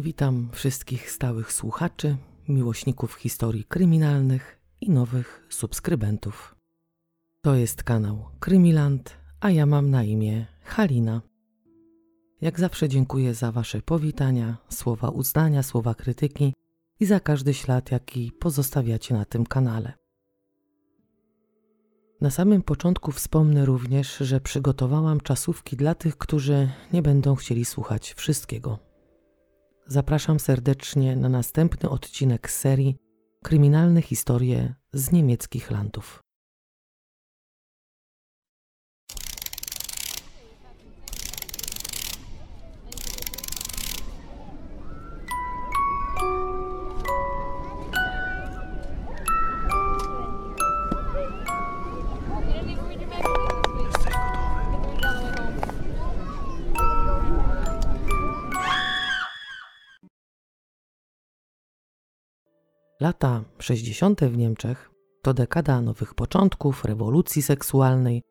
Witam 0.00 0.48
wszystkich 0.52 1.10
stałych 1.10 1.52
słuchaczy, 1.52 2.16
miłośników 2.48 3.14
historii 3.14 3.64
kryminalnych 3.64 4.60
i 4.80 4.90
nowych 4.90 5.46
subskrybentów. 5.48 6.54
To 7.42 7.54
jest 7.54 7.82
kanał 7.82 8.28
Krymiland, 8.40 9.16
a 9.40 9.50
ja 9.50 9.66
mam 9.66 9.90
na 9.90 10.04
imię 10.04 10.46
Halina. 10.62 11.22
Jak 12.40 12.60
zawsze 12.60 12.88
dziękuję 12.88 13.34
za 13.34 13.52
Wasze 13.52 13.82
powitania, 13.82 14.56
słowa 14.68 15.08
uznania, 15.08 15.62
słowa 15.62 15.94
krytyki 15.94 16.54
i 17.00 17.06
za 17.06 17.20
każdy 17.20 17.54
ślad, 17.54 17.90
jaki 17.90 18.32
pozostawiacie 18.32 19.14
na 19.14 19.24
tym 19.24 19.46
kanale. 19.46 19.92
Na 22.20 22.30
samym 22.30 22.62
początku 22.62 23.12
wspomnę 23.12 23.64
również, 23.64 24.16
że 24.16 24.40
przygotowałam 24.40 25.20
czasówki 25.20 25.76
dla 25.76 25.94
tych, 25.94 26.18
którzy 26.18 26.70
nie 26.92 27.02
będą 27.02 27.34
chcieli 27.34 27.64
słuchać 27.64 28.14
wszystkiego. 28.14 28.87
Zapraszam 29.90 30.40
serdecznie 30.40 31.16
na 31.16 31.28
następny 31.28 31.90
odcinek 31.90 32.50
serii 32.50 32.96
Kryminalne 33.42 34.02
historie 34.02 34.74
z 34.92 35.12
niemieckich 35.12 35.70
landów. 35.70 36.27
Lata 63.00 63.44
60. 63.58 64.20
w 64.20 64.36
Niemczech 64.36 64.90
to 65.22 65.34
dekada 65.34 65.80
nowych 65.80 66.14
początków, 66.14 66.84
rewolucji 66.84 67.42
seksualnej, 67.42 68.22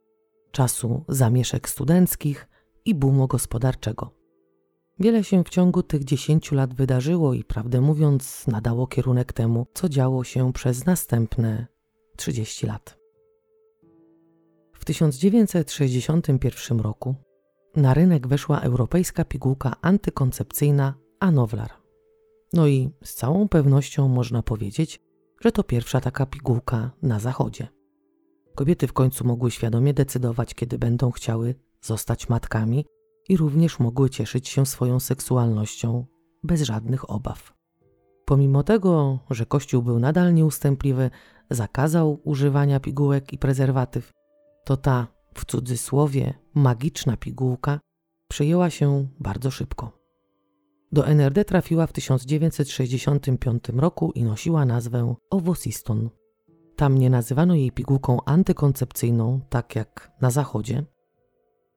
czasu 0.52 1.03
zamieszek 1.08 1.69
studenckich 1.69 2.47
i 2.86 2.95
boomu 2.95 3.27
gospodarczego. 3.27 4.11
Wiele 5.00 5.23
się 5.23 5.44
w 5.44 5.50
ciągu 5.50 5.83
tych 5.83 6.03
10 6.03 6.52
lat 6.52 6.73
wydarzyło 6.73 7.33
i 7.33 7.44
prawdę 7.44 7.81
mówiąc 7.81 8.47
nadało 8.47 8.88
kierunek 8.88 9.33
temu, 9.33 9.67
co 9.73 9.89
działo 9.89 10.23
się 10.23 10.53
przez 10.53 10.86
następne 10.86 11.67
30 12.17 12.67
lat. 12.67 12.97
W 14.73 14.86
1961 14.86 16.80
roku 16.80 17.16
na 17.75 17.94
rynek 17.94 18.27
weszła 18.27 18.59
europejska 18.59 19.25
pigułka 19.25 19.75
antykoncepcyjna 19.81 20.94
Anowlar. 21.20 21.86
No 22.53 22.67
i 22.67 22.90
z 23.03 23.14
całą 23.14 23.48
pewnością 23.48 24.08
można 24.08 24.44
powiedzieć, 24.44 25.00
że 25.42 25.52
to 25.52 25.64
pierwsza 25.64 26.02
taka 26.02 26.26
pigułka 26.26 26.92
na 27.02 27.20
zachodzie. 27.20 27.67
Kobiety 28.56 28.88
w 28.88 28.94
końcu 28.94 29.28
mogły 29.28 29.52
świadomie 29.52 29.94
decydować, 29.94 30.54
kiedy 30.54 30.78
będą 30.78 31.12
chciały 31.12 31.56
zostać 31.81 32.30
matkami 32.30 32.86
i 33.30 33.38
również 33.38 33.80
mogły 33.80 34.09
cieszyć 34.09 34.50
się 34.50 34.66
swoją 34.66 35.00
seksualnością 35.00 36.06
bez 36.44 36.62
żadnych 36.62 37.09
obaw. 37.09 37.54
Pomimo 38.26 38.64
tego, 38.64 39.20
że 39.30 39.45
Kościół 39.45 39.84
był 39.84 40.00
nadal 40.00 40.34
nieustępliwy, 40.34 41.09
zakazał 41.50 42.22
używania 42.23 42.80
pigułek 42.80 43.34
i 43.34 43.38
prezerwatyw, 43.38 44.11
to 44.66 44.78
ta, 44.78 45.08
w 45.34 45.45
cudzysłowie, 45.45 46.34
magiczna 46.54 47.17
pigułka 47.17 47.80
przyjęła 48.28 48.70
się 48.70 49.08
bardzo 49.20 49.52
szybko. 49.52 50.06
Do 50.91 51.07
NRD 51.07 51.45
trafiła 51.45 51.88
w 51.88 51.93
1965 51.93 53.69
roku 53.69 54.11
i 54.11 54.23
nosiła 54.23 54.66
nazwę 54.66 55.16
Owosiston. 55.30 56.09
Tam 56.75 56.97
nie 56.97 57.09
nazywano 57.09 57.55
jej 57.55 57.71
pigułką 57.71 58.17
antykoncepcyjną, 58.25 59.39
tak 59.49 59.76
jak 59.76 60.11
na 60.21 60.31
zachodzie. 60.31 60.86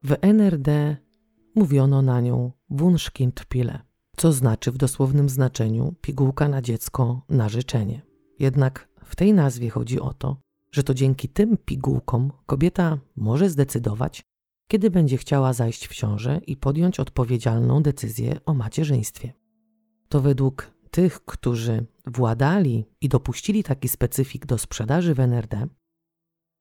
W 0.03 0.17
NRD 0.21 0.97
mówiono 1.55 2.03
na 2.03 2.21
nią 2.21 2.53
Wunschkindpille, 2.71 3.79
co 4.17 4.33
znaczy 4.33 4.73
w 4.73 4.77
dosłownym 4.77 5.29
znaczeniu 5.29 5.95
pigułka 6.01 6.49
na 6.49 6.63
dziecko 6.63 7.23
na 7.29 7.49
życzenie. 7.49 8.03
Jednak 8.39 8.89
w 9.05 9.17
tej 9.17 9.35
nazwie 9.35 9.71
chodzi 9.71 10.01
o 10.01 10.15
to, 10.15 10.37
że 10.73 10.83
to 10.83 10.95
dzięki 10.95 11.29
tym 11.29 11.57
pigułkom 11.65 12.33
kobieta 12.47 12.99
może 13.17 13.51
zdecydować, 13.51 14.23
kiedy 14.71 14.91
będzie 14.91 15.17
chciała 15.17 15.53
zajść 15.53 15.89
w 15.89 15.95
ciążę 15.95 16.41
i 16.47 16.57
podjąć 16.57 17.01
odpowiedzialną 17.01 17.83
decyzję 17.83 18.41
o 18.47 18.55
macierzyństwie. 18.55 19.33
To 20.09 20.21
według 20.21 20.71
tych, 20.91 21.25
którzy 21.25 21.87
władali 22.07 22.85
i 23.01 23.09
dopuścili 23.09 23.63
taki 23.65 23.89
specyfik 23.89 24.47
do 24.47 24.59
sprzedaży 24.59 25.15
w 25.15 25.21
NRD, 25.21 25.67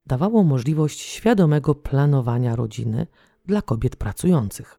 dawało 0.06 0.44
możliwość 0.44 1.00
świadomego 1.00 1.74
planowania 1.74 2.56
rodziny 2.56 3.06
dla 3.46 3.62
kobiet 3.62 3.96
pracujących. 3.96 4.78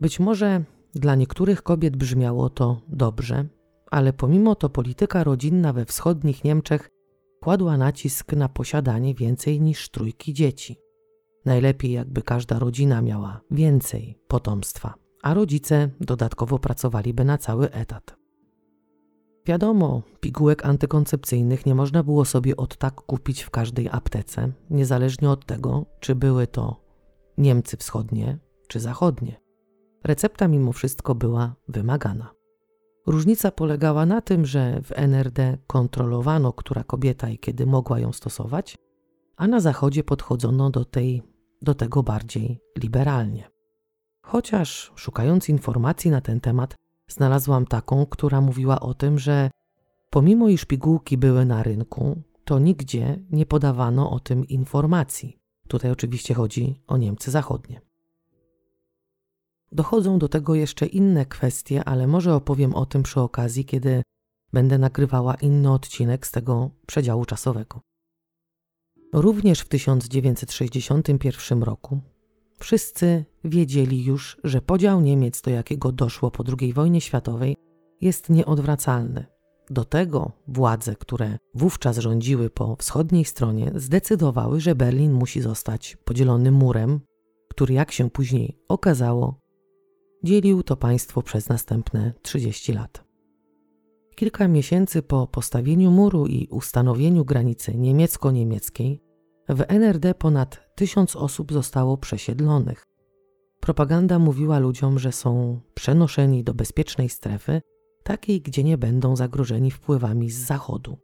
Być 0.00 0.20
może 0.20 0.64
dla 0.94 1.14
niektórych 1.14 1.62
kobiet 1.62 1.96
brzmiało 1.96 2.50
to 2.50 2.80
dobrze, 2.88 3.46
ale 3.90 4.12
pomimo 4.12 4.54
to 4.54 4.68
polityka 4.68 5.24
rodzinna 5.24 5.72
we 5.72 5.84
wschodnich 5.84 6.44
Niemczech 6.44 6.90
kładła 7.42 7.76
nacisk 7.76 8.32
na 8.32 8.48
posiadanie 8.48 9.14
więcej 9.14 9.60
niż 9.60 9.88
trójki 9.88 10.34
dzieci. 10.34 10.87
Najlepiej, 11.48 11.92
jakby 11.92 12.22
każda 12.22 12.58
rodzina 12.58 13.02
miała 13.02 13.40
więcej 13.50 14.18
potomstwa, 14.28 14.94
a 15.22 15.34
rodzice 15.34 15.90
dodatkowo 16.00 16.58
pracowaliby 16.58 17.24
na 17.24 17.38
cały 17.38 17.70
etat. 17.70 18.16
Wiadomo, 19.46 20.02
pigułek 20.20 20.66
antykoncepcyjnych 20.66 21.66
nie 21.66 21.74
można 21.74 22.02
było 22.02 22.24
sobie 22.24 22.56
od 22.56 22.76
tak 22.76 22.94
kupić 22.94 23.42
w 23.42 23.50
każdej 23.50 23.88
aptece, 23.92 24.52
niezależnie 24.70 25.30
od 25.30 25.46
tego, 25.46 25.86
czy 26.00 26.14
były 26.14 26.46
to 26.46 26.76
Niemcy 27.38 27.76
wschodnie 27.76 28.38
czy 28.68 28.80
zachodnie. 28.80 29.40
Recepta 30.04 30.48
mimo 30.48 30.72
wszystko 30.72 31.14
była 31.14 31.54
wymagana. 31.68 32.30
Różnica 33.06 33.50
polegała 33.50 34.06
na 34.06 34.20
tym, 34.20 34.46
że 34.46 34.80
w 34.82 34.92
NRD 34.94 35.58
kontrolowano, 35.66 36.52
która 36.52 36.84
kobieta 36.84 37.28
i 37.28 37.38
kiedy 37.38 37.66
mogła 37.66 38.00
ją 38.00 38.12
stosować, 38.12 38.76
a 39.36 39.46
na 39.46 39.60
zachodzie 39.60 40.04
podchodzono 40.04 40.70
do, 40.70 40.84
tej, 40.84 41.22
do 41.62 41.74
tego 41.74 42.02
bardziej 42.02 42.60
liberalnie. 42.78 43.50
Chociaż 44.22 44.92
szukając 44.94 45.48
informacji 45.48 46.10
na 46.10 46.20
ten 46.20 46.40
temat, 46.40 46.74
znalazłam 47.08 47.66
taką, 47.66 48.06
która 48.06 48.40
mówiła 48.40 48.80
o 48.80 48.94
tym, 48.94 49.18
że 49.18 49.50
pomimo 50.10 50.48
iż 50.48 50.64
pigułki 50.64 51.18
były 51.18 51.44
na 51.44 51.62
rynku, 51.62 52.22
to 52.44 52.58
nigdzie 52.58 53.24
nie 53.30 53.46
podawano 53.46 54.10
o 54.10 54.20
tym 54.20 54.48
informacji. 54.48 55.38
Tutaj 55.68 55.90
oczywiście 55.90 56.34
chodzi 56.34 56.82
o 56.86 56.96
Niemcy 56.96 57.30
Zachodnie. 57.30 57.80
Dochodzą 59.72 60.18
do 60.18 60.28
tego 60.28 60.54
jeszcze 60.54 60.86
inne 60.86 61.26
kwestie, 61.26 61.84
ale 61.84 62.06
może 62.06 62.34
opowiem 62.34 62.74
o 62.74 62.86
tym 62.86 63.02
przy 63.02 63.20
okazji, 63.20 63.64
kiedy 63.64 64.02
będę 64.52 64.78
nagrywała 64.78 65.34
inny 65.34 65.72
odcinek 65.72 66.26
z 66.26 66.30
tego 66.30 66.70
przedziału 66.86 67.24
czasowego. 67.24 67.80
Również 69.12 69.60
w 69.60 69.68
1961 69.68 71.62
roku 71.62 72.00
wszyscy 72.58 73.24
wiedzieli 73.44 74.04
już, 74.04 74.40
że 74.44 74.62
podział 74.62 75.00
Niemiec, 75.00 75.40
do 75.40 75.50
jakiego 75.50 75.92
doszło 75.92 76.30
po 76.30 76.44
II 76.60 76.72
wojnie 76.72 77.00
światowej, 77.00 77.56
jest 78.00 78.30
nieodwracalny. 78.30 79.26
Do 79.70 79.84
tego 79.84 80.32
władze, 80.48 80.96
które 80.96 81.38
wówczas 81.54 81.98
rządziły 81.98 82.50
po 82.50 82.76
wschodniej 82.76 83.24
stronie, 83.24 83.72
zdecydowały, 83.74 84.60
że 84.60 84.74
Berlin 84.74 85.12
musi 85.12 85.40
zostać 85.40 85.96
podzielony 86.04 86.50
murem, 86.50 87.00
który, 87.48 87.74
jak 87.74 87.92
się 87.92 88.10
później 88.10 88.58
okazało, 88.68 89.40
dzielił 90.24 90.62
to 90.62 90.76
państwo 90.76 91.22
przez 91.22 91.48
następne 91.48 92.12
30 92.22 92.72
lat. 92.72 93.07
Kilka 94.18 94.48
miesięcy 94.48 95.02
po 95.02 95.26
postawieniu 95.26 95.90
muru 95.90 96.26
i 96.26 96.48
ustanowieniu 96.50 97.24
granicy 97.24 97.74
niemiecko-niemieckiej 97.74 99.02
w 99.48 99.64
NRD 99.68 100.14
ponad 100.14 100.74
tysiąc 100.74 101.16
osób 101.16 101.52
zostało 101.52 101.98
przesiedlonych. 101.98 102.86
Propaganda 103.60 104.18
mówiła 104.18 104.58
ludziom, 104.58 104.98
że 104.98 105.12
są 105.12 105.60
przenoszeni 105.74 106.44
do 106.44 106.54
bezpiecznej 106.54 107.08
strefy, 107.08 107.60
takiej, 108.02 108.40
gdzie 108.40 108.64
nie 108.64 108.78
będą 108.78 109.16
zagrożeni 109.16 109.70
wpływami 109.70 110.30
z 110.30 110.46
zachodu. 110.46 110.98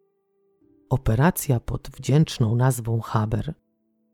Operacja 0.90 1.60
pod 1.60 1.88
wdzięczną 1.88 2.56
nazwą 2.56 3.00
Haber 3.00 3.54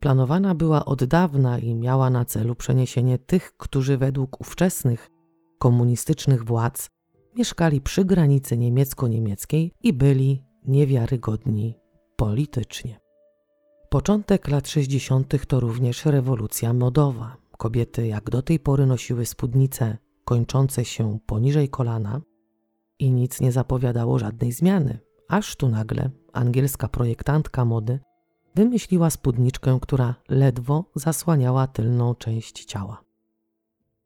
planowana 0.01 0.55
była 0.55 0.85
od 0.85 1.05
dawna 1.05 1.59
i 1.59 1.75
miała 1.75 2.11
na 2.11 2.25
celu 2.25 2.55
przeniesienie 2.55 3.19
tych, 3.19 3.57
którzy 3.57 3.99
według 3.99 4.41
ówczesnych 4.41 5.11
komunistycznych 5.59 6.45
władz 6.45 6.91
mieszkali 7.37 7.81
przy 7.81 8.05
granicy 8.05 8.57
niemiecko-niemieckiej 8.57 9.73
i 9.83 9.93
byli 9.93 10.45
niewiarygodni 10.65 11.75
politycznie. 12.17 13.01
Początek 13.89 14.49
lat 14.49 14.69
60. 14.69 15.47
to 15.47 15.61
również 15.61 16.05
rewolucja 16.05 16.73
modowa. 16.73 17.37
Kobiety 17.59 18.07
jak 18.07 18.31
do 18.31 18.43
tej 18.43 18.59
pory 18.61 18.87
nosiły 18.87 19.27
spódnice 19.27 19.99
kończące 20.25 20.85
się 20.85 21.19
poniżej 21.27 21.69
kolana 21.69 22.21
i 22.99 23.13
nic 23.13 23.41
nie 23.41 23.53
zapowiadało 23.53 24.19
żadnej 24.19 24.53
zmiany, 24.53 24.99
aż 25.29 25.57
tu 25.57 25.69
nagle 25.69 26.11
angielska 26.33 26.89
projektantka 26.89 27.65
mody 27.65 27.99
wymyśliła 28.55 29.11
spódniczkę, 29.11 29.79
która 29.83 30.15
ledwo 30.29 30.85
zasłaniała 30.95 31.67
tylną 31.67 32.15
część 32.15 32.65
ciała. 32.65 33.05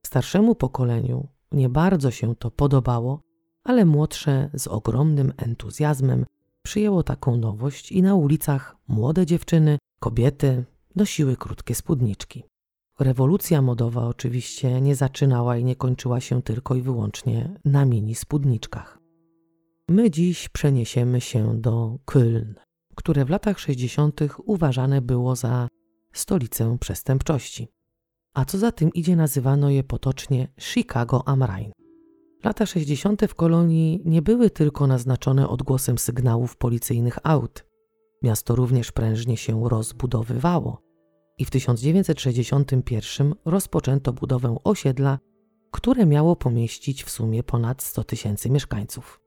Starszemu 0.06 0.54
pokoleniu 0.54 1.28
nie 1.54 1.68
bardzo 1.68 2.10
się 2.10 2.36
to 2.36 2.50
podobało, 2.50 3.20
ale 3.64 3.84
młodsze 3.84 4.50
z 4.54 4.66
ogromnym 4.66 5.32
entuzjazmem 5.36 6.26
przyjęło 6.62 7.02
taką 7.02 7.36
nowość 7.36 7.92
i 7.92 8.02
na 8.02 8.14
ulicach 8.14 8.76
młode 8.88 9.26
dziewczyny, 9.26 9.78
kobiety 10.00 10.64
nosiły 10.96 11.36
krótkie 11.36 11.74
spódniczki. 11.74 12.44
Rewolucja 13.00 13.62
modowa 13.62 14.06
oczywiście 14.06 14.80
nie 14.80 14.94
zaczynała 14.96 15.56
i 15.56 15.64
nie 15.64 15.76
kończyła 15.76 16.20
się 16.20 16.42
tylko 16.42 16.74
i 16.74 16.82
wyłącznie 16.82 17.60
na 17.64 17.84
mini 17.84 18.14
spódniczkach. 18.14 18.98
My 19.88 20.10
dziś 20.10 20.48
przeniesiemy 20.48 21.20
się 21.20 21.60
do 21.60 21.98
Köln, 22.06 22.54
które 22.94 23.24
w 23.24 23.30
latach 23.30 23.58
60. 23.58 24.20
uważane 24.44 25.02
było 25.02 25.36
za 25.36 25.68
stolicę 26.12 26.76
przestępczości. 26.80 27.68
A 28.34 28.44
co 28.44 28.58
za 28.58 28.72
tym 28.72 28.90
idzie, 28.92 29.16
nazywano 29.16 29.70
je 29.70 29.84
potocznie 29.84 30.48
Chicago 30.60 31.28
am 31.28 31.42
Rhein. 31.42 31.72
Lata 32.44 32.66
60. 32.66 33.22
w 33.28 33.34
kolonii 33.34 34.02
nie 34.04 34.22
były 34.22 34.50
tylko 34.50 34.86
naznaczone 34.86 35.48
odgłosem 35.48 35.98
sygnałów 35.98 36.56
policyjnych 36.56 37.18
aut. 37.22 37.66
Miasto 38.22 38.56
również 38.56 38.92
prężnie 38.92 39.36
się 39.36 39.68
rozbudowywało 39.68 40.82
i 41.38 41.44
w 41.44 41.50
1961 41.50 43.34
rozpoczęto 43.44 44.12
budowę 44.12 44.56
osiedla, 44.64 45.18
które 45.70 46.06
miało 46.06 46.36
pomieścić 46.36 47.04
w 47.04 47.10
sumie 47.10 47.42
ponad 47.42 47.82
100 47.82 48.04
tysięcy 48.04 48.50
mieszkańców. 48.50 49.20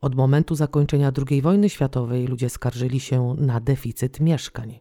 Od 0.00 0.14
momentu 0.14 0.54
zakończenia 0.54 1.12
II 1.28 1.42
wojny 1.42 1.68
światowej 1.68 2.26
ludzie 2.26 2.50
skarżyli 2.50 3.00
się 3.00 3.34
na 3.38 3.60
deficyt 3.60 4.20
mieszkań. 4.20 4.80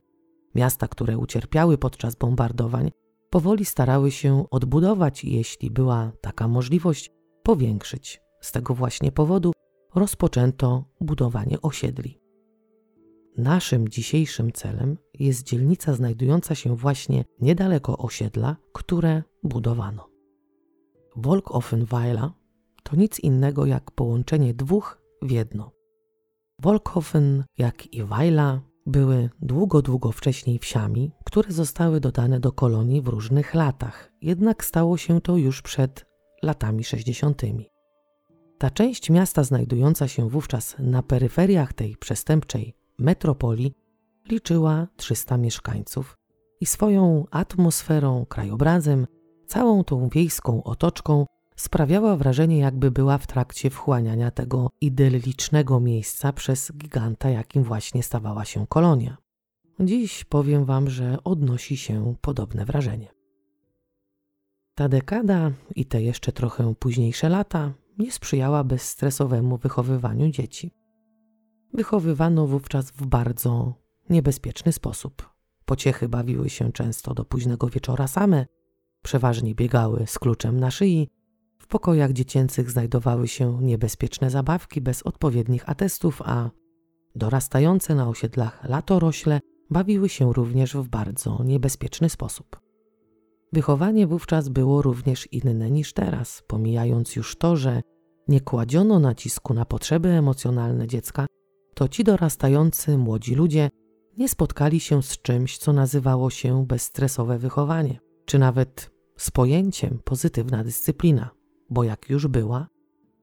Miasta, 0.56 0.88
które 0.88 1.18
ucierpiały 1.18 1.78
podczas 1.78 2.16
bombardowań, 2.16 2.92
powoli 3.30 3.66
starały 3.66 4.12
się 4.12 4.46
odbudować 4.52 5.24
i 5.24 5.36
jeśli 5.36 5.72
była 5.72 6.12
taka 6.22 6.48
możliwość, 6.48 7.12
powiększyć. 7.44 8.22
Z 8.42 8.52
tego 8.52 8.74
właśnie 8.76 9.12
powodu 9.12 9.52
rozpoczęto 9.96 10.86
budowanie 11.02 11.62
osiedli. 11.62 12.20
Naszym 13.38 13.90
dzisiejszym 13.90 14.52
celem 14.52 14.98
jest 15.14 15.44
dzielnica 15.44 15.94
znajdująca 15.94 16.56
się 16.56 16.76
właśnie 16.76 17.26
niedaleko 17.42 17.98
osiedla, 17.98 18.56
które 18.74 19.24
budowano. 19.44 20.10
Wolkoffenweiler 21.16 22.30
to 22.84 22.96
nic 22.96 23.20
innego 23.20 23.66
jak 23.66 23.92
połączenie 23.92 24.54
dwóch 24.54 25.02
w 25.22 25.32
jedno. 25.32 25.72
Wolkhofen, 26.62 27.44
jak 27.58 27.94
i 27.94 28.04
Weiler, 28.04 28.60
były 28.90 29.30
długo, 29.42 29.82
długo 29.82 30.12
wcześniej 30.12 30.60
wsiami, 30.60 31.12
które 31.26 31.52
zostały 31.52 32.00
dodane 32.00 32.40
do 32.40 32.52
kolonii 32.52 33.02
w 33.02 33.08
różnych 33.08 33.54
latach, 33.54 34.12
jednak 34.22 34.66
stało 34.66 34.98
się 34.98 35.22
to 35.22 35.38
już 35.38 35.62
przed 35.62 36.06
latami 36.44 36.84
60. 36.84 37.42
Ta 38.58 38.70
część 38.70 39.10
miasta 39.10 39.44
znajdująca 39.44 40.08
się 40.08 40.30
wówczas 40.30 40.76
na 40.80 41.04
peryferiach 41.04 41.74
tej 41.74 41.98
przestępczej 41.98 42.76
metropolii 43.00 43.74
liczyła 44.30 44.88
300 44.96 45.38
mieszkańców 45.38 46.18
i 46.62 46.66
swoją 46.66 47.26
atmosferą, 47.32 48.26
krajobrazem, 48.26 49.08
całą 49.48 49.84
tą 49.84 50.10
wiejską 50.10 50.64
otoczką 50.64 51.26
sprawiała 51.60 52.16
wrażenie, 52.16 52.58
jakby 52.58 52.92
była 52.92 53.18
w 53.18 53.28
trakcie 53.28 53.70
wchłaniania 53.70 54.32
tego 54.32 54.70
idyllicznego 54.82 55.80
miejsca 55.80 56.34
przez 56.34 56.72
giganta, 56.78 57.30
jakim 57.30 57.64
właśnie 57.64 58.04
stawała 58.04 58.46
się 58.46 58.68
kolonia. 58.68 59.18
Dziś 59.80 60.24
powiem 60.24 60.66
Wam, 60.66 60.90
że 60.90 61.18
odnosi 61.24 61.78
się 61.78 62.16
podobne 62.22 62.66
wrażenie. 62.66 63.08
Ta 64.76 64.90
dekada 64.90 65.52
i 65.76 65.86
te 65.86 66.02
jeszcze 66.02 66.32
trochę 66.32 66.76
późniejsze 66.76 67.30
lata 67.30 67.74
nie 67.98 68.12
sprzyjała 68.12 68.64
bezstresowemu 68.64 69.58
wychowywaniu 69.58 70.30
dzieci. 70.30 70.72
Wychowywano 71.74 72.48
wówczas 72.48 72.92
w 72.92 73.06
bardzo 73.06 73.74
niebezpieczny 74.10 74.72
sposób. 74.72 75.30
Pociechy 75.66 76.10
bawiły 76.10 76.50
się 76.50 76.72
często 76.72 77.14
do 77.14 77.26
późnego 77.26 77.68
wieczora 77.68 78.08
same, 78.08 78.46
przeważnie 79.04 79.56
biegały 79.56 80.08
z 80.08 80.20
kluczem 80.20 80.60
na 80.60 80.72
szyi, 80.72 81.10
pokojach 81.70 82.14
dziecięcych 82.14 82.72
znajdowały 82.72 83.28
się 83.28 83.60
niebezpieczne 83.62 84.30
zabawki 84.30 84.82
bez 84.82 85.04
odpowiednich 85.04 85.70
atestów, 85.70 86.22
a 86.26 86.50
dorastające 87.16 87.96
na 87.96 88.10
osiedlach 88.10 88.64
latorośle 88.70 89.40
bawiły 89.70 90.10
się 90.10 90.34
również 90.34 90.76
w 90.76 90.88
bardzo 90.88 91.44
niebezpieczny 91.44 92.10
sposób. 92.10 92.60
Wychowanie 93.54 94.08
wówczas 94.08 94.50
było 94.50 94.82
również 94.82 95.28
inne 95.32 95.72
niż 95.72 95.94
teraz, 95.94 96.44
pomijając 96.48 97.16
już 97.16 97.36
to, 97.36 97.56
że 97.56 97.82
nie 98.28 98.42
kładziono 98.42 99.00
nacisku 99.00 99.54
na 99.54 99.66
potrzeby 99.66 100.10
emocjonalne 100.10 100.88
dziecka, 100.88 101.26
to 101.74 101.88
ci 101.88 102.04
dorastający 102.04 102.98
młodzi 102.98 103.36
ludzie 103.36 103.70
nie 104.18 104.30
spotkali 104.30 104.80
się 104.80 105.04
z 105.04 105.22
czymś, 105.22 105.58
co 105.58 105.74
nazywało 105.74 106.30
się 106.30 106.66
bezstresowe 106.66 107.38
wychowanie, 107.38 108.00
czy 108.26 108.40
nawet 108.40 108.92
z 109.18 109.32
pojęciem 109.32 110.00
pozytywna 110.04 110.64
dyscyplina, 110.64 111.30
bo 111.70 111.84
jak 111.84 112.10
już 112.10 112.28
była, 112.28 112.68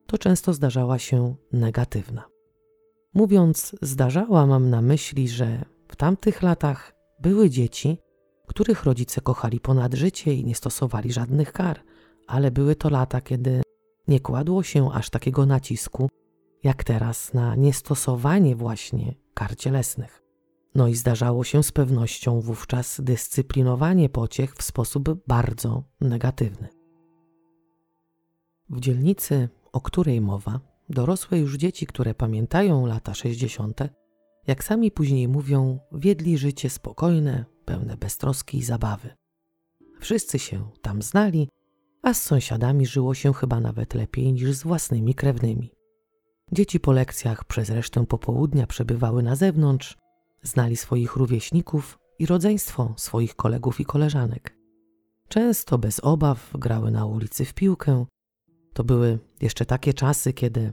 to 0.07 0.19
często 0.19 0.53
zdarzała 0.53 0.99
się 0.99 1.35
negatywna. 1.53 2.25
Mówiąc 3.15 3.77
zdarzała, 3.83 4.47
mam 4.47 4.71
na 4.71 4.83
myśli, 4.83 5.29
że 5.29 5.65
w 5.89 5.97
tamtych 5.97 6.43
latach 6.43 6.93
były 7.21 7.51
dzieci, 7.51 7.99
których 8.47 8.85
rodzice 8.85 9.21
kochali 9.21 9.61
ponad 9.61 9.95
życie 9.95 10.35
i 10.35 10.45
nie 10.45 10.55
stosowali 10.55 11.13
żadnych 11.13 11.53
kar, 11.53 11.81
ale 12.27 12.51
były 12.51 12.77
to 12.77 12.89
lata, 12.91 13.21
kiedy 13.21 13.63
nie 14.09 14.21
kładło 14.21 14.63
się 14.63 14.93
aż 14.93 15.11
takiego 15.11 15.47
nacisku, 15.47 16.09
jak 16.63 16.85
teraz 16.85 17.35
na 17.35 17.55
niestosowanie 17.55 18.57
właśnie 18.57 19.15
kar 19.35 19.57
cielesnych. 19.57 20.23
No 20.75 20.89
i 20.89 20.95
zdarzało 20.95 21.45
się 21.45 21.63
z 21.63 21.73
pewnością 21.73 22.41
wówczas 22.41 23.01
dyscyplinowanie 23.01 24.09
pociech 24.09 24.55
w 24.55 24.63
sposób 24.63 25.09
bardzo 25.27 25.85
negatywny. 26.01 26.76
W 28.71 28.81
dzielnicy, 28.81 29.49
o 29.73 29.81
której 29.81 30.21
mowa, 30.21 30.61
dorosłe 30.89 31.39
już 31.39 31.57
dzieci, 31.57 31.87
które 31.87 32.15
pamiętają 32.15 32.87
lata 32.87 33.15
60., 33.15 33.81
jak 34.47 34.65
sami 34.65 34.91
później 34.91 35.29
mówią, 35.29 35.79
wiedli 35.93 36.39
życie 36.39 36.71
spokojne, 36.71 37.45
pełne 37.65 37.97
beztroski 37.97 38.59
i 38.59 38.63
zabawy. 38.63 39.17
Wszyscy 40.01 40.39
się 40.39 40.69
tam 40.83 41.03
znali, 41.03 41.49
a 42.03 42.15
z 42.15 42.23
sąsiadami 42.23 42.87
żyło 42.87 43.15
się 43.15 43.33
chyba 43.33 43.61
nawet 43.61 43.95
lepiej 43.95 44.33
niż 44.33 44.53
z 44.53 44.63
własnymi 44.63 45.15
krewnymi. 45.15 45.71
Dzieci 46.53 46.81
po 46.81 46.93
lekcjach 46.93 47.45
przez 47.45 47.71
resztę 47.71 48.07
popołudnia 48.07 48.67
przebywały 48.67 49.23
na 49.23 49.37
zewnątrz, 49.37 49.99
znali 50.43 50.77
swoich 50.77 51.17
rówieśników 51.17 51.99
i 52.19 52.27
rodzeństwo 52.27 52.95
swoich 52.97 53.37
kolegów 53.37 53.81
i 53.81 53.85
koleżanek. 53.85 54.57
Często 55.29 55.79
bez 55.79 56.01
obaw 56.01 56.51
grały 56.55 56.91
na 56.91 57.07
ulicy 57.07 57.45
w 57.45 57.55
piłkę. 57.55 58.07
To 58.77 58.85
były 58.85 59.19
jeszcze 59.41 59.67
takie 59.67 59.95
czasy, 59.95 60.33
kiedy 60.33 60.73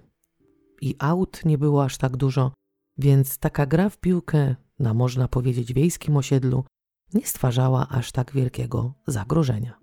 i 0.81 0.95
aut 0.99 1.45
nie 1.45 1.57
było 1.57 1.83
aż 1.83 1.97
tak 1.97 2.17
dużo, 2.17 2.51
więc 2.97 3.37
taka 3.37 3.65
gra 3.65 3.89
w 3.89 3.97
piłkę 3.97 4.55
na 4.79 4.93
można 4.93 5.27
powiedzieć 5.27 5.73
wiejskim 5.73 6.17
osiedlu 6.17 6.65
nie 7.13 7.27
stwarzała 7.27 7.87
aż 7.89 8.11
tak 8.11 8.31
wielkiego 8.31 8.93
zagrożenia. 9.07 9.79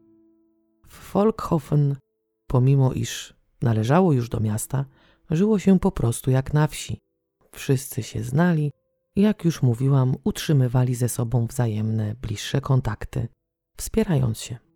W 0.88 1.12
Volkhofen, 1.12 1.96
pomimo 2.46 2.92
iż 2.92 3.34
należało 3.62 4.12
już 4.12 4.28
do 4.28 4.40
miasta, 4.40 4.84
żyło 5.30 5.58
się 5.58 5.78
po 5.78 5.92
prostu 5.92 6.30
jak 6.30 6.54
na 6.54 6.66
wsi. 6.66 7.00
Wszyscy 7.52 8.02
się 8.02 8.22
znali 8.22 8.72
i, 9.16 9.22
jak 9.22 9.44
już 9.44 9.62
mówiłam, 9.62 10.14
utrzymywali 10.24 10.94
ze 10.94 11.08
sobą 11.08 11.46
wzajemne, 11.46 12.14
bliższe 12.14 12.60
kontakty, 12.60 13.28
wspierając 13.76 14.40
się. 14.40 14.69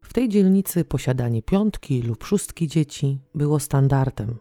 W 0.00 0.12
tej 0.12 0.28
dzielnicy 0.28 0.84
posiadanie 0.84 1.42
piątki 1.42 2.02
lub 2.02 2.24
szóstki 2.24 2.68
dzieci 2.68 3.20
było 3.34 3.60
standardem. 3.60 4.38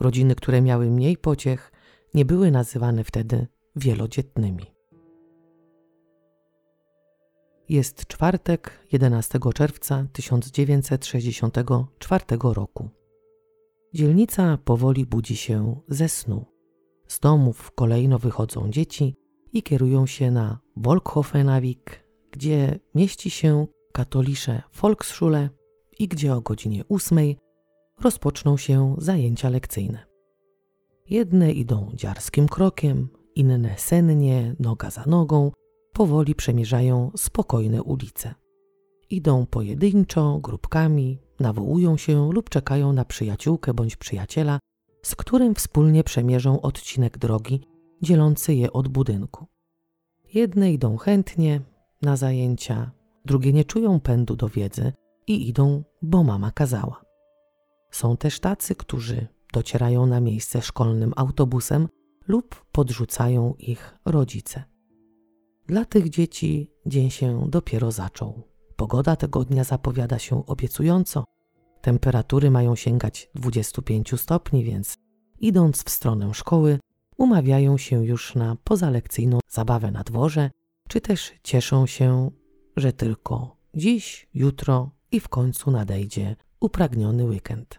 Rodziny, 0.00 0.34
które 0.34 0.62
miały 0.62 0.90
mniej 0.90 1.16
pociech, 1.16 1.72
nie 2.14 2.24
były 2.24 2.50
nazywane 2.50 3.04
wtedy 3.04 3.46
wielodzietnymi. 3.76 4.66
Jest 7.68 8.06
czwartek, 8.06 8.86
11 8.92 9.38
czerwca 9.54 10.06
1964 10.12 12.24
roku. 12.42 12.88
Dzielnica 13.94 14.58
powoli 14.64 15.06
budzi 15.06 15.36
się 15.36 15.80
ze 15.88 16.08
snu. 16.08 16.44
Z 17.06 17.20
domów 17.20 17.72
kolejno 17.74 18.18
wychodzą 18.18 18.70
dzieci 18.70 19.16
i 19.52 19.62
kierują 19.62 20.06
się 20.06 20.30
na 20.30 20.58
Volkhofenawik, 20.76 22.04
gdzie 22.30 22.80
mieści 22.94 23.30
się 23.30 23.66
katolisze 23.92 24.62
Volksschule 24.74 25.48
i 25.98 26.08
gdzie 26.08 26.34
o 26.34 26.40
godzinie 26.40 26.84
ósmej 26.88 27.36
rozpoczną 28.00 28.56
się 28.56 28.94
zajęcia 28.98 29.48
lekcyjne. 29.48 30.06
Jedne 31.10 31.52
idą 31.52 31.90
dziarskim 31.94 32.48
krokiem, 32.48 33.08
inne 33.34 33.78
sennie, 33.78 34.54
noga 34.60 34.90
za 34.90 35.04
nogą, 35.06 35.52
powoli 35.92 36.34
przemierzają 36.34 37.10
spokojne 37.16 37.82
ulice. 37.82 38.34
Idą 39.10 39.46
pojedynczo, 39.46 40.38
grupkami, 40.38 41.18
nawołują 41.40 41.96
się 41.96 42.32
lub 42.32 42.50
czekają 42.50 42.92
na 42.92 43.04
przyjaciółkę 43.04 43.74
bądź 43.74 43.96
przyjaciela, 43.96 44.58
z 45.02 45.14
którym 45.16 45.54
wspólnie 45.54 46.04
przemierzą 46.04 46.60
odcinek 46.60 47.18
drogi 47.18 47.60
dzielący 48.02 48.54
je 48.54 48.72
od 48.72 48.88
budynku. 48.88 49.46
Jedne 50.34 50.72
idą 50.72 50.96
chętnie 50.96 51.60
na 52.02 52.16
zajęcia, 52.16 52.90
drugie 53.30 53.52
nie 53.52 53.64
czują 53.64 54.00
pędu 54.00 54.36
do 54.36 54.48
wiedzy 54.48 54.92
i 55.26 55.48
idą, 55.48 55.84
bo 56.02 56.24
mama 56.24 56.50
kazała. 56.50 57.02
Są 57.90 58.16
też 58.16 58.40
tacy, 58.40 58.74
którzy 58.74 59.26
docierają 59.52 60.06
na 60.06 60.20
miejsce 60.20 60.62
szkolnym 60.62 61.12
autobusem 61.16 61.88
lub 62.28 62.64
podrzucają 62.72 63.54
ich 63.58 63.98
rodzice. 64.04 64.64
Dla 65.66 65.84
tych 65.84 66.08
dzieci 66.08 66.70
dzień 66.86 67.10
się 67.10 67.46
dopiero 67.48 67.92
zaczął. 67.92 68.42
Pogoda 68.76 69.16
tego 69.16 69.44
dnia 69.44 69.64
zapowiada 69.64 70.18
się 70.18 70.46
obiecująco. 70.46 71.24
Temperatury 71.80 72.50
mają 72.50 72.76
sięgać 72.76 73.30
25 73.34 74.20
stopni, 74.20 74.64
więc 74.64 74.94
idąc 75.40 75.84
w 75.84 75.90
stronę 75.90 76.34
szkoły, 76.34 76.78
umawiają 77.16 77.78
się 77.78 78.04
już 78.04 78.34
na 78.34 78.56
pozalekcyjną 78.64 79.38
zabawę 79.48 79.90
na 79.90 80.02
dworze, 80.02 80.50
czy 80.88 81.00
też 81.00 81.32
cieszą 81.42 81.86
się, 81.86 82.30
że 82.80 82.92
tylko 82.92 83.56
dziś, 83.74 84.28
jutro 84.34 84.90
i 85.10 85.20
w 85.20 85.28
końcu 85.28 85.70
nadejdzie 85.70 86.36
upragniony 86.60 87.24
weekend. 87.24 87.78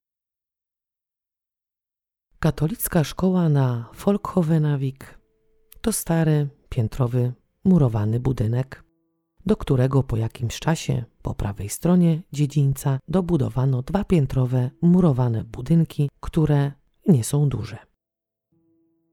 Katolicka 2.40 3.04
szkoła 3.04 3.50
na 3.50 3.90
Folkhovenawik 3.94 5.20
to 5.82 5.92
stary, 5.92 6.50
piętrowy, 6.70 7.34
murowany 7.64 8.20
budynek, 8.20 8.84
do 9.46 9.58
którego 9.58 10.04
po 10.04 10.18
jakimś 10.18 10.60
czasie 10.60 11.04
po 11.22 11.36
prawej 11.36 11.70
stronie 11.70 12.22
dziedzińca 12.32 13.00
dobudowano 13.08 13.82
dwa 13.82 14.04
piętrowe, 14.04 14.70
murowane 14.82 15.44
budynki, 15.44 16.10
które 16.20 16.72
nie 17.08 17.24
są 17.24 17.50
duże. 17.50 17.78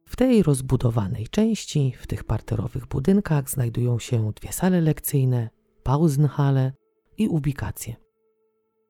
W 0.06 0.16
tej 0.16 0.42
rozbudowanej 0.42 1.28
części, 1.28 1.92
w 1.98 2.06
tych 2.06 2.24
parterowych 2.24 2.86
budynkach, 2.86 3.50
znajdują 3.50 3.98
się 3.98 4.32
dwie 4.32 4.52
sale 4.52 4.80
lekcyjne, 4.80 5.50
Pausenhalle 5.88 6.72
i 7.18 7.28
ubikacje. 7.28 7.96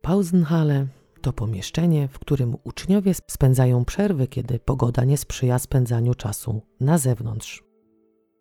Pausenhalle 0.03 0.87
to 1.21 1.33
pomieszczenie, 1.33 2.09
w 2.09 2.19
którym 2.19 2.57
uczniowie 2.65 3.15
spędzają 3.15 3.85
przerwy, 3.85 4.27
kiedy 4.27 4.59
pogoda 4.59 5.05
nie 5.05 5.19
sprzyja 5.19 5.59
spędzaniu 5.59 6.15
czasu 6.15 6.63
na 6.81 6.99
zewnątrz. 6.99 7.65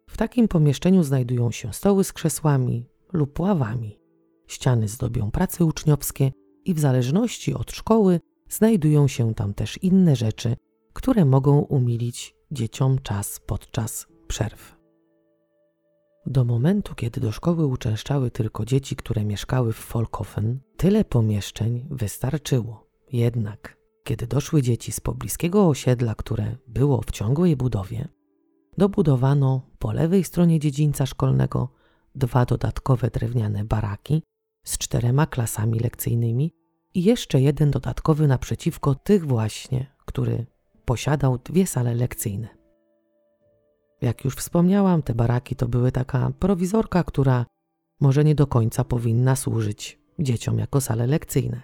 W 0.09 0.17
takim 0.17 0.47
pomieszczeniu 0.47 1.03
znajdują 1.03 1.51
się 1.51 1.73
stoły 1.73 2.03
z 2.03 2.13
krzesłami 2.13 2.85
lub 3.13 3.39
ławami. 3.39 3.99
Ściany 4.47 4.87
zdobią 4.87 5.31
prace 5.31 5.65
uczniowskie 5.65 6.31
i 6.65 6.73
w 6.73 6.79
zależności 6.79 7.53
od 7.53 7.71
szkoły 7.71 8.19
znajdują 8.49 9.07
się 9.07 9.33
tam 9.33 9.53
też 9.53 9.83
inne 9.83 10.15
rzeczy, 10.15 10.55
które 10.93 11.25
mogą 11.25 11.59
umilić 11.59 12.35
dzieciom 12.51 12.97
czas 13.03 13.39
podczas 13.45 14.07
przerw. 14.27 14.76
Do 16.29 16.45
momentu, 16.45 16.95
kiedy 16.95 17.21
do 17.21 17.31
szkoły 17.31 17.65
uczęszczały 17.65 18.31
tylko 18.31 18.65
dzieci, 18.65 18.95
które 18.95 19.25
mieszkały 19.25 19.73
w 19.73 19.77
Folkofen, 19.77 20.59
tyle 20.77 21.05
pomieszczeń 21.05 21.85
wystarczyło. 21.89 22.87
Jednak, 23.13 23.77
kiedy 24.03 24.27
doszły 24.27 24.61
dzieci 24.61 24.91
z 24.91 24.99
pobliskiego 24.99 25.67
osiedla, 25.67 26.15
które 26.15 26.55
było 26.67 27.01
w 27.01 27.11
ciągłej 27.11 27.55
budowie, 27.55 28.07
dobudowano 28.77 29.61
po 29.79 29.91
lewej 29.91 30.23
stronie 30.23 30.59
dziedzińca 30.59 31.05
szkolnego 31.05 31.69
dwa 32.15 32.45
dodatkowe 32.45 33.09
drewniane 33.09 33.63
baraki 33.63 34.23
z 34.63 34.77
czterema 34.77 35.25
klasami 35.25 35.79
lekcyjnymi 35.79 36.53
i 36.93 37.03
jeszcze 37.03 37.41
jeden 37.41 37.71
dodatkowy 37.71 38.27
naprzeciwko 38.27 38.95
tych 38.95 39.25
właśnie, 39.25 39.95
który 40.05 40.45
posiadał 40.85 41.37
dwie 41.37 41.67
sale 41.67 41.95
lekcyjne. 41.95 42.56
Jak 44.01 44.25
już 44.25 44.35
wspomniałam, 44.35 45.01
te 45.01 45.15
baraki 45.15 45.55
to 45.55 45.67
były 45.67 45.91
taka 45.91 46.31
prowizorka, 46.39 47.03
która 47.03 47.45
może 47.99 48.23
nie 48.23 48.35
do 48.35 48.47
końca 48.47 48.83
powinna 48.83 49.35
służyć 49.35 49.99
dzieciom 50.19 50.59
jako 50.59 50.81
sale 50.81 51.07
lekcyjne. 51.07 51.61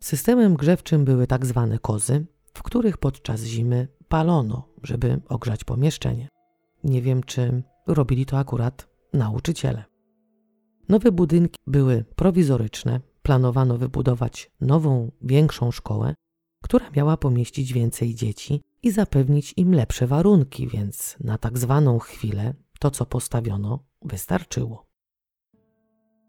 Systemem 0.00 0.54
grzewczym 0.54 1.04
były 1.04 1.26
tak 1.26 1.46
zwane 1.46 1.78
kozy, 1.78 2.26
w 2.54 2.62
których 2.62 2.98
podczas 2.98 3.42
zimy 3.44 3.88
palono, 4.08 4.68
żeby 4.82 5.20
ogrzać 5.28 5.64
pomieszczenie. 5.64 6.28
Nie 6.84 7.02
wiem, 7.02 7.22
czy 7.22 7.62
robili 7.86 8.26
to 8.26 8.38
akurat 8.38 8.88
nauczyciele. 9.12 9.84
Nowe 10.88 11.12
budynki 11.12 11.58
były 11.66 12.04
prowizoryczne, 12.16 13.00
planowano 13.22 13.78
wybudować 13.78 14.50
nową, 14.60 15.10
większą 15.22 15.70
szkołę, 15.70 16.14
która 16.62 16.90
miała 16.90 17.16
pomieścić 17.16 17.72
więcej 17.72 18.14
dzieci 18.14 18.62
i 18.82 18.90
zapewnić 18.90 19.54
im 19.56 19.74
lepsze 19.74 20.06
warunki, 20.06 20.68
więc 20.68 21.16
na 21.20 21.38
tak 21.38 21.58
zwaną 21.58 21.98
chwilę 21.98 22.54
to, 22.80 22.90
co 22.90 23.06
postawiono, 23.06 23.84
wystarczyło. 24.02 24.86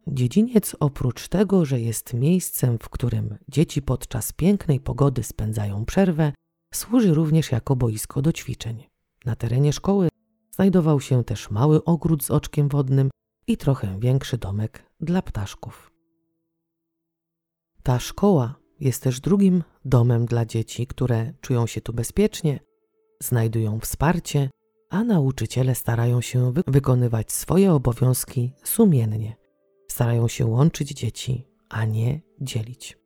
Dziedziniec 0.07 0.75
oprócz 0.79 1.27
tego, 1.27 1.65
że 1.65 1.81
jest 1.81 2.13
miejscem, 2.13 2.77
w 2.79 2.89
którym 2.89 3.37
dzieci 3.47 3.81
podczas 3.81 4.33
pięknej 4.33 4.79
pogody 4.79 5.23
spędzają 5.23 5.85
przerwę, 5.85 6.33
służy 6.73 7.13
również 7.13 7.51
jako 7.51 7.75
boisko 7.75 8.21
do 8.21 8.33
ćwiczeń. 8.33 8.83
Na 9.25 9.35
terenie 9.35 9.73
szkoły 9.73 10.09
znajdował 10.51 11.01
się 11.01 11.23
też 11.23 11.49
mały 11.49 11.83
ogród 11.83 12.23
z 12.23 12.31
oczkiem 12.31 12.69
wodnym 12.69 13.09
i 13.47 13.57
trochę 13.57 13.99
większy 13.99 14.37
domek 14.37 14.83
dla 14.99 15.21
ptaszków. 15.21 15.91
Ta 17.83 17.99
szkoła 17.99 18.55
jest 18.79 19.03
też 19.03 19.19
drugim 19.19 19.63
domem 19.85 20.25
dla 20.25 20.45
dzieci, 20.45 20.87
które 20.87 21.33
czują 21.41 21.67
się 21.67 21.81
tu 21.81 21.93
bezpiecznie, 21.93 22.59
znajdują 23.19 23.79
wsparcie, 23.79 24.49
a 24.89 25.03
nauczyciele 25.03 25.75
starają 25.75 26.21
się 26.21 26.51
wy 26.51 26.63
wykonywać 26.67 27.31
swoje 27.31 27.73
obowiązki 27.73 28.51
sumiennie. 28.63 29.35
Starają 29.87 30.27
się 30.27 30.45
łączyć 30.45 30.89
dzieci, 30.89 31.47
a 31.69 31.85
nie 31.85 32.21
dzielić. 32.41 32.97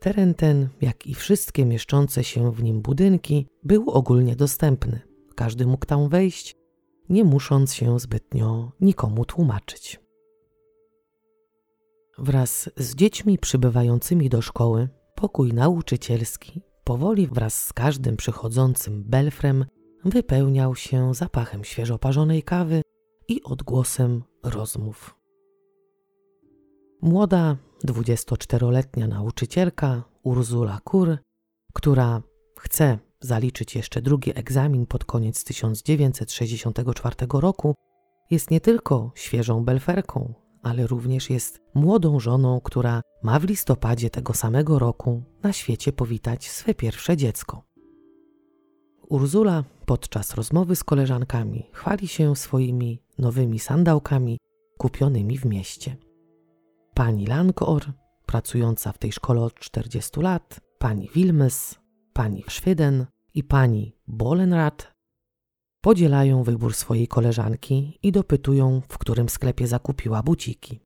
Teren 0.00 0.34
ten, 0.34 0.68
jak 0.80 1.06
i 1.06 1.14
wszystkie 1.14 1.64
mieszczące 1.64 2.24
się 2.24 2.52
w 2.52 2.62
nim 2.62 2.82
budynki, 2.82 3.46
był 3.64 3.90
ogólnie 3.90 4.36
dostępny. 4.36 5.00
Każdy 5.34 5.66
mógł 5.66 5.86
tam 5.86 6.08
wejść, 6.08 6.56
nie 7.08 7.24
musząc 7.24 7.74
się 7.74 8.00
zbytnio 8.00 8.72
nikomu 8.80 9.24
tłumaczyć. 9.24 10.01
Wraz 12.18 12.70
z 12.76 12.94
dziećmi 12.94 13.38
przybywającymi 13.38 14.28
do 14.28 14.42
szkoły, 14.42 14.88
pokój 15.14 15.52
nauczycielski 15.52 16.62
powoli 16.84 17.26
wraz 17.26 17.64
z 17.64 17.72
każdym 17.72 18.16
przychodzącym 18.16 19.04
belfrem 19.04 19.64
wypełniał 20.04 20.76
się 20.76 21.14
zapachem 21.14 21.64
świeżo 21.64 21.98
parzonej 21.98 22.42
kawy 22.42 22.82
i 23.28 23.42
odgłosem 23.42 24.22
rozmów. 24.44 25.14
Młoda, 27.02 27.56
24-letnia 27.86 29.08
nauczycielka 29.08 30.04
Ursula 30.22 30.80
Kur, 30.84 31.18
która 31.72 32.22
chce 32.58 32.98
zaliczyć 33.20 33.76
jeszcze 33.76 34.02
drugi 34.02 34.38
egzamin 34.38 34.86
pod 34.86 35.04
koniec 35.04 35.44
1964 35.44 37.16
roku, 37.32 37.74
jest 38.30 38.50
nie 38.50 38.60
tylko 38.60 39.12
świeżą 39.14 39.64
belferką, 39.64 40.34
ale 40.62 40.86
również 40.86 41.30
jest 41.30 41.60
młodą 41.74 42.20
żoną, 42.20 42.60
która 42.60 43.02
ma 43.22 43.38
w 43.38 43.44
listopadzie 43.44 44.10
tego 44.10 44.34
samego 44.34 44.78
roku 44.78 45.22
na 45.42 45.52
świecie 45.52 45.92
powitać 45.92 46.50
swe 46.50 46.74
pierwsze 46.74 47.16
dziecko. 47.16 47.62
Urzula 49.08 49.64
podczas 49.86 50.34
rozmowy 50.34 50.76
z 50.76 50.84
koleżankami 50.84 51.68
chwali 51.72 52.08
się 52.08 52.36
swoimi 52.36 53.02
nowymi 53.18 53.58
sandałkami 53.58 54.38
kupionymi 54.78 55.38
w 55.38 55.44
mieście. 55.44 55.96
Pani 56.94 57.26
Lankor, 57.26 57.82
pracująca 58.26 58.92
w 58.92 58.98
tej 58.98 59.12
szkole 59.12 59.40
od 59.40 59.54
40 59.54 60.20
lat, 60.20 60.60
pani 60.78 61.08
Wilmes, 61.14 61.78
pani 62.12 62.44
Szwyden 62.48 63.06
i 63.34 63.44
pani 63.44 63.96
Bolenrad 64.06 64.91
podzielają 65.82 66.42
wybór 66.42 66.74
swojej 66.74 67.08
koleżanki 67.08 67.98
i 68.02 68.12
dopytują, 68.12 68.82
w 68.88 68.98
którym 68.98 69.28
sklepie 69.28 69.66
zakupiła 69.66 70.22
buciki. 70.22 70.80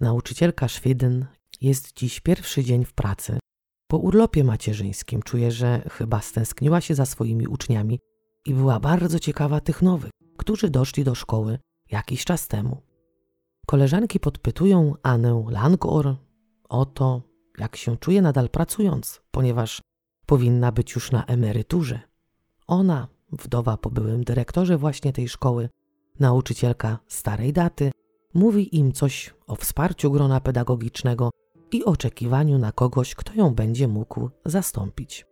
Nauczycielka 0.00 0.68
Szwidyn 0.68 1.26
jest 1.60 1.96
dziś 1.96 2.20
pierwszy 2.20 2.64
dzień 2.64 2.84
w 2.84 2.92
pracy. 2.92 3.38
Po 3.86 3.98
urlopie 3.98 4.44
macierzyńskim 4.44 5.22
czuje, 5.22 5.50
że 5.50 5.82
chyba 5.90 6.20
stęskniła 6.20 6.80
się 6.80 6.94
za 6.94 7.06
swoimi 7.06 7.46
uczniami 7.46 7.98
i 8.46 8.54
była 8.54 8.80
bardzo 8.80 9.18
ciekawa 9.18 9.60
tych 9.60 9.82
nowych, 9.82 10.10
którzy 10.38 10.70
doszli 10.70 11.04
do 11.04 11.14
szkoły 11.14 11.58
jakiś 11.90 12.24
czas 12.24 12.48
temu. 12.48 12.82
Koleżanki 13.66 14.20
podpytują 14.20 14.94
Anę 15.02 15.44
Langor, 15.50 16.16
o 16.68 16.86
to, 16.86 17.22
jak 17.58 17.76
się 17.76 17.96
czuje 17.96 18.22
nadal 18.22 18.48
pracując, 18.48 19.22
ponieważ 19.30 19.82
powinna 20.26 20.72
być 20.72 20.94
już 20.94 21.12
na 21.12 21.24
emeryturze. 21.24 22.00
Ona, 22.66 23.08
wdowa 23.32 23.76
po 23.76 23.90
byłym 23.90 24.24
dyrektorze 24.24 24.78
właśnie 24.78 25.12
tej 25.12 25.28
szkoły, 25.28 25.68
nauczycielka 26.20 26.98
starej 27.08 27.52
daty, 27.52 27.90
mówi 28.34 28.76
im 28.76 28.92
coś 28.92 29.34
o 29.46 29.56
wsparciu 29.56 30.10
grona 30.10 30.40
pedagogicznego 30.40 31.30
i 31.72 31.84
oczekiwaniu 31.84 32.58
na 32.58 32.72
kogoś, 32.72 33.14
kto 33.14 33.34
ją 33.34 33.54
będzie 33.54 33.88
mógł 33.88 34.30
zastąpić. 34.44 35.26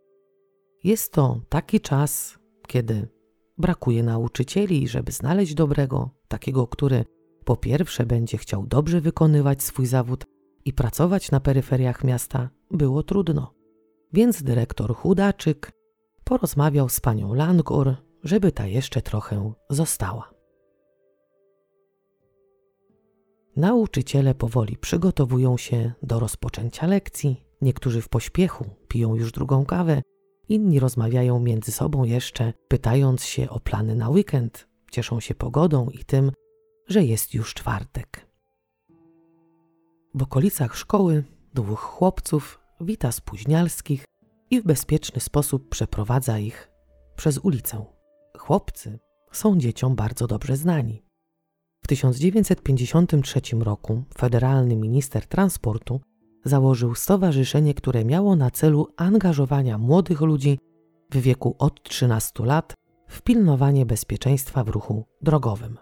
Jest 0.85 1.13
to 1.13 1.41
taki 1.49 1.81
czas, 1.81 2.39
kiedy 2.67 3.09
brakuje 3.59 4.03
nauczycieli, 4.03 4.89
żeby 4.89 5.13
znaleźć 5.13 5.55
dobrego, 5.55 6.11
takiego, 6.29 6.67
który 6.67 7.05
po 7.45 7.57
pierwsze 7.57 8.07
będzie 8.07 8.39
chciał 8.39 8.67
dobrze 8.67 9.01
wykonywać 9.01 9.63
swój 9.63 9.87
zawód 9.87 10.25
i 10.65 10.73
pracować 10.73 11.31
na 11.31 11.41
peryferiach 11.41 12.05
miasta, 12.05 12.51
było 12.71 13.03
trudno. 13.03 13.55
Więc 14.13 14.43
dyrektor 14.43 14.95
Chudaczyk 14.97 15.71
porozmawiał 16.29 16.89
z 16.89 17.01
panią 17.01 17.35
Langor, 17.35 17.97
żeby 18.25 18.53
ta 18.53 18.67
jeszcze 18.67 19.03
trochę 19.03 19.53
została. 19.71 20.31
Nauczyciele 23.57 24.35
powoli 24.35 24.77
przygotowują 24.77 25.57
się 25.57 25.93
do 26.03 26.21
rozpoczęcia 26.21 26.87
lekcji. 26.87 27.45
Niektórzy 27.63 28.03
w 28.03 28.09
pośpiechu 28.09 28.65
piją 28.89 29.15
już 29.15 29.33
drugą 29.33 29.67
kawę, 29.67 30.03
inni 30.49 30.81
rozmawiają 30.81 31.41
między 31.41 31.73
sobą 31.73 32.05
jeszcze, 32.05 32.53
pytając 32.69 33.25
się 33.25 33.51
o 33.51 33.61
plany 33.61 33.95
na 33.95 34.09
weekend, 34.11 34.69
cieszą 34.91 35.21
się 35.21 35.35
pogodą 35.35 35.89
i 35.89 36.05
tym, 36.05 36.33
że 36.87 37.05
jest 37.05 37.35
już 37.35 37.55
czwartek. 37.55 38.27
W 40.15 40.23
okolicach 40.23 40.77
szkoły 40.77 41.25
dwóch 41.55 41.81
chłopców 41.81 42.61
wita 42.81 43.13
spóźnialskich 43.13 44.05
i 44.51 44.61
w 44.61 44.65
bezpieczny 44.65 45.21
sposób 45.21 45.69
przeprowadza 45.69 46.39
ich 46.39 46.71
przez 47.17 47.39
ulicę. 47.39 47.85
Chłopcy 48.39 48.99
są 49.33 49.59
dzieciom 49.59 49.97
bardzo 49.97 50.27
dobrze 50.27 50.57
znani. 50.57 51.03
W 51.85 51.87
1953 51.87 53.41
roku 53.61 54.05
federalny 54.19 54.77
minister 54.77 55.27
transportu 55.27 56.01
założył 56.45 56.95
stowarzyszenie, 56.95 57.75
które 57.75 58.05
miało 58.05 58.37
na 58.37 58.51
celu 58.51 58.89
angażowania 58.97 59.79
młodych 59.79 60.21
ludzi 60.21 60.59
w 61.11 61.17
wieku 61.17 61.57
od 61.59 61.83
13 61.83 62.45
lat 62.45 62.75
w 63.09 63.23
pilnowanie 63.23 63.87
bezpieczeństwa 63.87 64.65
w 64.65 64.69
ruchu 64.69 65.05
drogowym. 65.23 65.79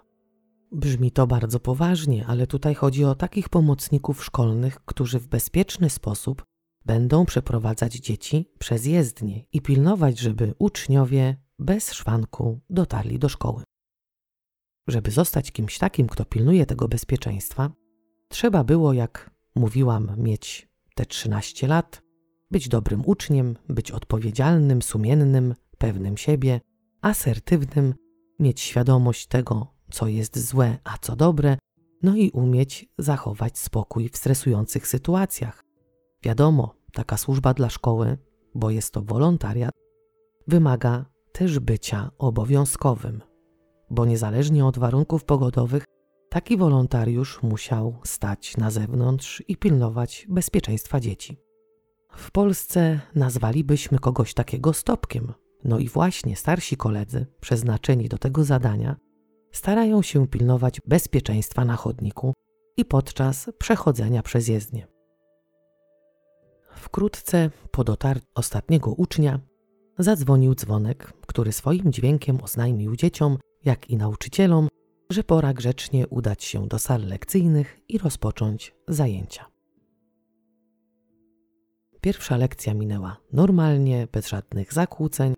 Brzmi 0.72 1.10
to 1.10 1.26
bardzo 1.26 1.60
poważnie, 1.60 2.26
ale 2.26 2.46
tutaj 2.46 2.74
chodzi 2.74 3.04
o 3.04 3.14
takich 3.14 3.48
pomocników 3.48 4.24
szkolnych, 4.24 4.84
którzy 4.84 5.18
w 5.18 5.28
bezpieczny 5.28 5.90
sposób 5.90 6.44
będą 6.86 7.26
przeprowadzać 7.26 7.94
dzieci 7.94 8.50
przez 8.58 8.86
jezdnię 8.86 9.44
i 9.52 9.60
pilnować, 9.60 10.18
żeby 10.18 10.54
uczniowie 10.58 11.36
bez 11.58 11.92
szwanku 11.92 12.60
dotarli 12.70 13.18
do 13.18 13.28
szkoły. 13.28 13.62
Żeby 14.88 15.10
zostać 15.10 15.52
kimś 15.52 15.78
takim, 15.78 16.06
kto 16.06 16.24
pilnuje 16.24 16.66
tego 16.66 16.88
bezpieczeństwa, 16.88 17.70
trzeba 18.28 18.64
było, 18.64 18.92
jak 18.92 19.30
mówiłam, 19.54 20.12
mieć 20.16 20.68
te 20.94 21.06
13 21.06 21.66
lat, 21.66 22.02
być 22.50 22.68
dobrym 22.68 23.02
uczniem, 23.06 23.56
być 23.68 23.90
odpowiedzialnym, 23.90 24.82
sumiennym, 24.82 25.54
pewnym 25.78 26.16
siebie, 26.16 26.60
asertywnym, 27.02 27.94
mieć 28.38 28.60
świadomość 28.60 29.26
tego, 29.26 29.74
co 29.90 30.06
jest 30.06 30.48
złe, 30.48 30.78
a 30.84 30.98
co 30.98 31.16
dobre, 31.16 31.58
no 32.02 32.16
i 32.16 32.30
umieć 32.30 32.88
zachować 32.98 33.58
spokój 33.58 34.08
w 34.08 34.16
stresujących 34.16 34.88
sytuacjach. 34.88 35.65
Wiadomo, 36.22 36.74
taka 36.92 37.16
służba 37.16 37.54
dla 37.54 37.70
szkoły, 37.70 38.18
bo 38.54 38.70
jest 38.70 38.94
to 38.94 39.02
wolontariat, 39.02 39.72
wymaga 40.46 41.04
też 41.32 41.58
bycia 41.58 42.10
obowiązkowym 42.18 43.22
bo 43.90 44.04
niezależnie 44.04 44.66
od 44.66 44.78
warunków 44.78 45.24
pogodowych, 45.24 45.84
taki 46.28 46.56
wolontariusz 46.56 47.42
musiał 47.42 47.94
stać 48.04 48.56
na 48.56 48.70
zewnątrz 48.70 49.42
i 49.48 49.56
pilnować 49.56 50.26
bezpieczeństwa 50.28 51.00
dzieci. 51.00 51.36
W 52.16 52.30
Polsce 52.30 53.00
nazwalibyśmy 53.14 53.98
kogoś 53.98 54.34
takiego 54.34 54.72
stopkiem. 54.72 55.32
No 55.64 55.78
i 55.78 55.88
właśnie 55.88 56.36
starsi 56.36 56.76
koledzy, 56.76 57.26
przeznaczeni 57.40 58.08
do 58.08 58.18
tego 58.18 58.44
zadania, 58.44 58.96
starają 59.52 60.02
się 60.02 60.26
pilnować 60.26 60.80
bezpieczeństwa 60.86 61.64
na 61.64 61.76
chodniku 61.76 62.34
i 62.76 62.84
podczas 62.84 63.50
przechodzenia 63.58 64.22
przez 64.22 64.48
jezdnię. 64.48 64.86
Wkrótce 66.76 67.50
po 67.70 67.84
dotarciu 67.84 68.26
ostatniego 68.34 68.92
ucznia 68.92 69.40
zadzwonił 69.98 70.54
dzwonek, 70.54 71.12
który 71.26 71.52
swoim 71.52 71.92
dźwiękiem 71.92 72.38
oznajmił 72.42 72.96
dzieciom, 72.96 73.38
jak 73.64 73.90
i 73.90 73.96
nauczycielom, 73.96 74.68
że 75.10 75.24
pora 75.24 75.54
grzecznie 75.54 76.08
udać 76.08 76.44
się 76.44 76.68
do 76.68 76.78
sal 76.78 77.06
lekcyjnych 77.06 77.80
i 77.88 77.98
rozpocząć 77.98 78.74
zajęcia. 78.88 79.46
Pierwsza 82.00 82.36
lekcja 82.36 82.74
minęła 82.74 83.16
normalnie, 83.32 84.08
bez 84.12 84.28
żadnych 84.28 84.72
zakłóceń, 84.72 85.34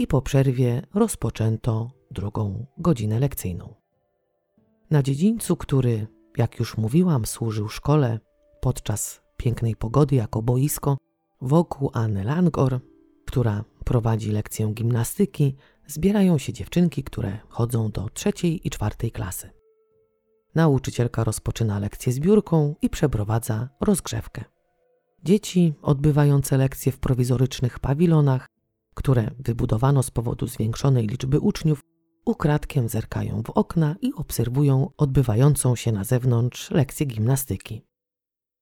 i 0.00 0.06
po 0.06 0.22
przerwie 0.22 0.82
rozpoczęto 0.94 1.90
drugą 2.10 2.66
godzinę 2.78 3.18
lekcyjną. 3.18 3.74
Na 4.90 5.02
dziedzińcu, 5.02 5.56
który, 5.56 6.06
jak 6.36 6.58
już 6.58 6.76
mówiłam, 6.76 7.26
służył 7.26 7.68
szkole 7.68 8.20
podczas 8.60 9.22
pięknej 9.40 9.76
pogody 9.76 10.16
jako 10.16 10.42
boisko, 10.42 10.98
wokół 11.40 11.90
Anny 11.92 12.24
Langor, 12.24 12.80
która 13.26 13.64
prowadzi 13.84 14.30
lekcję 14.32 14.72
gimnastyki, 14.74 15.56
zbierają 15.86 16.38
się 16.38 16.52
dziewczynki, 16.52 17.04
które 17.04 17.38
chodzą 17.48 17.90
do 17.90 18.08
trzeciej 18.08 18.66
i 18.66 18.70
czwartej 18.70 19.10
klasy. 19.10 19.50
Nauczycielka 20.54 21.24
rozpoczyna 21.24 21.78
lekcję 21.78 22.12
zbiórką 22.12 22.74
i 22.82 22.90
przeprowadza 22.90 23.68
rozgrzewkę. 23.80 24.44
Dzieci 25.24 25.74
odbywające 25.82 26.56
lekcje 26.56 26.92
w 26.92 26.98
prowizorycznych 26.98 27.78
pawilonach, 27.78 28.46
które 28.94 29.30
wybudowano 29.38 30.02
z 30.02 30.10
powodu 30.10 30.46
zwiększonej 30.46 31.06
liczby 31.06 31.40
uczniów, 31.40 31.80
ukradkiem 32.24 32.88
zerkają 32.88 33.42
w 33.42 33.50
okna 33.50 33.96
i 34.00 34.12
obserwują 34.14 34.90
odbywającą 34.96 35.76
się 35.76 35.92
na 35.92 36.04
zewnątrz 36.04 36.70
lekcję 36.70 37.06
gimnastyki. 37.06 37.89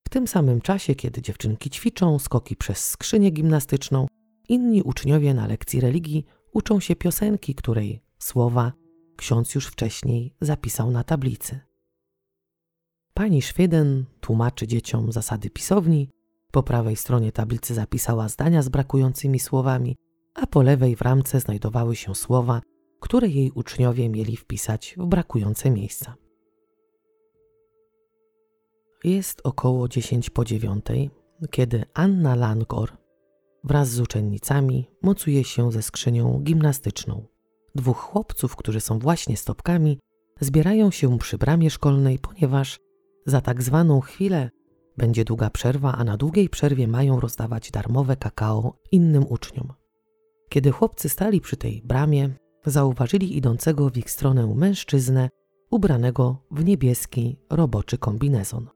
W 0.08 0.10
tym 0.10 0.26
samym 0.26 0.60
czasie, 0.60 0.94
kiedy 0.94 1.22
dziewczynki 1.22 1.70
ćwiczą 1.70 2.18
skoki 2.18 2.56
przez 2.56 2.88
skrzynię 2.88 3.30
gimnastyczną, 3.30 4.06
inni 4.48 4.82
uczniowie 4.82 5.34
na 5.34 5.46
lekcji 5.46 5.80
religii 5.80 6.24
uczą 6.52 6.80
się 6.80 6.96
piosenki, 6.96 7.54
której 7.54 8.02
słowa 8.18 8.72
ksiądz 9.16 9.54
już 9.54 9.66
wcześniej 9.66 10.34
zapisał 10.40 10.90
na 10.90 11.04
tablicy. 11.04 11.60
Pani 13.14 13.42
Szweden 13.42 14.04
tłumaczy 14.20 14.66
dzieciom 14.66 15.12
zasady 15.12 15.50
pisowni, 15.50 16.10
po 16.52 16.62
prawej 16.62 16.96
stronie 16.96 17.32
tablicy 17.32 17.74
zapisała 17.74 18.28
zdania 18.28 18.62
z 18.62 18.68
brakującymi 18.68 19.40
słowami, 19.40 19.96
a 20.34 20.46
po 20.46 20.62
lewej 20.62 20.96
w 20.96 21.02
ramce 21.02 21.40
znajdowały 21.40 21.96
się 21.96 22.14
słowa, 22.14 22.60
które 23.00 23.28
jej 23.28 23.50
uczniowie 23.50 24.08
mieli 24.08 24.36
wpisać 24.36 24.94
w 24.98 25.06
brakujące 25.06 25.70
miejsca. 25.70 26.27
Jest 29.04 29.40
około 29.44 29.88
10 29.88 30.30
po 30.30 30.44
dziewiątej, 30.44 31.10
kiedy 31.50 31.84
Anna 31.94 32.34
Langor 32.34 32.92
wraz 33.64 33.88
z 33.88 34.00
uczennicami 34.00 34.90
mocuje 35.02 35.44
się 35.44 35.72
ze 35.72 35.82
skrzynią 35.82 36.40
gimnastyczną. 36.42 37.26
Dwóch 37.74 37.98
chłopców, 37.98 38.56
którzy 38.56 38.80
są 38.80 38.98
właśnie 38.98 39.36
stopkami, 39.36 39.98
zbierają 40.40 40.90
się 40.90 41.18
przy 41.18 41.38
bramie 41.38 41.70
szkolnej, 41.70 42.18
ponieważ 42.18 42.78
za 43.26 43.40
tak 43.40 43.62
zwaną 43.62 44.00
chwilę 44.00 44.50
będzie 44.96 45.24
długa 45.24 45.50
przerwa, 45.50 45.92
a 45.92 46.04
na 46.04 46.16
długiej 46.16 46.48
przerwie 46.48 46.88
mają 46.88 47.20
rozdawać 47.20 47.70
darmowe 47.70 48.16
kakao 48.16 48.76
innym 48.92 49.26
uczniom. 49.28 49.72
Kiedy 50.48 50.70
chłopcy 50.70 51.08
stali 51.08 51.40
przy 51.40 51.56
tej 51.56 51.82
bramie, 51.82 52.30
zauważyli 52.66 53.36
idącego 53.36 53.90
w 53.90 53.96
ich 53.96 54.10
stronę 54.10 54.54
mężczyznę 54.54 55.28
ubranego 55.70 56.36
w 56.50 56.64
niebieski 56.64 57.36
roboczy 57.50 57.98
kombinezon. 57.98 58.68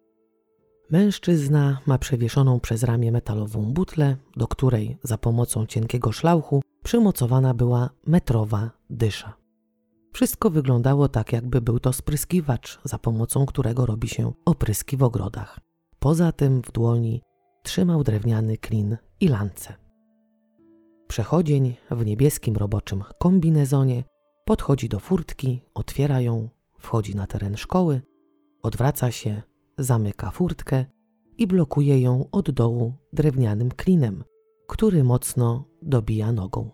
Mężczyzna 0.91 1.81
ma 1.87 1.99
przewieszoną 1.99 2.61
przez 2.61 2.83
ramię 2.83 3.13
metalową 3.13 3.73
butlę, 3.73 4.17
do 4.37 4.49
której 4.49 4.99
za 5.03 5.19
pomocą 5.19 5.67
cienkiego 5.67 6.13
szlauchu 6.13 6.63
przymocowana 6.83 7.55
była 7.55 7.91
metrowa 8.07 8.71
dysza. 8.91 9.43
Wszystko 10.13 10.51
wyglądało 10.51 11.09
tak, 11.09 11.33
jakby 11.33 11.61
był 11.61 11.81
to 11.81 11.93
spryskiwacz, 11.93 12.81
za 12.85 12.99
pomocą 12.99 13.47
którego 13.47 13.87
robi 13.87 14.09
się 14.09 14.33
opryski 14.45 14.97
w 14.97 15.03
ogrodach. 15.03 15.61
Poza 15.99 16.33
tym 16.33 16.63
w 16.63 16.73
dłoni 16.73 17.23
trzymał 17.63 18.05
drewniany 18.05 18.57
klin 18.57 18.97
i 19.21 19.29
lance. 19.29 19.75
Przechodzień 21.09 21.75
w 21.91 22.07
niebieskim 22.07 22.57
roboczym 22.57 23.05
kombinezonie 23.19 24.05
podchodzi 24.45 24.89
do 24.89 25.01
furtki, 25.01 25.63
otwiera 25.75 26.21
ją, 26.21 26.49
wchodzi 26.79 27.17
na 27.17 27.27
teren 27.27 27.57
szkoły, 27.57 28.03
odwraca 28.63 29.11
się 29.11 29.43
zamyka 29.79 30.31
furtkę 30.31 30.85
i 31.39 31.47
blokuje 31.47 32.01
ją 32.01 32.29
od 32.33 32.51
dołu 32.51 32.95
drewnianym 33.13 33.71
klinem, 33.71 34.25
który 34.67 35.05
mocno 35.05 35.65
dobija 35.83 36.33
nogą. 36.33 36.71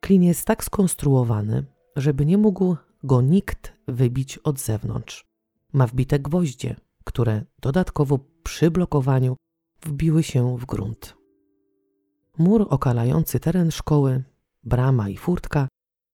Klin 0.00 0.22
jest 0.22 0.46
tak 0.46 0.64
skonstruowany, 0.64 1.64
żeby 1.96 2.26
nie 2.26 2.38
mógł 2.38 2.76
go 3.04 3.20
nikt 3.20 3.72
wybić 3.88 4.38
od 4.38 4.60
zewnątrz. 4.60 5.26
Ma 5.72 5.86
wbite 5.86 6.18
gwoździe, 6.18 6.76
które 7.04 7.44
dodatkowo 7.60 8.18
przy 8.42 8.70
blokowaniu 8.70 9.36
wbiły 9.82 10.22
się 10.22 10.58
w 10.58 10.66
grunt. 10.66 11.16
Mur 12.38 12.66
okalający 12.70 13.40
teren 13.40 13.70
szkoły, 13.70 14.22
brama 14.64 15.08
i 15.08 15.16
furtka 15.16 15.68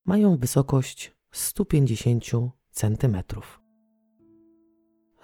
mają 0.06 0.36
wysokość 0.36 1.12
150 1.32 2.24
centymetrów. 2.70 3.67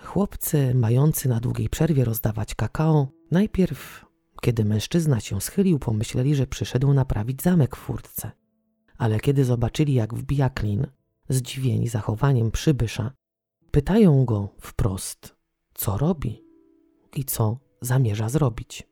Chłopcy, 0.05 0.75
mający 0.75 1.29
na 1.29 1.41
długiej 1.41 1.69
przerwie 1.69 2.05
rozdawać 2.05 2.55
kakao, 2.55 3.09
najpierw, 3.31 4.07
kiedy 4.41 4.65
mężczyzna 4.65 5.21
się 5.21 5.41
schylił, 5.41 5.79
pomyśleli, 5.79 6.35
że 6.35 6.47
przyszedł 6.47 6.93
naprawić 6.93 7.43
zamek 7.43 7.77
w 7.77 7.79
furtce. 7.79 8.31
Ale 8.99 9.21
kiedy 9.21 9.45
zobaczyli, 9.45 9.95
jak 9.95 10.15
wbija 10.15 10.51
klin, 10.51 10.87
zdziwieni 11.29 11.89
zachowaniem 11.89 12.51
przybysza, 12.51 13.13
pytają 13.71 14.25
go 14.25 14.49
wprost, 14.61 15.37
co 15.75 15.99
robi 15.99 16.45
i 17.17 17.25
co 17.25 17.59
zamierza 17.81 18.29
zrobić. 18.29 18.89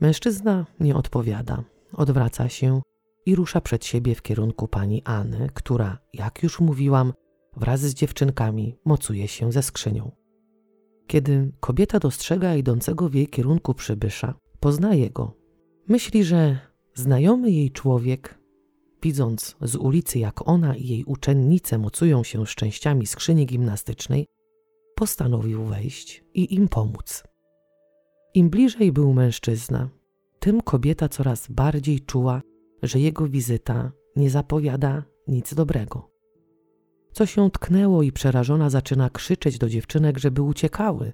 Mężczyzna 0.00 0.66
nie 0.80 0.96
odpowiada, 0.96 1.64
odwraca 1.92 2.48
się 2.48 2.82
i 3.26 3.34
rusza 3.34 3.60
przed 3.60 3.84
siebie 3.84 4.14
w 4.14 4.22
kierunku 4.22 4.68
pani 4.68 5.02
Anny, 5.04 5.50
która, 5.54 5.98
jak 6.14 6.42
już 6.42 6.60
mówiłam, 6.60 7.12
wraz 7.56 7.80
z 7.80 7.94
dziewczynkami 7.94 8.76
mocuje 8.84 9.28
się 9.28 9.52
ze 9.52 9.62
skrzynią. 9.62 10.10
Kiedy 11.06 11.52
kobieta 11.60 11.98
dostrzega 11.98 12.54
idącego 12.54 13.08
w 13.08 13.14
jej 13.14 13.26
kierunku 13.26 13.74
przybysza, 13.74 14.34
poznaje 14.60 15.10
go. 15.10 15.36
Myśli, 15.88 16.24
że 16.24 16.58
znajomy 16.94 17.50
jej 17.50 17.70
człowiek, 17.70 18.38
widząc 19.02 19.56
z 19.62 19.76
ulicy, 19.76 20.18
jak 20.18 20.48
ona 20.48 20.76
i 20.76 20.88
jej 20.88 21.04
uczennice 21.04 21.78
mocują 21.78 22.24
się 22.24 22.46
szczęściami 22.46 23.06
skrzyni 23.06 23.46
gimnastycznej, 23.46 24.26
postanowił 24.94 25.64
wejść 25.64 26.24
i 26.34 26.54
im 26.54 26.68
pomóc. 26.68 27.24
Im 28.34 28.50
bliżej 28.50 28.92
był 28.92 29.12
mężczyzna, 29.12 29.88
tym 30.38 30.60
kobieta 30.60 31.08
coraz 31.08 31.48
bardziej 31.48 32.00
czuła, 32.00 32.42
że 32.82 33.00
jego 33.00 33.28
wizyta 33.28 33.92
nie 34.16 34.30
zapowiada 34.30 35.04
nic 35.28 35.54
dobrego. 35.54 36.09
Coś 37.12 37.36
ją 37.36 37.50
tknęło 37.50 38.02
i 38.02 38.12
przerażona 38.12 38.70
zaczyna 38.70 39.10
krzyczeć 39.10 39.58
do 39.58 39.68
dziewczynek, 39.68 40.18
żeby 40.18 40.42
uciekały, 40.42 41.12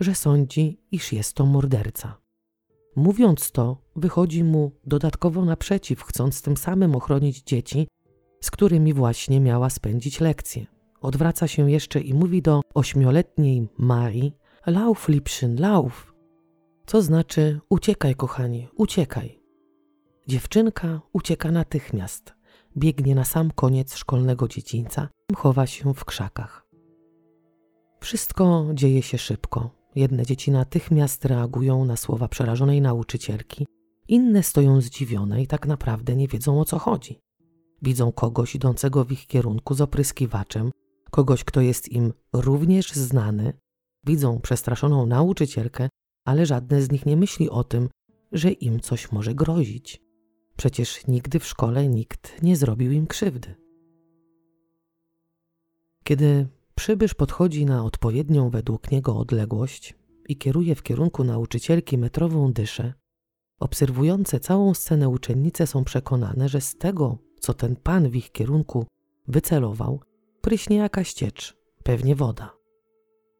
że 0.00 0.14
sądzi, 0.14 0.80
iż 0.90 1.12
jest 1.12 1.34
to 1.34 1.46
morderca. 1.46 2.18
Mówiąc 2.96 3.52
to, 3.52 3.82
wychodzi 3.96 4.44
mu 4.44 4.72
dodatkowo 4.86 5.44
naprzeciw, 5.44 6.02
chcąc 6.02 6.42
tym 6.42 6.56
samym 6.56 6.96
ochronić 6.96 7.42
dzieci, 7.42 7.88
z 8.40 8.50
którymi 8.50 8.92
właśnie 8.92 9.40
miała 9.40 9.70
spędzić 9.70 10.20
lekcję. 10.20 10.66
Odwraca 11.00 11.48
się 11.48 11.70
jeszcze 11.70 12.00
i 12.00 12.14
mówi 12.14 12.42
do 12.42 12.60
ośmioletniej 12.74 13.68
Marii: 13.78 14.32
Lauf, 14.66 15.08
Lipszyn, 15.08 15.60
lauf. 15.60 16.14
Co 16.86 17.02
znaczy: 17.02 17.60
uciekaj, 17.68 18.14
kochanie, 18.14 18.68
uciekaj. 18.76 19.40
Dziewczynka 20.26 21.00
ucieka 21.12 21.50
natychmiast, 21.50 22.34
biegnie 22.76 23.14
na 23.14 23.24
sam 23.24 23.50
koniec 23.50 23.96
szkolnego 23.96 24.48
dziedzińca, 24.48 25.08
chowa 25.36 25.66
się 25.66 25.94
w 25.94 26.04
krzakach. 26.04 26.68
Wszystko 28.00 28.66
dzieje 28.74 29.02
się 29.02 29.18
szybko. 29.18 29.70
Jedne 29.94 30.26
dzieci 30.26 30.50
natychmiast 30.50 31.24
reagują 31.24 31.84
na 31.84 31.96
słowa 31.96 32.28
przerażonej 32.28 32.80
nauczycielki, 32.80 33.66
inne 34.08 34.42
stoją 34.42 34.80
zdziwione 34.80 35.42
i 35.42 35.46
tak 35.46 35.66
naprawdę 35.66 36.16
nie 36.16 36.28
wiedzą 36.28 36.60
o 36.60 36.64
co 36.64 36.78
chodzi. 36.78 37.20
Widzą 37.82 38.12
kogoś 38.12 38.54
idącego 38.54 39.04
w 39.04 39.12
ich 39.12 39.26
kierunku 39.26 39.74
z 39.74 39.80
opryskiwaczem, 39.80 40.70
kogoś, 41.10 41.44
kto 41.44 41.60
jest 41.60 41.92
im 41.92 42.12
również 42.32 42.92
znany, 42.92 43.52
widzą 44.06 44.40
przestraszoną 44.40 45.06
nauczycielkę, 45.06 45.88
ale 46.24 46.46
żadne 46.46 46.82
z 46.82 46.90
nich 46.90 47.06
nie 47.06 47.16
myśli 47.16 47.50
o 47.50 47.64
tym, 47.64 47.88
że 48.32 48.50
im 48.50 48.80
coś 48.80 49.12
może 49.12 49.34
grozić. 49.34 50.07
Przecież 50.58 51.06
nigdy 51.06 51.38
w 51.38 51.46
szkole 51.46 51.88
nikt 51.88 52.42
nie 52.42 52.56
zrobił 52.56 52.92
im 52.92 53.06
krzywdy. 53.06 53.54
Kiedy 56.04 56.46
przybysz 56.74 57.14
podchodzi 57.14 57.64
na 57.66 57.84
odpowiednią 57.84 58.50
według 58.50 58.90
niego 58.90 59.16
odległość 59.16 59.94
i 60.28 60.36
kieruje 60.36 60.74
w 60.74 60.82
kierunku 60.82 61.24
nauczycielki 61.24 61.98
metrową 61.98 62.52
dyszę, 62.52 62.92
obserwujące 63.60 64.40
całą 64.40 64.74
scenę 64.74 65.08
uczennice 65.08 65.66
są 65.66 65.84
przekonane, 65.84 66.48
że 66.48 66.60
z 66.60 66.74
tego, 66.74 67.18
co 67.40 67.54
ten 67.54 67.76
pan 67.76 68.08
w 68.08 68.16
ich 68.16 68.32
kierunku 68.32 68.86
wycelował, 69.28 70.00
pryśnie 70.40 70.76
jakaś 70.76 71.12
ciecz, 71.12 71.56
pewnie 71.82 72.16
woda. 72.16 72.54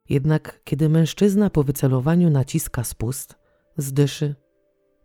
Jednak 0.09 0.61
kiedy 0.65 0.89
mężczyzna 0.89 1.51
po 1.51 1.63
wycelowaniu 1.63 2.31
naciska 2.31 2.85
spust, 2.85 3.35
z 3.77 3.93
dyszy 3.93 4.35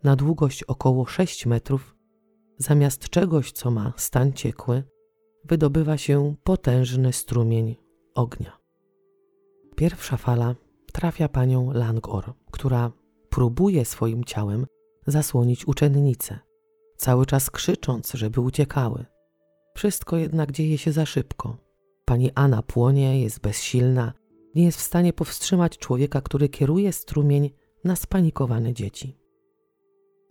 na 0.03 0.15
długość 0.15 0.63
około 0.63 1.05
6 1.05 1.45
metrów, 1.45 1.92
zamiast 2.57 3.09
czegoś, 3.09 3.51
co 3.51 3.71
ma 3.71 3.93
stan 3.97 4.33
ciekły, 4.33 4.83
wydobywa 5.45 5.97
się 5.97 6.35
potężny 6.43 7.13
strumień 7.13 7.75
ognia. 8.15 8.57
Pierwsza 9.75 10.17
fala 10.17 10.55
trafia 10.91 11.29
panią 11.29 11.71
Langor, 11.71 12.33
która 12.51 12.91
próbuje 13.29 13.85
swoim 13.85 14.23
ciałem 14.23 14.65
zasłonić 15.07 15.67
uczennice, 15.67 16.39
cały 16.97 17.25
czas 17.25 17.51
krzycząc, 17.51 18.11
żeby 18.13 18.41
uciekały. 18.41 19.05
Wszystko 19.75 20.17
jednak 20.17 20.51
dzieje 20.51 20.77
się 20.77 20.91
za 20.91 21.05
szybko. 21.05 21.57
Pani 22.05 22.31
Anna 22.35 22.61
płonie, 22.61 23.21
jest 23.21 23.39
bezsilna, 23.39 24.13
nie 24.55 24.65
jest 24.65 24.77
w 24.77 24.81
stanie 24.81 25.13
powstrzymać 25.13 25.77
człowieka, 25.77 26.21
który 26.21 26.49
kieruje 26.49 26.93
strumień 26.93 27.49
na 27.83 27.95
spanikowane 27.95 28.73
dzieci. 28.73 29.22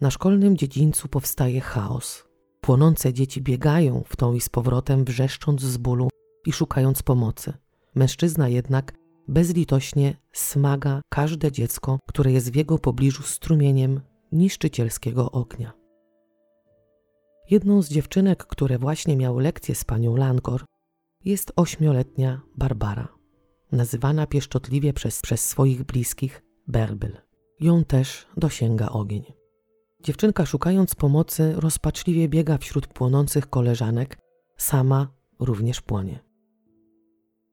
Na 0.03 0.11
szkolnym 0.11 0.57
dziedzińcu 0.57 1.09
powstaje 1.09 1.61
chaos. 1.61 2.25
Płonące 2.61 3.13
dzieci 3.13 3.43
biegają 3.43 4.03
w 4.07 4.17
tą 4.17 4.35
i 4.35 4.41
z 4.41 4.49
powrotem, 4.49 5.05
wrzeszcząc 5.05 5.61
z 5.61 5.77
bólu 5.77 6.09
i 6.47 6.53
szukając 6.53 7.03
pomocy. 7.03 7.53
Mężczyzna 7.95 8.49
jednak 8.49 8.93
bezlitośnie 9.29 10.17
smaga 10.33 11.01
każde 11.09 11.53
dziecko, 11.53 11.99
które 12.09 12.33
jest 12.33 12.53
w 12.53 12.55
jego 12.55 12.79
pobliżu 12.79 13.23
strumieniem 13.23 14.01
niszczycielskiego 14.33 15.31
ognia. 15.31 15.73
Jedną 17.51 17.83
z 17.83 17.89
dziewczynek, 17.89 18.47
które 18.47 18.79
właśnie 18.79 19.17
miały 19.17 19.43
lekcję 19.43 19.75
z 19.75 19.85
panią 19.85 20.17
Langor, 20.17 20.65
jest 21.25 21.53
ośmioletnia 21.57 22.41
Barbara, 22.57 23.09
nazywana 23.73 24.27
pieszczotliwie 24.27 24.93
przez, 24.93 25.23
przez 25.23 25.49
swoich 25.49 25.85
bliskich 25.85 26.43
Berbyl. 26.69 27.17
Ją 27.61 27.85
też 27.85 28.27
dosięga 28.37 28.89
ogień. 28.89 29.42
Dziewczynka, 30.03 30.47
szukając 30.47 30.95
pomocy, 30.95 31.53
rozpaczliwie 31.57 32.29
biega 32.29 32.59
wśród 32.59 32.87
płonących 32.87 33.51
koleżanek, 33.51 34.19
sama 34.57 35.09
również 35.39 35.81
płonie. 35.81 36.19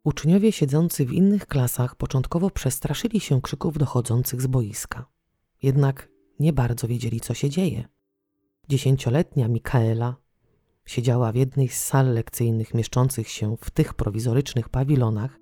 Uczniowie 0.03 0.51
siedzący 0.51 1.05
w 1.05 1.13
innych 1.13 1.47
klasach 1.47 1.95
początkowo 1.95 2.49
przestraszyli 2.49 3.19
się 3.19 3.41
krzyków 3.41 3.77
dochodzących 3.77 4.41
z 4.41 4.47
boiska. 4.47 5.05
Jednak 5.63 6.09
nie 6.39 6.53
bardzo 6.53 6.87
wiedzieli, 6.87 7.19
co 7.19 7.33
się 7.33 7.49
dzieje. 7.49 7.87
Dziesięcioletnia 8.69 9.47
Mikaela 9.47 10.15
siedziała 10.85 11.31
w 11.31 11.35
jednej 11.35 11.69
z 11.69 11.83
sal 11.83 12.13
lekcyjnych 12.13 12.73
mieszczących 12.73 13.29
się 13.29 13.57
w 13.61 13.71
tych 13.71 13.93
prowizorycznych 13.93 14.69
pawilonach 14.69 15.39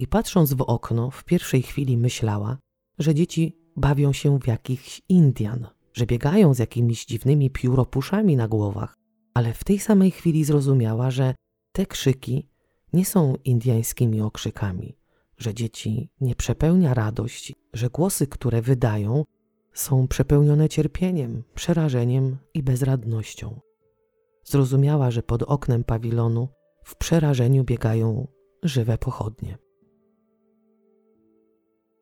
i 0.00 0.06
patrząc 0.06 0.54
w 0.54 0.60
okno 0.60 1.10
w 1.10 1.24
pierwszej 1.24 1.62
chwili 1.62 1.96
myślała, 1.96 2.58
że 2.98 3.14
dzieci 3.14 3.56
bawią 3.76 4.12
się 4.12 4.38
w 4.38 4.46
jakichś 4.46 5.02
Indian, 5.08 5.66
że 5.94 6.06
biegają 6.06 6.54
z 6.54 6.58
jakimiś 6.58 7.04
dziwnymi 7.04 7.50
pióropuszami 7.50 8.36
na 8.36 8.48
głowach, 8.48 8.94
ale 9.34 9.52
w 9.52 9.64
tej 9.64 9.78
samej 9.78 10.10
chwili 10.10 10.44
zrozumiała, 10.44 11.10
że 11.10 11.34
te 11.72 11.86
krzyki 11.86 12.48
nie 12.92 13.04
są 13.04 13.34
indiańskimi 13.44 14.20
okrzykami, 14.20 14.98
że 15.38 15.54
dzieci 15.54 16.10
nie 16.20 16.34
przepełnia 16.34 16.94
radość, 16.94 17.52
że 17.72 17.90
głosy, 17.90 18.26
które 18.26 18.62
wydają, 18.62 19.24
są 19.72 20.08
przepełnione 20.08 20.68
cierpieniem, 20.68 21.42
przerażeniem 21.54 22.36
i 22.54 22.62
bezradnością. 22.62 23.60
Zrozumiała, 24.44 25.10
że 25.10 25.22
pod 25.22 25.42
oknem 25.42 25.84
pawilonu 25.84 26.48
w 26.84 26.96
przerażeniu 26.96 27.64
biegają 27.64 28.28
żywe 28.62 28.98
pochodnie. 28.98 29.58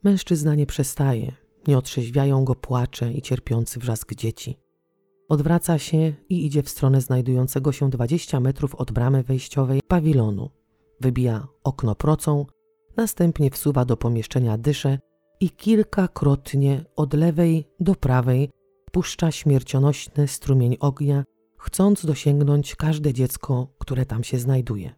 Mężczyzna 0.02 0.54
nie 0.54 0.66
przestaje, 0.66 1.32
nie 1.68 1.78
otrzeźwiają 1.78 2.44
go 2.44 2.54
płacze 2.54 3.12
i 3.12 3.22
cierpiący 3.22 3.80
wrzask 3.80 4.14
dzieci. 4.14 4.58
Odwraca 5.28 5.78
się 5.78 6.14
i 6.28 6.46
idzie 6.46 6.62
w 6.62 6.68
stronę 6.68 7.00
znajdującego 7.00 7.72
się 7.72 7.90
20 7.90 8.40
metrów 8.40 8.74
od 8.74 8.92
bramy 8.92 9.22
wejściowej 9.22 9.80
pawilonu. 9.88 10.50
Wybija 11.00 11.46
okno 11.64 11.94
procą, 11.94 12.46
następnie 12.96 13.50
wsuwa 13.50 13.84
do 13.84 13.96
pomieszczenia 13.96 14.58
dyszę 14.58 14.98
i 15.40 15.50
kilkakrotnie 15.50 16.84
od 16.96 17.14
lewej 17.14 17.64
do 17.80 17.94
prawej 17.94 18.50
puszcza 18.92 19.30
śmiercionośny 19.30 20.28
strumień 20.28 20.76
ognia, 20.80 21.24
chcąc 21.58 22.06
dosięgnąć 22.06 22.76
każde 22.76 23.12
dziecko, 23.12 23.74
które 23.78 24.06
tam 24.06 24.24
się 24.24 24.38
znajduje. 24.38 24.94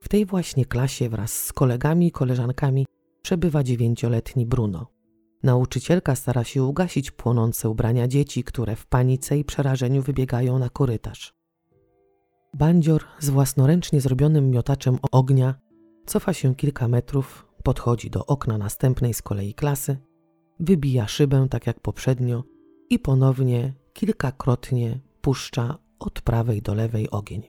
W 0.00 0.08
tej 0.08 0.26
właśnie 0.26 0.64
klasie 0.64 1.08
wraz 1.08 1.32
z 1.32 1.52
kolegami 1.52 2.06
i 2.06 2.12
koleżankami 2.12 2.86
przebywa 3.22 3.62
dziewięcioletni 3.62 4.46
Bruno. 4.46 4.93
Nauczycielka 5.44 6.14
stara 6.14 6.44
się 6.44 6.62
ugasić 6.62 7.10
płonące 7.10 7.68
ubrania 7.68 8.08
dzieci, 8.08 8.44
które 8.44 8.76
w 8.76 8.86
panice 8.86 9.38
i 9.38 9.44
przerażeniu 9.44 10.02
wybiegają 10.02 10.58
na 10.58 10.68
korytarz. 10.68 11.34
Bandzior 12.54 13.04
z 13.18 13.30
własnoręcznie 13.30 14.00
zrobionym 14.00 14.50
miotaczem 14.50 14.98
ognia 15.12 15.54
cofa 16.06 16.32
się 16.32 16.54
kilka 16.54 16.88
metrów, 16.88 17.46
podchodzi 17.62 18.10
do 18.10 18.26
okna 18.26 18.58
następnej 18.58 19.14
z 19.14 19.22
kolei 19.22 19.54
klasy, 19.54 19.96
wybija 20.60 21.08
szybę 21.08 21.46
tak 21.50 21.66
jak 21.66 21.80
poprzednio 21.80 22.44
i 22.90 22.98
ponownie 22.98 23.74
kilkakrotnie 23.92 25.00
puszcza 25.20 25.78
od 25.98 26.20
prawej 26.20 26.62
do 26.62 26.74
lewej 26.74 27.10
ogień. 27.10 27.42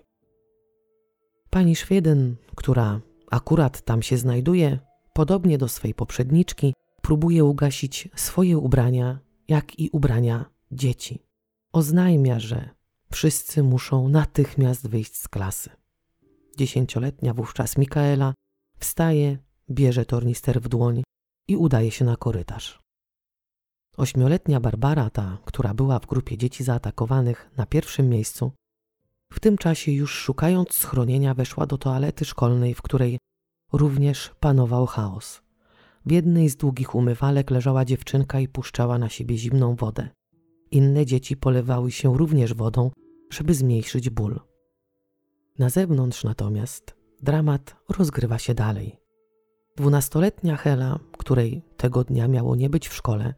Pani 1.50 1.76
Szweden, 1.76 2.36
która 2.56 3.02
akurat 3.32 3.82
tam 3.82 4.02
się 4.02 4.18
znajduje, 4.18 4.80
podobnie 5.14 5.58
do 5.58 5.68
swej 5.68 5.94
poprzedniczki, 5.94 6.74
próbuje 7.06 7.44
ugasić 7.44 8.10
swoje 8.16 8.58
ubrania, 8.58 9.20
jak 9.48 9.80
i 9.80 9.90
ubrania 9.90 10.46
dzieci. 10.72 11.20
Oznajmia, 11.74 12.40
że 12.40 12.70
wszyscy 13.12 13.64
muszą 13.64 14.10
natychmiast 14.10 14.88
wyjść 14.88 15.16
z 15.18 15.28
klasy. 15.28 15.70
Dziesięcioletnia 16.58 17.34
wówczas 17.34 17.78
Mikaela 17.78 18.34
wstaje, 18.80 19.38
bierze 19.70 20.06
tornister 20.06 20.62
w 20.62 20.68
dłoń 20.68 21.04
i 21.48 21.56
udaje 21.56 21.92
się 21.92 22.06
na 22.06 22.16
korytarz. 22.16 22.80
Ośmioletnia 23.98 24.60
Barbara, 24.60 25.10
ta, 25.10 25.38
która 25.46 25.74
była 25.74 26.00
w 26.00 26.06
grupie 26.06 26.38
dzieci 26.38 26.64
zaatakowanych 26.64 27.50
na 27.58 27.66
pierwszym 27.66 28.10
miejscu, 28.10 28.52
w 29.32 29.40
tym 29.40 29.58
czasie 29.58 29.92
już 29.92 30.12
szukając 30.14 30.74
schronienia 30.74 31.34
weszła 31.34 31.66
do 31.66 31.78
toalety 31.78 32.26
szkolnej, 32.26 32.74
w 32.74 32.82
której 32.82 33.18
również 33.74 34.32
panował 34.40 34.86
chaos. 34.86 35.45
W 36.06 36.12
jednej 36.12 36.50
z 36.50 36.56
długich 36.56 36.96
umywalek 36.96 37.52
leżała 37.52 37.86
dziewczynka 37.86 38.40
i 38.40 38.48
puszczała 38.48 38.98
na 38.98 39.10
siebie 39.10 39.38
zimną 39.38 39.76
wodę. 39.76 40.10
Inne 40.72 41.06
dzieci 41.06 41.38
polewały 41.38 41.92
się 41.92 42.18
również 42.18 42.54
wodą, 42.54 42.92
żeby 43.30 43.54
zmniejszyć 43.54 44.10
ból. 44.10 44.40
Na 45.60 45.70
zewnątrz 45.70 46.24
natomiast 46.24 46.96
dramat 47.22 47.76
rozgrywa 47.90 48.38
się 48.38 48.54
dalej. 48.54 49.00
Dwunastoletnia 49.76 50.56
Hela, 50.56 51.00
której 51.18 51.62
tego 51.78 52.04
dnia 52.04 52.28
miało 52.28 52.56
nie 52.56 52.70
być 52.70 52.88
w 52.88 52.94
szkole, 52.94 53.34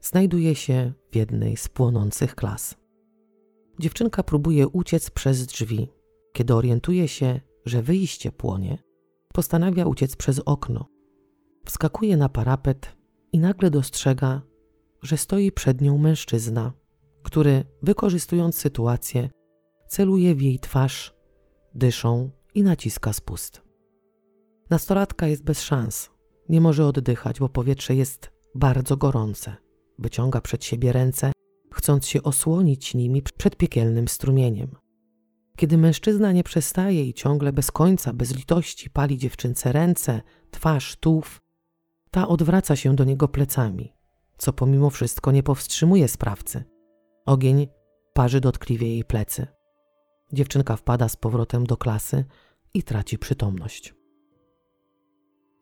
znajduje 0.00 0.54
się 0.54 0.92
w 1.12 1.16
jednej 1.16 1.56
z 1.56 1.68
płonących 1.68 2.34
klas. 2.34 2.74
Dziewczynka 3.78 4.22
próbuje 4.22 4.68
uciec 4.68 5.10
przez 5.10 5.46
drzwi. 5.46 5.88
Kiedy 6.32 6.54
orientuje 6.54 7.08
się, 7.08 7.40
że 7.64 7.82
wyjście 7.82 8.32
płonie, 8.32 8.78
postanawia 9.32 9.86
uciec 9.86 10.16
przez 10.16 10.38
okno. 10.38 10.93
Wskakuje 11.64 12.16
na 12.16 12.28
parapet 12.28 12.96
i 13.32 13.38
nagle 13.38 13.70
dostrzega, 13.70 14.42
że 15.02 15.16
stoi 15.16 15.52
przed 15.52 15.80
nią 15.80 15.98
mężczyzna, 15.98 16.72
który, 17.22 17.64
wykorzystując 17.82 18.58
sytuację, 18.58 19.30
celuje 19.88 20.34
w 20.34 20.42
jej 20.42 20.58
twarz, 20.58 21.14
dyszą 21.74 22.30
i 22.54 22.62
naciska 22.62 23.12
spust. 23.12 23.62
Nastolatka 24.70 25.26
jest 25.26 25.44
bez 25.44 25.62
szans. 25.62 26.10
Nie 26.48 26.60
może 26.60 26.86
oddychać, 26.86 27.40
bo 27.40 27.48
powietrze 27.48 27.94
jest 27.94 28.30
bardzo 28.54 28.96
gorące. 28.96 29.56
Wyciąga 29.98 30.40
przed 30.40 30.64
siebie 30.64 30.92
ręce, 30.92 31.32
chcąc 31.72 32.06
się 32.06 32.22
osłonić 32.22 32.94
nimi 32.94 33.22
przed 33.22 33.56
piekielnym 33.56 34.08
strumieniem. 34.08 34.76
Kiedy 35.56 35.78
mężczyzna 35.78 36.32
nie 36.32 36.44
przestaje 36.44 37.04
i 37.04 37.14
ciągle 37.14 37.52
bez 37.52 37.70
końca, 37.70 38.12
bez 38.12 38.36
litości 38.36 38.90
pali 38.90 39.18
dziewczynce 39.18 39.72
ręce, 39.72 40.22
twarz, 40.50 40.96
tułów, 40.96 41.40
ta 42.14 42.28
odwraca 42.28 42.76
się 42.76 42.96
do 42.96 43.04
niego 43.04 43.28
plecami, 43.28 43.92
co 44.38 44.52
pomimo 44.52 44.90
wszystko 44.90 45.32
nie 45.32 45.42
powstrzymuje 45.42 46.08
sprawcy. 46.08 46.64
Ogień 47.26 47.68
parzy 48.12 48.40
dotkliwie 48.40 48.88
jej 48.88 49.04
plecy. 49.04 49.46
Dziewczynka 50.32 50.76
wpada 50.76 51.08
z 51.08 51.16
powrotem 51.16 51.66
do 51.66 51.76
klasy 51.76 52.24
i 52.74 52.82
traci 52.82 53.18
przytomność. 53.18 53.94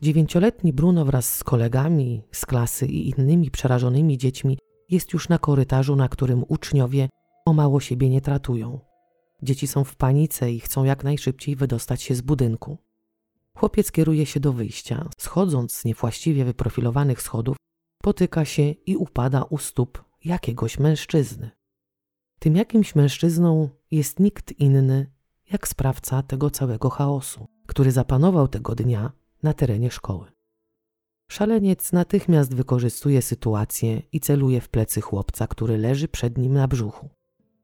Dziewięcioletni 0.02 0.72
Bruno 0.72 1.04
wraz 1.04 1.34
z 1.34 1.44
kolegami 1.44 2.22
z 2.32 2.46
klasy 2.46 2.86
i 2.86 3.08
innymi 3.08 3.50
przerażonymi 3.50 4.18
dziećmi 4.18 4.58
jest 4.90 5.12
już 5.12 5.28
na 5.28 5.38
korytarzu, 5.38 5.96
na 5.96 6.08
którym 6.08 6.44
uczniowie 6.48 7.08
o 7.46 7.52
mało 7.52 7.80
siebie 7.80 8.08
nie 8.08 8.20
tratują. 8.20 8.80
Dzieci 9.42 9.66
są 9.66 9.84
w 9.84 9.96
panice 9.96 10.52
i 10.52 10.60
chcą 10.60 10.84
jak 10.84 11.04
najszybciej 11.04 11.56
wydostać 11.56 12.02
się 12.02 12.14
z 12.14 12.20
budynku. 12.20 12.78
Chłopiec 13.56 13.92
kieruje 13.92 14.26
się 14.26 14.40
do 14.40 14.52
wyjścia. 14.52 15.08
Schodząc 15.18 15.72
z 15.72 15.84
niewłaściwie 15.84 16.44
wyprofilowanych 16.44 17.22
schodów, 17.22 17.56
potyka 18.02 18.44
się 18.44 18.62
i 18.62 18.96
upada 18.96 19.42
u 19.42 19.58
stóp 19.58 20.04
jakiegoś 20.24 20.78
mężczyzny. 20.78 21.50
Tym 22.38 22.56
jakimś 22.56 22.94
mężczyzną 22.94 23.68
jest 23.90 24.20
nikt 24.20 24.60
inny 24.60 25.12
jak 25.52 25.68
sprawca 25.68 26.22
tego 26.22 26.50
całego 26.50 26.90
chaosu, 26.90 27.46
który 27.66 27.92
zapanował 27.92 28.48
tego 28.48 28.74
dnia 28.74 29.12
na 29.42 29.54
terenie 29.54 29.90
szkoły. 29.90 30.32
Szaleniec 31.30 31.92
natychmiast 31.92 32.54
wykorzystuje 32.54 33.22
sytuację 33.22 34.02
i 34.12 34.20
celuje 34.20 34.60
w 34.60 34.68
plecy 34.68 35.00
chłopca, 35.00 35.46
który 35.46 35.78
leży 35.78 36.08
przed 36.08 36.38
nim 36.38 36.52
na 36.52 36.68
brzuchu. 36.68 37.08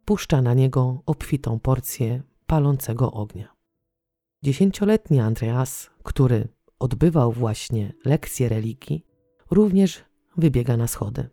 Puszcza 0.04 0.42
na 0.42 0.54
niego 0.54 1.02
obfitą 1.06 1.60
porcję 1.60 2.22
palącego 2.46 3.12
ognia. 3.12 3.57
Dziesięcioletni 4.42 5.20
Andreas, 5.20 5.90
który 6.02 6.48
odbywał 6.78 7.32
właśnie 7.32 7.92
lekcję 8.04 8.48
religii, 8.48 9.04
również 9.50 10.04
wybiega 10.36 10.76
na 10.76 10.86
schody. 10.86 11.28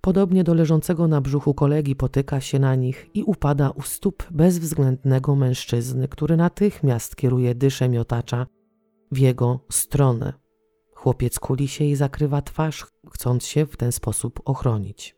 Podobnie 0.00 0.44
do 0.44 0.54
leżącego 0.54 1.08
na 1.08 1.20
brzuchu 1.20 1.54
kolegi 1.54 1.96
potyka 1.96 2.40
się 2.40 2.58
na 2.58 2.74
nich 2.74 3.10
i 3.14 3.22
upada 3.22 3.70
u 3.70 3.82
stóp 3.82 4.26
bezwzględnego 4.30 5.36
mężczyzny, 5.36 6.08
który 6.08 6.36
natychmiast 6.36 7.16
kieruje 7.16 7.54
dyszę 7.54 7.88
miotacza 7.88 8.46
w 9.12 9.18
jego 9.18 9.60
stronę. 9.70 10.32
Chłopiec 10.94 11.38
kuli 11.38 11.68
się 11.68 11.84
i 11.84 11.96
zakrywa 11.96 12.42
twarz, 12.42 12.86
chcąc 13.12 13.46
się 13.46 13.66
w 13.66 13.76
ten 13.76 13.92
sposób 13.92 14.40
ochronić. 14.44 15.16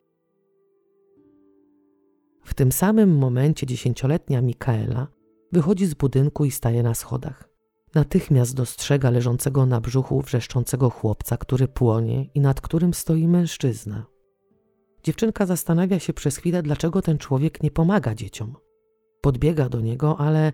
W 2.45 2.55
tym 2.55 2.73
samym 2.73 3.19
momencie 3.19 3.67
dziesięcioletnia 3.67 4.41
Mikaela 4.43 5.15
wychodzi 5.53 5.87
z 5.87 5.95
budynku 5.95 6.45
i 6.45 6.51
staje 6.51 6.83
na 6.83 6.95
schodach. 6.95 7.49
Natychmiast 7.95 8.55
dostrzega 8.55 9.11
leżącego 9.11 9.67
na 9.67 9.81
brzuchu 9.81 10.21
wrzeszczącego 10.21 10.91
chłopca, 10.91 11.37
który 11.37 11.69
płonie 11.69 12.25
i 12.35 12.41
nad 12.41 12.61
którym 12.61 12.95
stoi 12.95 13.29
mężczyzna. 13.29 14.07
Dziewczynka 15.03 15.47
zastanawia 15.47 15.99
się 15.99 16.13
przez 16.13 16.37
chwilę, 16.37 16.63
dlaczego 16.63 17.03
ten 17.03 17.19
człowiek 17.19 17.63
nie 17.63 17.71
pomaga 17.71 18.15
dzieciom. 18.15 18.57
Podbiega 19.21 19.69
do 19.69 19.81
niego, 19.81 20.21
ale 20.21 20.53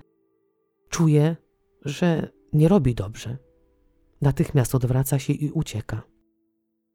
czuje, 0.89 1.37
że 1.85 2.29
nie 2.53 2.69
robi 2.69 2.95
dobrze. 2.95 3.37
Natychmiast 4.21 4.75
odwraca 4.75 5.19
się 5.19 5.33
i 5.33 5.51
ucieka. 5.51 6.03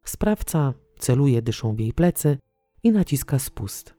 Sprawca 0.04 0.74
celuje 1.00 1.42
dyszą 1.42 1.76
w 1.76 1.80
jej 1.80 1.94
plecy 1.94 2.38
i 2.84 2.92
naciska 2.92 3.40
spust. 3.40 3.96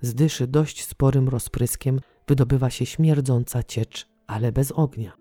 Z 0.00 0.14
dyszy 0.14 0.46
dość 0.46 0.84
sporym 0.84 1.28
rozpryskiem 1.28 2.00
wydobywa 2.28 2.70
się 2.70 2.86
śmierdząca 2.86 3.62
ciecz, 3.62 4.08
ale 4.26 4.52
bez 4.52 4.72
ognia. 4.72 5.12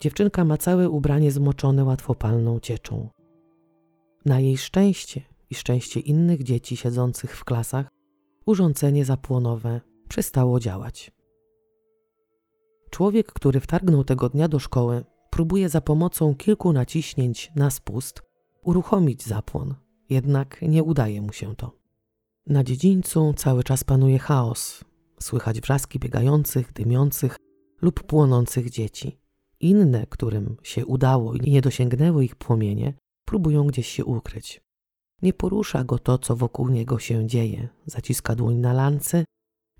Dziewczynka 0.00 0.44
ma 0.44 0.56
całe 0.56 0.90
ubranie 0.90 1.32
zmoczone 1.32 1.84
łatwopalną 1.84 2.60
cieczą. 2.60 3.08
Na 4.24 4.40
jej 4.40 4.58
szczęście 4.58 5.22
i 5.50 5.54
szczęście 5.54 6.00
innych 6.00 6.42
dzieci 6.42 6.76
siedzących 6.76 7.36
w 7.36 7.44
klasach, 7.44 7.88
urządzenie 8.46 9.04
zapłonowe 9.04 9.80
przestało 10.08 10.60
działać. 10.60 11.12
Człowiek, 12.90 13.32
który 13.32 13.60
wtargnął 13.60 14.04
tego 14.04 14.28
dnia 14.28 14.48
do 14.48 14.58
szkoły, 14.58 15.04
próbuje 15.30 15.68
za 15.68 15.80
pomocą 15.80 16.34
kilku 16.34 16.72
naciśnięć 16.72 17.52
na 17.56 17.70
spust 17.70 18.22
uruchomić 18.62 19.22
zapłon, 19.22 19.74
jednak 20.10 20.62
nie 20.62 20.82
udaje 20.82 21.22
mu 21.22 21.32
się 21.32 21.56
to. 21.56 21.72
Na 22.46 22.64
dziedzińcu 22.64 23.34
cały 23.36 23.64
czas 23.64 23.84
panuje 23.84 24.18
chaos. 24.18 24.84
Słychać 25.20 25.60
wrzaski 25.60 25.98
biegających, 25.98 26.72
dymiących 26.72 27.36
lub 27.82 28.02
płonących 28.02 28.70
dzieci. 28.70 29.18
Inne, 29.60 30.06
którym 30.06 30.56
się 30.62 30.86
udało 30.86 31.34
i 31.34 31.50
nie 31.50 31.60
dosięgnęło 31.60 32.20
ich 32.20 32.36
płomienie, 32.36 32.94
próbują 33.24 33.66
gdzieś 33.66 33.88
się 33.88 34.04
ukryć. 34.04 34.60
Nie 35.22 35.32
porusza 35.32 35.84
go 35.84 35.98
to, 35.98 36.18
co 36.18 36.36
wokół 36.36 36.68
niego 36.68 36.98
się 36.98 37.26
dzieje. 37.26 37.68
Zaciska 37.86 38.34
dłoń 38.34 38.56
na 38.56 38.72
lance, 38.72 39.24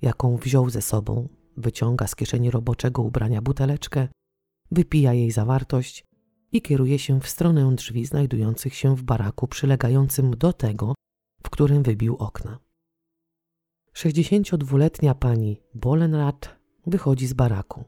jaką 0.02 0.36
wziął 0.36 0.70
ze 0.70 0.82
sobą, 0.82 1.28
wyciąga 1.56 2.06
z 2.06 2.16
kieszeni 2.16 2.50
roboczego 2.50 3.02
ubrania 3.02 3.42
buteleczkę, 3.42 4.08
wypija 4.70 5.14
jej 5.14 5.30
zawartość 5.30 6.04
i 6.52 6.62
kieruje 6.62 6.98
się 6.98 7.20
w 7.20 7.28
stronę 7.28 7.74
drzwi 7.74 8.06
znajdujących 8.06 8.74
się 8.74 8.96
w 8.96 9.02
baraku 9.02 9.48
przylegającym 9.48 10.30
do 10.30 10.52
tego, 10.52 10.94
w 11.42 11.50
którym 11.50 11.82
wybił 11.82 12.16
okna. 12.16 12.58
62-letnia 13.98 15.14
pani 15.14 15.62
Bolenrat 15.74 16.56
wychodzi 16.86 17.26
z 17.26 17.32
baraku. 17.32 17.84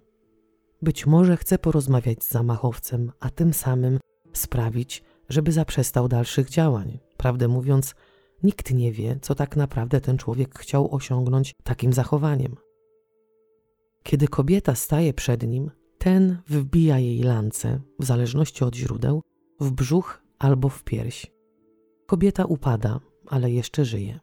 Być 0.82 1.06
może 1.06 1.36
chce 1.36 1.58
porozmawiać 1.58 2.24
z 2.24 2.30
zamachowcem, 2.30 3.12
a 3.20 3.30
tym 3.30 3.54
samym 3.54 3.98
sprawić, 4.32 5.02
żeby 5.28 5.52
zaprzestał 5.52 6.08
dalszych 6.08 6.50
działań. 6.50 6.98
Prawdę 7.16 7.48
mówiąc, 7.48 7.94
nikt 8.42 8.74
nie 8.74 8.92
wie, 8.92 9.18
co 9.22 9.34
tak 9.34 9.56
naprawdę 9.56 10.00
ten 10.00 10.18
człowiek 10.18 10.58
chciał 10.58 10.94
osiągnąć 10.94 11.54
takim 11.64 11.92
zachowaniem. 11.92 12.56
Kiedy 14.02 14.28
kobieta 14.28 14.74
staje 14.74 15.14
przed 15.14 15.42
nim, 15.42 15.70
ten 15.98 16.38
wbija 16.48 16.98
jej 16.98 17.22
lance, 17.22 17.80
w 17.98 18.04
zależności 18.04 18.64
od 18.64 18.74
źródeł, 18.74 19.22
w 19.60 19.70
brzuch 19.70 20.22
albo 20.38 20.68
w 20.68 20.84
pierś. 20.84 21.26
Kobieta 22.06 22.44
upada, 22.44 23.00
ale 23.26 23.50
jeszcze 23.50 23.84
żyje. 23.84 24.20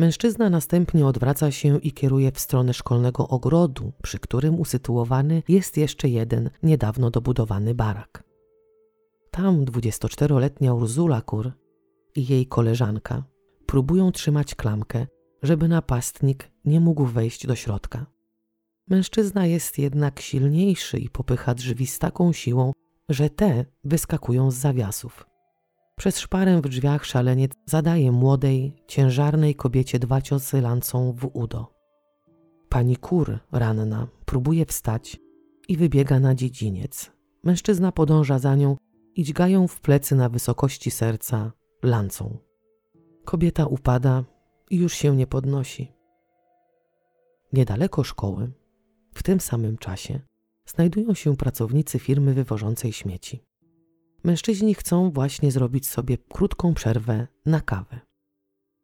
Mężczyzna 0.00 0.50
następnie 0.50 1.06
odwraca 1.06 1.50
się 1.50 1.78
i 1.78 1.92
kieruje 1.92 2.32
w 2.32 2.40
stronę 2.40 2.74
szkolnego 2.74 3.28
ogrodu, 3.28 3.92
przy 4.02 4.18
którym 4.18 4.60
usytuowany 4.60 5.42
jest 5.48 5.76
jeszcze 5.76 6.08
jeden 6.08 6.50
niedawno 6.62 7.10
dobudowany 7.10 7.74
barak. 7.74 8.24
Tam 9.30 9.64
24-letnia 9.64 10.74
Urzula 10.74 11.20
Kur 11.20 11.52
i 12.14 12.26
jej 12.26 12.46
koleżanka 12.46 13.24
próbują 13.66 14.12
trzymać 14.12 14.54
klamkę, 14.54 15.06
żeby 15.42 15.68
napastnik 15.68 16.50
nie 16.64 16.80
mógł 16.80 17.04
wejść 17.06 17.46
do 17.46 17.54
środka. 17.54 18.06
Mężczyzna 18.88 19.46
jest 19.46 19.78
jednak 19.78 20.20
silniejszy 20.20 20.98
i 20.98 21.10
popycha 21.10 21.54
drzwi 21.54 21.86
z 21.86 21.98
taką 21.98 22.32
siłą, 22.32 22.72
że 23.08 23.30
te 23.30 23.64
wyskakują 23.84 24.50
z 24.50 24.54
zawiasów. 24.54 25.29
Przez 26.00 26.18
szparę 26.18 26.60
w 26.60 26.68
drzwiach 26.68 27.04
szaleniec 27.04 27.52
zadaje 27.66 28.12
młodej, 28.12 28.72
ciężarnej 28.86 29.54
kobiecie 29.54 29.98
dwa 29.98 30.22
ciosy 30.22 30.60
lancą 30.60 31.12
w 31.12 31.30
udo. 31.32 31.74
Pani 32.68 32.96
kur, 32.96 33.38
ranna, 33.52 34.08
próbuje 34.24 34.66
wstać 34.66 35.20
i 35.68 35.76
wybiega 35.76 36.20
na 36.20 36.34
dziedziniec. 36.34 37.12
Mężczyzna 37.44 37.92
podąża 37.92 38.38
za 38.38 38.56
nią 38.56 38.76
i 39.14 39.24
dźgają 39.24 39.68
w 39.68 39.80
plecy 39.80 40.14
na 40.14 40.28
wysokości 40.28 40.90
serca 40.90 41.52
lancą. 41.82 42.38
Kobieta 43.24 43.66
upada 43.66 44.24
i 44.70 44.76
już 44.76 44.94
się 44.94 45.16
nie 45.16 45.26
podnosi. 45.26 45.92
Niedaleko 47.52 48.04
szkoły, 48.04 48.52
w 49.14 49.22
tym 49.22 49.40
samym 49.40 49.78
czasie, 49.78 50.20
znajdują 50.66 51.14
się 51.14 51.36
pracownicy 51.36 51.98
firmy 51.98 52.34
wywożącej 52.34 52.92
śmieci. 52.92 53.49
Mężczyźni 54.24 54.74
chcą 54.74 55.10
właśnie 55.10 55.52
zrobić 55.52 55.88
sobie 55.88 56.18
krótką 56.18 56.74
przerwę 56.74 57.26
na 57.46 57.60
kawę. 57.60 58.00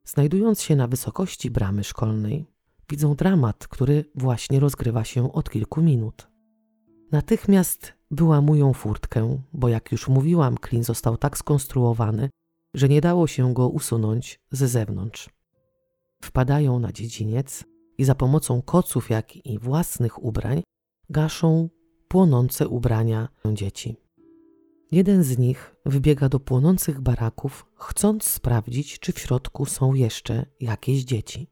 Znajdując 0.04 0.62
się 0.62 0.76
na 0.76 0.88
wysokości 0.88 1.50
bramy 1.50 1.84
szkolnej, 1.84 2.46
widzą 2.90 3.14
dramat, 3.14 3.68
który 3.68 4.04
właśnie 4.14 4.60
rozgrywa 4.60 5.04
się 5.04 5.32
od 5.32 5.50
kilku 5.50 5.82
minut. 5.82 6.28
Natychmiast 7.12 7.92
wyłamują 8.10 8.72
furtkę, 8.72 9.42
bo 9.52 9.68
jak 9.68 9.92
już 9.92 10.08
mówiłam, 10.08 10.58
klin 10.58 10.84
został 10.84 11.16
tak 11.16 11.38
skonstruowany, 11.38 12.30
że 12.74 12.88
nie 12.88 13.00
dało 13.00 13.26
się 13.26 13.54
go 13.54 13.68
usunąć 13.68 14.40
z 14.50 14.70
zewnątrz. 14.70 15.30
Wpadają 16.22 16.78
na 16.78 16.92
dziedziniec 16.92 17.64
i 17.98 18.04
za 18.04 18.14
pomocą 18.14 18.62
koców, 18.62 19.10
jak 19.10 19.36
i 19.36 19.58
własnych 19.58 20.24
ubrań 20.24 20.62
gaszą 21.10 21.68
płonące 22.08 22.68
ubrania 22.68 23.28
dzieci. 23.52 24.05
Jeden 24.92 25.22
z 25.22 25.38
nich 25.38 25.76
wbiega 25.86 26.28
do 26.28 26.40
płonących 26.40 27.00
baraków, 27.00 27.66
chcąc 27.74 28.24
sprawdzić, 28.24 28.98
czy 28.98 29.12
w 29.12 29.18
środku 29.18 29.66
są 29.66 29.94
jeszcze 29.94 30.46
jakieś 30.60 31.04
dzieci. 31.04 31.50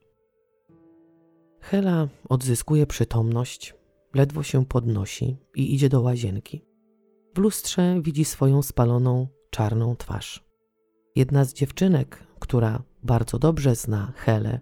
Hela 1.61 2.09
odzyskuje 2.29 2.87
przytomność, 2.87 3.75
ledwo 4.15 4.43
się 4.43 4.67
podnosi 4.67 5.37
i 5.55 5.75
idzie 5.75 5.89
do 5.89 6.01
łazienki. 6.01 6.65
W 7.35 7.39
lustrze 7.39 8.01
widzi 8.03 8.25
swoją 8.25 8.63
spaloną, 8.63 9.27
czarną 9.51 9.97
twarz. 9.97 10.45
Jedna 11.17 11.45
z 11.45 11.53
dziewczynek, 11.53 12.27
która 12.41 12.83
bardzo 13.03 13.39
dobrze 13.39 13.75
zna 13.75 14.13
Helę 14.17 14.61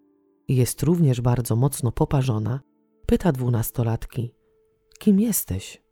i 0.48 0.56
jest 0.56 0.82
również 0.82 1.20
bardzo 1.20 1.56
mocno 1.56 1.92
poparzona, 1.92 2.60
pyta 3.06 3.32
dwunastolatki: 3.32 4.34
Kim 4.98 5.20
jesteś? 5.20 5.82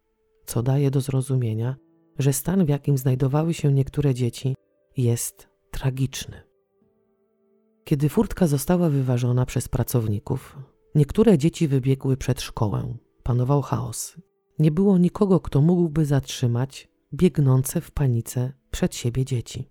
Co 0.47 0.63
daje 0.63 0.91
do 0.91 1.01
zrozumienia, 1.01 1.77
że 2.19 2.33
stan, 2.33 2.65
w 2.65 2.69
jakim 2.69 2.99
znajdowały 2.99 3.55
się 3.55 3.73
niektóre 3.73 4.15
dzieci, 4.15 4.57
jest 4.97 5.49
tragiczny. 5.71 6.43
Kiedy 7.85 8.09
furtka 8.09 8.47
została 8.47 8.91
wyważona 8.91 9.47
przez 9.47 9.69
pracowników, 9.69 10.59
niektóre 10.95 11.39
dzieci 11.39 11.69
wybiegły 11.69 12.17
przed 12.17 12.41
szkołę. 12.41 12.95
Panował 13.23 13.63
chaos. 13.63 14.17
Nie 14.59 14.71
było 14.71 14.99
nikogo, 14.99 15.41
kto 15.41 15.61
mógłby 15.61 16.07
zatrzymać 16.07 16.89
biegnące 17.15 17.81
w 17.81 17.91
panice 17.91 18.53
przed 18.71 18.95
siebie 18.95 19.25
dzieci. 19.25 19.71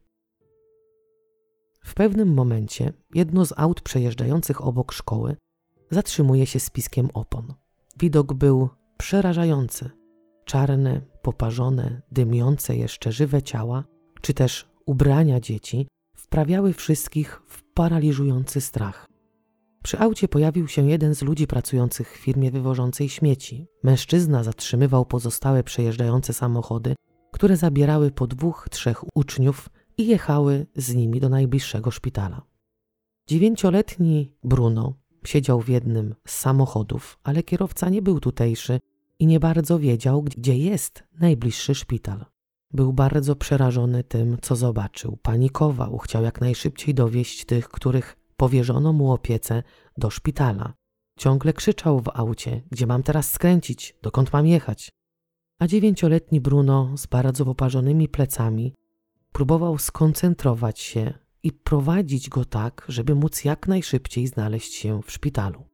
W 1.83 1.93
pewnym 1.93 2.33
momencie 2.33 2.93
jedno 3.13 3.45
z 3.45 3.53
aut 3.57 3.81
przejeżdżających 3.81 4.65
obok 4.65 4.91
szkoły 4.91 5.35
zatrzymuje 5.91 6.45
się 6.45 6.59
z 6.59 6.69
piskiem 6.69 7.09
opon. 7.13 7.53
Widok 7.99 8.33
był 8.33 8.69
przerażający. 8.97 9.89
Czarne, 10.45 11.01
poparzone, 11.21 12.01
dymiące 12.11 12.75
jeszcze 12.75 13.11
żywe 13.11 13.43
ciała, 13.43 13.83
czy 14.21 14.33
też 14.33 14.69
ubrania 14.85 15.39
dzieci 15.39 15.87
wprawiały 16.15 16.73
wszystkich 16.73 17.41
w 17.47 17.63
paraliżujący 17.73 18.61
strach. 18.61 19.05
Przy 19.83 19.99
aucie 19.99 20.27
pojawił 20.27 20.67
się 20.67 20.89
jeden 20.89 21.15
z 21.15 21.21
ludzi 21.21 21.47
pracujących 21.47 22.13
w 22.13 22.17
firmie 22.17 22.51
wywożącej 22.51 23.09
śmieci. 23.09 23.67
Mężczyzna 23.83 24.43
zatrzymywał 24.43 25.05
pozostałe 25.05 25.63
przejeżdżające 25.63 26.33
samochody, 26.33 26.95
które 27.31 27.57
zabierały 27.57 28.11
po 28.11 28.27
dwóch, 28.27 28.67
trzech 28.71 29.17
uczniów 29.17 29.69
i 29.97 30.07
jechały 30.07 30.67
z 30.75 30.95
nimi 30.95 31.19
do 31.19 31.29
najbliższego 31.29 31.91
szpitala. 31.91 32.41
Dziewięcioletni 33.27 34.35
Bruno 34.43 34.93
siedział 35.25 35.61
w 35.61 35.69
jednym 35.69 36.15
z 36.27 36.37
samochodów, 36.37 37.19
ale 37.23 37.43
kierowca 37.43 37.89
nie 37.89 38.01
był 38.01 38.19
tutejszy 38.19 38.79
i 39.19 39.27
nie 39.27 39.39
bardzo 39.39 39.79
wiedział, 39.79 40.23
gdzie 40.23 40.57
jest 40.57 41.03
najbliższy 41.19 41.75
szpital. 41.75 42.25
Był 42.73 42.93
bardzo 42.93 43.35
przerażony 43.35 44.03
tym, 44.03 44.37
co 44.41 44.55
zobaczył. 44.55 45.17
Panikował, 45.17 45.97
chciał 45.97 46.23
jak 46.23 46.41
najszybciej 46.41 46.93
dowieść 46.93 47.45
tych, 47.45 47.69
których 47.69 48.15
powierzono 48.37 48.93
mu 48.93 49.11
opiece, 49.11 49.63
do 49.97 50.09
szpitala. 50.09 50.73
Ciągle 51.17 51.53
krzyczał 51.53 51.99
w 51.99 52.09
aucie: 52.13 52.61
Gdzie 52.71 52.87
mam 52.87 53.03
teraz 53.03 53.31
skręcić? 53.31 53.95
Dokąd 54.01 54.33
mam 54.33 54.47
jechać? 54.47 54.91
A 55.59 55.67
dziewięcioletni 55.67 56.41
Bruno 56.41 56.97
z 56.97 57.05
bardzo 57.05 57.45
poparzonymi 57.45 58.09
plecami 58.09 58.73
próbował 59.31 59.77
skoncentrować 59.77 60.79
się 60.79 61.13
i 61.43 61.51
prowadzić 61.51 62.29
go 62.29 62.45
tak, 62.45 62.85
żeby 62.87 63.15
móc 63.15 63.45
jak 63.45 63.67
najszybciej 63.67 64.27
znaleźć 64.27 64.73
się 64.73 65.01
w 65.01 65.11
szpitalu. 65.11 65.68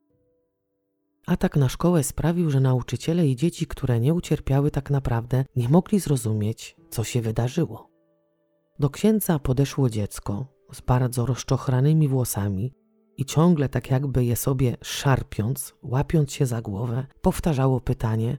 Atak 1.26 1.56
na 1.56 1.68
szkołę 1.68 2.02
sprawił, 2.02 2.50
że 2.50 2.60
nauczyciele 2.60 3.26
i 3.26 3.36
dzieci, 3.36 3.66
które 3.66 4.00
nie 4.00 4.14
ucierpiały 4.14 4.70
tak 4.70 4.90
naprawdę, 4.90 5.44
nie 5.56 5.68
mogli 5.68 6.00
zrozumieć, 6.00 6.76
co 6.90 7.04
się 7.04 7.20
wydarzyło. 7.20 7.90
Do 8.78 8.90
księdza 8.90 9.38
podeszło 9.38 9.90
dziecko 9.90 10.46
z 10.72 10.80
bardzo 10.80 11.26
rozczochranymi 11.26 12.08
włosami 12.08 12.72
i 13.16 13.24
ciągle 13.24 13.68
tak 13.68 13.90
jakby 13.90 14.24
je 14.24 14.36
sobie 14.36 14.76
szarpiąc, 14.82 15.74
łapiąc 15.82 16.32
się 16.32 16.46
za 16.46 16.62
głowę, 16.62 17.06
powtarzało 17.20 17.80
pytanie: 17.80 18.38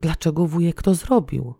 Dlaczego 0.00 0.46
wujek 0.46 0.82
to 0.82 0.94
zrobił? 0.94 1.54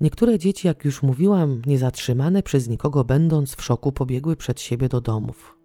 Niektóre 0.00 0.38
dzieci, 0.38 0.66
jak 0.66 0.84
już 0.84 1.02
mówiłam, 1.02 1.62
niezatrzymane 1.66 2.42
przez 2.42 2.68
nikogo 2.68 3.04
będąc 3.04 3.54
w 3.54 3.62
szoku, 3.62 3.92
pobiegły 3.92 4.36
przed 4.36 4.60
siebie 4.60 4.88
do 4.88 5.00
domów. 5.00 5.55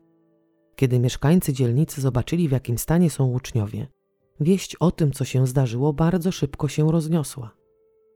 Kiedy 0.81 0.99
mieszkańcy 0.99 1.53
dzielnicy 1.53 2.01
zobaczyli, 2.01 2.47
w 2.47 2.51
jakim 2.51 2.77
stanie 2.77 3.09
są 3.09 3.31
uczniowie, 3.31 3.87
wieść 4.39 4.75
o 4.75 4.91
tym, 4.91 5.11
co 5.11 5.25
się 5.25 5.47
zdarzyło, 5.47 5.93
bardzo 5.93 6.31
szybko 6.31 6.67
się 6.67 6.91
rozniosła. 6.91 7.51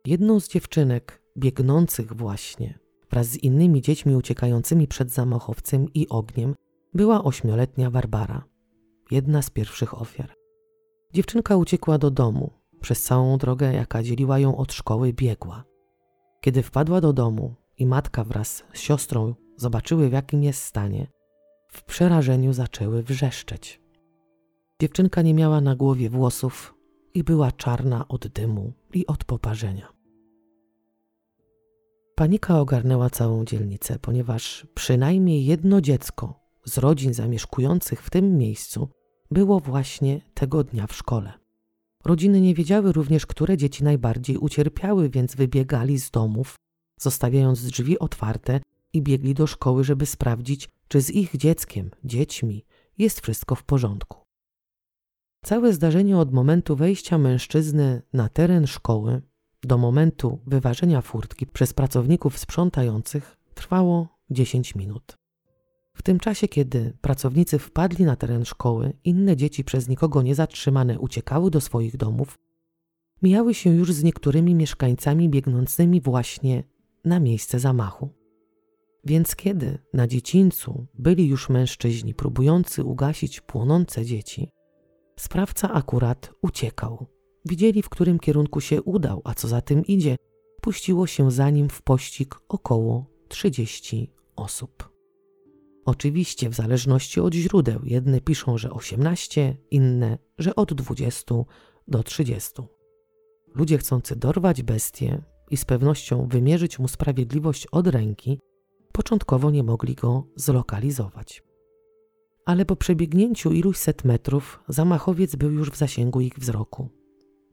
Jedną 0.06 0.40
z 0.40 0.48
dziewczynek, 0.48 1.22
biegnących 1.38 2.14
właśnie, 2.14 2.80
wraz 3.10 3.28
z 3.28 3.38
innymi 3.38 3.82
dziećmi 3.82 4.16
uciekającymi 4.16 4.88
przed 4.88 5.12
zamachowcem 5.12 5.94
i 5.94 6.10
ogniem, 6.10 6.56
była 6.94 7.24
ośmioletnia 7.24 7.92
Barbara, 7.92 8.44
jedna 9.12 9.42
z 9.42 9.50
pierwszych 9.50 10.02
ofiar. 10.02 10.34
Dziewczynka 11.14 11.58
uciekła 11.58 11.98
do 11.98 12.12
domu, 12.12 12.52
przez 12.82 13.04
całą 13.04 13.38
drogę, 13.38 13.74
jaka 13.74 14.04
dzieliła 14.04 14.40
ją 14.40 14.58
od 14.58 14.74
szkoły, 14.74 15.14
biegła. 15.14 15.64
Kiedy 16.42 16.64
wpadła 16.64 17.02
do 17.02 17.14
domu 17.14 17.56
i 17.78 17.86
matka 17.86 18.24
wraz 18.24 18.64
z 18.74 18.80
siostrą 18.80 19.36
zobaczyły, 19.58 20.10
w 20.10 20.14
jakim 20.14 20.44
jest 20.44 20.64
stanie, 20.64 21.08
w 21.76 21.84
przerażeniu 21.84 22.54
zaczęły 22.54 23.04
wrzeszczeć. 23.04 23.82
Dziewczynka 24.82 25.22
nie 25.22 25.34
miała 25.34 25.62
na 25.62 25.76
głowie 25.76 26.10
włosów 26.10 26.76
i 27.14 27.24
była 27.24 27.52
czarna 27.52 28.08
od 28.08 28.28
dymu 28.28 28.74
i 28.94 29.08
od 29.08 29.24
poparzenia. 29.24 29.94
Panika 32.16 32.60
ogarnęła 32.60 33.10
całą 33.10 33.46
dzielnicę, 33.46 34.00
ponieważ 34.00 34.68
przynajmniej 34.74 35.46
jedno 35.46 35.82
dziecko 35.82 36.40
z 36.66 36.78
rodzin 36.78 37.14
zamieszkujących 37.14 38.02
w 38.02 38.10
tym 38.10 38.38
miejscu 38.38 38.90
było 39.32 39.60
właśnie 39.60 40.22
tego 40.34 40.64
dnia 40.64 40.88
w 40.88 40.96
szkole. 40.96 41.34
Rodziny 42.06 42.42
nie 42.42 42.56
wiedziały 42.56 42.92
również, 42.92 43.26
które 43.26 43.58
dzieci 43.58 43.84
najbardziej 43.84 44.38
ucierpiały, 44.38 45.10
więc 45.10 45.36
wybiegali 45.36 46.00
z 46.00 46.12
domów, 46.12 46.56
zostawiając 47.00 47.66
drzwi 47.66 48.00
otwarte 48.00 48.60
i 48.94 49.02
biegli 49.02 49.34
do 49.34 49.48
szkoły, 49.48 49.84
żeby 49.84 50.06
sprawdzić, 50.06 50.70
czy 50.88 51.02
z 51.02 51.10
ich 51.10 51.38
dzieckiem, 51.38 51.92
dziećmi 52.04 52.66
jest 52.98 53.22
wszystko 53.22 53.56
w 53.56 53.64
porządku. 53.64 54.26
Całe 55.46 55.74
zdarzenie 55.74 56.18
od 56.18 56.34
momentu 56.34 56.76
wejścia 56.76 57.18
mężczyzny 57.18 58.02
na 58.14 58.30
teren 58.30 58.68
szkoły 58.68 59.22
do 59.64 59.78
momentu 59.78 60.40
wyważenia 60.48 61.02
furtki 61.02 61.48
przez 61.48 61.74
pracowników 61.74 62.38
sprzątających 62.38 63.38
trwało 63.54 64.08
10 64.30 64.76
minut. 64.76 65.18
W 65.94 66.02
tym 66.02 66.20
czasie, 66.20 66.48
kiedy 66.48 66.98
pracownicy 67.02 67.60
wpadli 67.60 68.06
na 68.06 68.16
teren 68.16 68.46
szkoły, 68.46 68.94
inne 69.04 69.36
dzieci 69.36 69.64
przez 69.64 69.88
nikogo 69.88 70.22
nie 70.22 70.36
zatrzymane 70.36 71.00
uciekały 71.00 71.52
do 71.52 71.62
swoich 71.62 71.98
domów, 71.98 72.36
mijały 73.22 73.54
się 73.54 73.70
już 73.70 73.94
z 73.94 74.04
niektórymi 74.04 74.56
mieszkańcami 74.56 75.30
biegnącymi 75.30 76.02
właśnie 76.02 76.64
na 77.06 77.20
miejsce 77.20 77.60
zamachu. 77.60 78.10
Więc 79.06 79.36
kiedy 79.36 79.78
na 79.94 80.08
dziecincu 80.08 80.88
byli 80.94 81.28
już 81.28 81.50
mężczyźni 81.50 82.14
próbujący 82.14 82.84
ugasić 82.84 83.42
płonące 83.42 84.06
dzieci, 84.06 84.52
sprawca 85.20 85.74
akurat 85.74 86.34
uciekał. 86.42 87.06
Widzieli, 87.46 87.82
w 87.82 87.90
którym 87.90 88.20
kierunku 88.20 88.62
się 88.62 88.82
udał, 88.82 89.22
a 89.24 89.34
co 89.34 89.48
za 89.48 89.62
tym 89.62 89.86
idzie, 89.86 90.16
puściło 90.62 91.08
się 91.08 91.32
za 91.32 91.50
nim 91.50 91.70
w 91.70 91.82
pościg 91.82 92.36
około 92.48 93.06
30 93.28 94.12
osób. 94.36 94.96
Oczywiście 95.86 96.50
w 96.50 96.54
zależności 96.54 97.20
od 97.20 97.34
źródeł, 97.34 97.80
jedne 97.84 98.22
piszą, 98.22 98.58
że 98.58 98.70
18, 98.72 99.58
inne, 99.72 100.18
że 100.38 100.56
od 100.56 100.74
20 100.74 101.36
do 101.88 102.04
30. 102.04 102.52
Ludzie 103.56 103.78
chcący 103.78 104.16
dorwać 104.16 104.64
bestię 104.64 105.22
i 105.52 105.58
z 105.58 105.66
pewnością 105.66 106.28
wymierzyć 106.28 106.80
mu 106.80 106.88
sprawiedliwość 106.88 107.68
od 107.68 107.88
ręki, 107.88 108.40
początkowo 108.96 109.52
nie 109.52 109.64
mogli 109.64 109.96
go 109.96 110.28
zlokalizować. 110.36 111.44
Ale 112.46 112.66
po 112.66 112.76
przebiegnięciu 112.76 113.52
iluś 113.52 113.78
set 113.78 114.04
metrów 114.04 114.60
zamachowiec 114.68 115.36
był 115.36 115.52
już 115.52 115.72
w 115.72 115.78
zasięgu 115.78 116.22
ich 116.22 116.34
wzroku. 116.40 116.90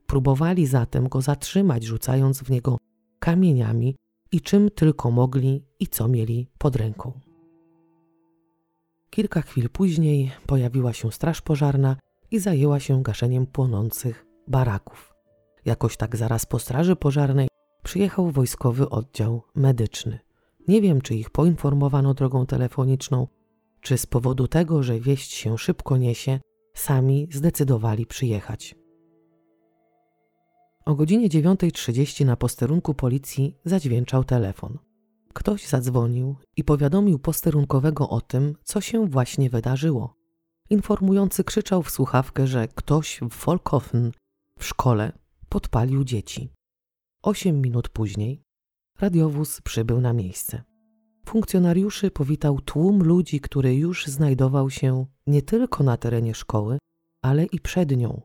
Próbowali 0.07 0.67
zatem 0.67 1.09
go 1.09 1.21
zatrzymać, 1.21 1.85
rzucając 1.85 2.43
w 2.43 2.51
niego 2.51 2.79
kamieniami 3.19 3.97
i 4.33 4.41
czym 4.41 4.71
tylko 4.71 5.11
mogli 5.11 5.65
i 5.81 5.87
co 5.87 6.09
mieli 6.09 6.49
pod 6.59 6.77
ręką. 6.77 7.21
Kilka 9.11 9.43
chwil 9.43 9.71
później 9.71 10.31
pojawiła 10.47 10.93
się 10.93 11.13
straż 11.13 11.41
pożarna 11.41 11.97
i 12.31 12.39
zajęła 12.39 12.81
się 12.81 13.03
gaszeniem 13.03 13.47
płonących 13.47 14.27
baraków. 14.49 15.15
Jakoś 15.65 15.97
tak 15.97 16.17
zaraz 16.17 16.47
po 16.47 16.59
straży 16.59 16.97
pożarnej 16.97 17.49
przyjechał 17.83 18.31
wojskowy 18.31 18.91
oddział 18.91 19.43
medyczny. 19.55 20.32
Nie 20.69 20.81
wiem, 20.81 21.01
czy 21.01 21.15
ich 21.15 21.31
poinformowano 21.31 22.15
drogą 22.15 22.47
telefoniczną, 22.47 23.27
czy 23.81 23.99
z 23.99 24.07
powodu 24.07 24.49
tego, 24.49 24.83
że 24.83 25.01
wieść 25.01 25.33
się 25.33 25.59
szybko 25.59 25.97
niesie, 25.97 26.41
sami 26.75 27.29
zdecydowali 27.33 28.07
przyjechać. 28.07 28.75
O 30.87 30.95
godzinie 30.95 31.29
9.30 31.29 32.27
na 32.27 32.37
posterunku 32.37 32.95
policji 32.95 33.57
zadźwięczał 33.65 34.25
telefon. 34.25 34.79
Ktoś 35.33 35.69
zadzwonił 35.69 36.37
i 36.57 36.65
powiadomił 36.65 37.19
posterunkowego 37.19 38.09
o 38.09 38.21
tym, 38.21 38.55
co 38.65 38.81
się 38.81 39.07
właśnie 39.07 39.51
wydarzyło. 39.51 40.17
Informujący 40.71 41.45
krzyczał 41.45 41.83
w 41.83 41.91
słuchawkę, 41.91 42.47
że 42.47 42.69
ktoś 42.69 43.21
w 43.23 43.45
Volkhofen 43.45 44.13
w 44.59 44.65
szkole 44.65 45.13
podpalił 45.49 46.05
dzieci. 46.05 46.53
Osiem 47.23 47.61
minut 47.61 47.89
później 47.89 48.43
radiowóz 49.01 49.61
przybył 49.61 50.01
na 50.01 50.13
miejsce. 50.13 50.63
Funkcjonariuszy 51.27 52.11
powitał 52.11 52.61
tłum 52.61 53.03
ludzi, 53.03 53.41
który 53.41 53.75
już 53.75 54.07
znajdował 54.07 54.71
się 54.71 55.07
nie 55.27 55.43
tylko 55.43 55.85
na 55.85 55.97
terenie 55.97 56.35
szkoły, 56.35 56.79
ale 57.23 57.45
i 57.45 57.61
przed 57.61 57.97
nią. 57.97 58.23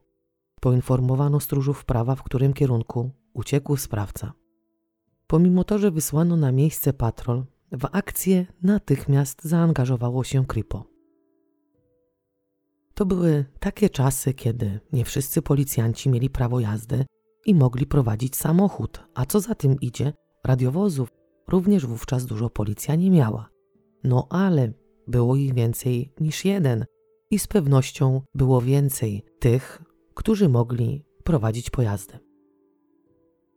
Poinformowano 0.62 1.40
stróżów 1.40 1.86
prawa, 1.86 2.16
w 2.16 2.24
którym 2.24 2.54
kierunku 2.54 3.12
uciekł 3.34 3.78
sprawca. 3.78 4.34
Pomimo 5.28 5.64
to, 5.64 5.80
że 5.80 5.92
wysłano 5.92 6.38
na 6.38 6.52
miejsce 6.52 6.94
patrol, 6.94 7.46
w 7.72 7.86
akcję 7.92 8.46
natychmiast 8.62 9.44
zaangażowało 9.44 10.24
się 10.24 10.46
Kripo. 10.46 10.86
To 12.94 13.06
były 13.06 13.46
takie 13.60 13.90
czasy, 13.90 14.34
kiedy 14.34 14.80
nie 14.94 15.06
wszyscy 15.06 15.42
policjanci 15.42 16.10
mieli 16.10 16.30
prawo 16.30 16.60
jazdy 16.60 17.06
i 17.46 17.56
mogli 17.56 17.86
prowadzić 17.86 18.36
samochód, 18.36 19.04
a 19.14 19.26
co 19.26 19.40
za 19.40 19.56
tym 19.56 19.76
idzie, 19.82 20.14
radiowozów 20.48 21.10
również 21.48 21.86
wówczas 21.86 22.26
dużo 22.26 22.50
policja 22.50 22.96
nie 22.96 23.12
miała. 23.12 23.50
No 24.04 24.28
ale 24.30 24.74
było 25.08 25.36
ich 25.36 25.54
więcej 25.54 26.14
niż 26.20 26.46
jeden 26.46 26.86
i 27.32 27.40
z 27.40 27.48
pewnością 27.48 28.22
było 28.36 28.62
więcej 28.62 29.24
tych, 29.40 29.84
którzy 30.14 30.50
mogli 30.50 31.04
prowadzić 31.24 31.70
pojazdy. 31.70 32.20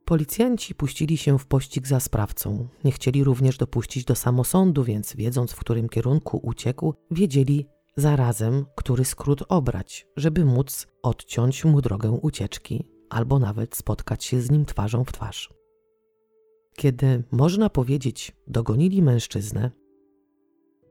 Policjanci 0.04 0.74
puścili 0.74 1.16
się 1.16 1.38
w 1.38 1.46
pościg 1.46 1.86
za 1.86 2.00
sprawcą. 2.00 2.68
Nie 2.84 2.92
chcieli 2.92 3.24
również 3.24 3.58
dopuścić 3.58 4.04
do 4.04 4.14
samosądu, 4.14 4.84
więc 4.84 5.16
wiedząc, 5.16 5.52
w 5.52 5.60
którym 5.60 5.88
kierunku 5.88 6.40
uciekł, 6.42 6.94
wiedzieli 7.10 7.66
zarazem, 7.96 8.66
który 8.76 9.04
skrót 9.04 9.42
obrać, 9.48 10.06
żeby 10.16 10.44
móc 10.44 10.86
odciąć 11.02 11.64
mu 11.64 11.80
drogę 11.80 12.10
ucieczki 12.10 12.88
albo 13.10 13.38
nawet 13.38 13.76
spotkać 13.76 14.24
się 14.24 14.40
z 14.40 14.50
nim 14.50 14.64
twarzą 14.64 15.04
w 15.04 15.12
twarz. 15.12 15.59
Kiedy, 16.80 17.22
można 17.32 17.70
powiedzieć, 17.70 18.36
dogonili 18.46 19.02
mężczyznę, 19.02 19.70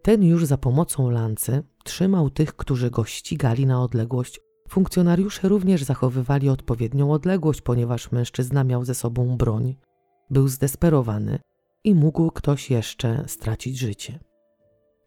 ten 0.01 0.23
już 0.23 0.45
za 0.45 0.57
pomocą 0.57 1.09
lancy 1.09 1.63
trzymał 1.83 2.29
tych, 2.29 2.55
którzy 2.55 2.91
go 2.91 3.05
ścigali 3.05 3.65
na 3.65 3.83
odległość 3.83 4.39
Funkcjonariusze 4.67 5.49
również 5.49 5.83
zachowywali 5.83 6.49
odpowiednią 6.49 7.11
odległość, 7.11 7.61
ponieważ 7.61 8.11
mężczyzna 8.11 8.63
miał 8.63 8.85
ze 8.85 8.95
sobą 8.95 9.37
broń, 9.37 9.75
był 10.29 10.47
zdesperowany 10.47 11.39
i 11.83 11.95
mógł 11.95 12.31
ktoś 12.31 12.69
jeszcze 12.69 13.23
stracić 13.27 13.77
życie. 13.77 14.19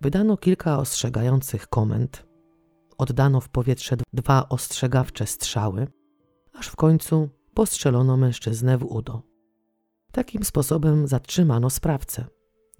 Wydano 0.00 0.36
kilka 0.36 0.78
ostrzegających 0.78 1.68
komend, 1.68 2.26
oddano 2.98 3.40
w 3.40 3.48
powietrze 3.48 3.96
dwa 4.12 4.48
ostrzegawcze 4.48 5.26
strzały, 5.26 5.86
aż 6.52 6.68
w 6.68 6.76
końcu 6.76 7.28
postrzelono 7.54 8.16
mężczyznę 8.16 8.78
w 8.78 8.84
udo. 8.84 9.31
Takim 10.12 10.44
sposobem 10.44 11.08
zatrzymano 11.08 11.70
sprawcę. 11.70 12.26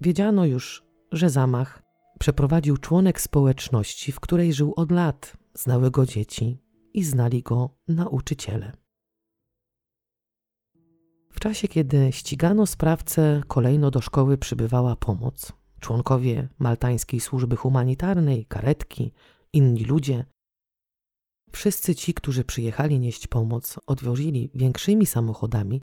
Wiedziano 0.01 0.45
już, 0.45 0.83
że 1.11 1.29
zamach 1.29 1.83
przeprowadził 2.19 2.77
członek 2.77 3.21
społeczności, 3.21 4.11
w 4.11 4.19
której 4.19 4.53
żył 4.53 4.73
od 4.75 4.91
lat, 4.91 5.37
znały 5.53 5.91
go 5.91 6.05
dzieci, 6.05 6.63
i 6.93 7.03
znali 7.03 7.43
go 7.43 7.69
nauczyciele. 7.87 8.71
W 11.31 11.39
czasie, 11.39 11.67
kiedy 11.67 12.11
ścigano 12.11 12.65
sprawcę, 12.65 13.41
kolejno 13.47 13.91
do 13.91 14.01
szkoły 14.01 14.37
przybywała 14.37 14.95
pomoc. 14.95 15.53
Członkowie 15.79 16.49
maltańskiej 16.59 17.19
służby 17.19 17.55
humanitarnej, 17.55 18.45
karetki, 18.45 19.11
inni 19.53 19.85
ludzie. 19.85 20.25
Wszyscy 21.51 21.95
ci, 21.95 22.13
którzy 22.13 22.43
przyjechali 22.43 22.99
nieść 22.99 23.27
pomoc, 23.27 23.79
odwozili 23.87 24.51
większymi 24.55 25.05
samochodami 25.05 25.81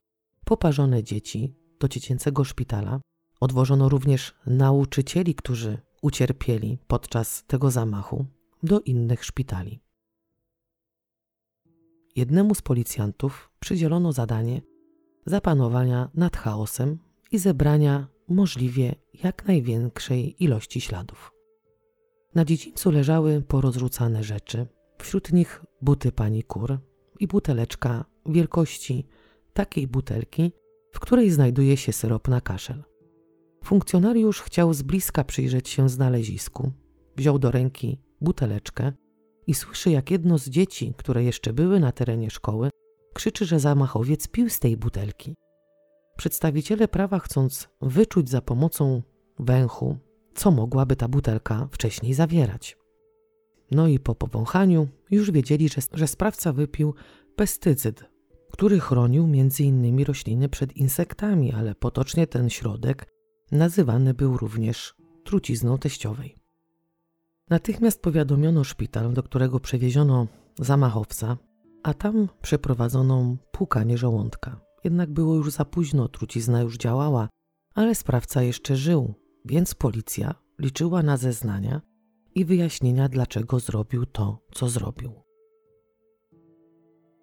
poparzone 0.51 1.03
dzieci 1.03 1.55
do 1.79 1.87
dziecięcego 1.87 2.43
szpitala. 2.43 3.01
Odwożono 3.39 3.89
również 3.89 4.33
nauczycieli, 4.45 5.35
którzy 5.35 5.77
ucierpieli 6.01 6.77
podczas 6.87 7.43
tego 7.47 7.71
zamachu, 7.71 8.25
do 8.63 8.79
innych 8.79 9.25
szpitali. 9.25 9.79
Jednemu 12.15 12.55
z 12.55 12.61
policjantów 12.61 13.51
przydzielono 13.59 14.11
zadanie 14.11 14.61
zapanowania 15.25 16.09
nad 16.13 16.37
chaosem 16.37 16.97
i 17.31 17.37
zebrania 17.37 18.07
możliwie 18.27 18.95
jak 19.23 19.47
największej 19.47 20.43
ilości 20.43 20.81
śladów. 20.81 21.31
Na 22.35 22.45
dziedzińcu 22.45 22.91
leżały 22.91 23.41
porozrzucane 23.41 24.23
rzeczy, 24.23 24.67
wśród 24.97 25.33
nich 25.33 25.65
buty 25.81 26.11
pani 26.11 26.43
kur 26.43 26.79
i 27.19 27.27
buteleczka 27.27 28.05
wielkości 28.25 29.07
takiej 29.53 29.87
butelki, 29.87 30.51
w 30.91 30.99
której 30.99 31.31
znajduje 31.31 31.77
się 31.77 31.93
syrop 31.93 32.27
na 32.27 32.41
kaszel. 32.41 32.83
Funkcjonariusz 33.63 34.41
chciał 34.41 34.73
z 34.73 34.81
bliska 34.81 35.23
przyjrzeć 35.23 35.69
się 35.69 35.89
znalezisku. 35.89 36.71
Wziął 37.15 37.39
do 37.39 37.51
ręki 37.51 38.01
buteleczkę 38.21 38.91
i 39.47 39.53
słyszy, 39.53 39.91
jak 39.91 40.11
jedno 40.11 40.37
z 40.37 40.49
dzieci, 40.49 40.93
które 40.97 41.23
jeszcze 41.23 41.53
były 41.53 41.79
na 41.79 41.91
terenie 41.91 42.29
szkoły, 42.29 42.69
krzyczy, 43.13 43.45
że 43.45 43.59
zamachowiec 43.59 44.27
pił 44.27 44.49
z 44.49 44.59
tej 44.59 44.77
butelki. 44.77 45.35
przedstawiciele 46.17 46.87
prawa, 46.87 47.19
chcąc 47.19 47.69
wyczuć 47.81 48.29
za 48.29 48.41
pomocą 48.41 49.01
węchu, 49.39 49.97
co 50.35 50.51
mogłaby 50.51 50.95
ta 50.95 51.07
butelka 51.07 51.67
wcześniej 51.71 52.13
zawierać. 52.13 52.77
No 53.71 53.87
i 53.87 53.99
po 53.99 54.15
powąchaniu 54.15 54.87
już 55.11 55.31
wiedzieli, 55.31 55.69
że, 55.69 55.81
że 55.93 56.07
sprawca 56.07 56.53
wypił 56.53 56.93
pestycyd, 57.35 58.10
który 58.51 58.79
chronił 58.79 59.23
m.in. 59.23 60.03
rośliny 60.03 60.49
przed 60.49 60.77
insektami, 60.77 61.51
ale 61.53 61.75
potocznie 61.75 62.27
ten 62.27 62.49
środek 62.49 63.07
nazywany 63.51 64.13
był 64.13 64.37
również 64.37 64.95
trucizną 65.23 65.77
teściowej. 65.77 66.37
Natychmiast 67.49 68.01
powiadomiono 68.01 68.63
szpital, 68.63 69.13
do 69.13 69.23
którego 69.23 69.59
przewieziono 69.59 70.27
zamachowca, 70.59 71.37
a 71.83 71.93
tam 71.93 72.27
przeprowadzono 72.41 73.37
płukanie 73.51 73.97
żołądka. 73.97 74.61
Jednak 74.83 75.13
było 75.13 75.35
już 75.35 75.51
za 75.51 75.65
późno, 75.65 76.07
trucizna 76.07 76.61
już 76.61 76.77
działała, 76.77 77.29
ale 77.75 77.95
sprawca 77.95 78.43
jeszcze 78.43 78.75
żył, 78.75 79.13
więc 79.45 79.75
policja 79.75 80.35
liczyła 80.59 81.03
na 81.03 81.17
zeznania 81.17 81.81
i 82.35 82.45
wyjaśnienia, 82.45 83.09
dlaczego 83.09 83.59
zrobił 83.59 84.05
to, 84.05 84.45
co 84.53 84.69
zrobił. 84.69 85.30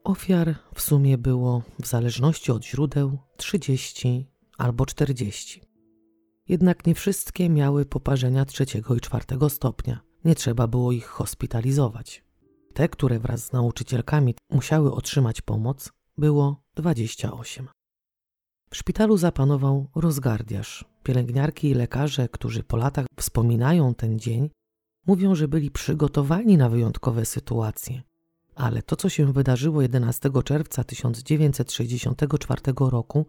Ofiar 0.08 0.54
w 0.74 0.80
sumie 0.80 1.18
było, 1.18 1.62
w 1.82 1.86
zależności 1.86 2.52
od 2.52 2.64
źródeł, 2.64 3.18
30 3.36 4.26
albo 4.58 4.86
40. 4.86 5.62
Jednak 6.48 6.86
nie 6.86 6.94
wszystkie 6.94 7.48
miały 7.48 7.86
poparzenia 7.86 8.44
trzeciego 8.44 8.94
i 8.94 9.00
czwartego 9.00 9.48
stopnia. 9.48 10.00
Nie 10.24 10.34
trzeba 10.34 10.66
było 10.66 10.92
ich 10.92 11.06
hospitalizować. 11.06 12.24
Te, 12.74 12.88
które 12.88 13.18
wraz 13.18 13.44
z 13.44 13.52
nauczycielkami 13.52 14.34
musiały 14.50 14.92
otrzymać 14.92 15.40
pomoc, 15.40 15.92
było 16.18 16.62
28. 16.74 17.68
W 18.70 18.76
szpitalu 18.76 19.16
zapanował 19.16 19.86
rozgardiaż. 19.94 20.84
Pielęgniarki 21.02 21.68
i 21.68 21.74
lekarze, 21.74 22.28
którzy 22.28 22.62
po 22.62 22.76
latach 22.76 23.06
wspominają 23.16 23.94
ten 23.94 24.18
dzień, 24.18 24.50
mówią, 25.06 25.34
że 25.34 25.48
byli 25.48 25.70
przygotowani 25.70 26.56
na 26.56 26.68
wyjątkowe 26.68 27.24
sytuacje. 27.24 28.07
Ale 28.58 28.82
to, 28.82 28.96
co 28.96 29.08
się 29.08 29.32
wydarzyło 29.32 29.82
11 29.82 30.30
czerwca 30.44 30.84
1964 30.84 32.62
roku, 32.78 33.26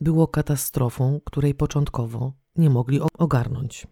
było 0.00 0.28
katastrofą, 0.28 1.20
której 1.24 1.54
początkowo 1.54 2.32
nie 2.56 2.70
mogli 2.70 3.00
ogarnąć. 3.18 3.86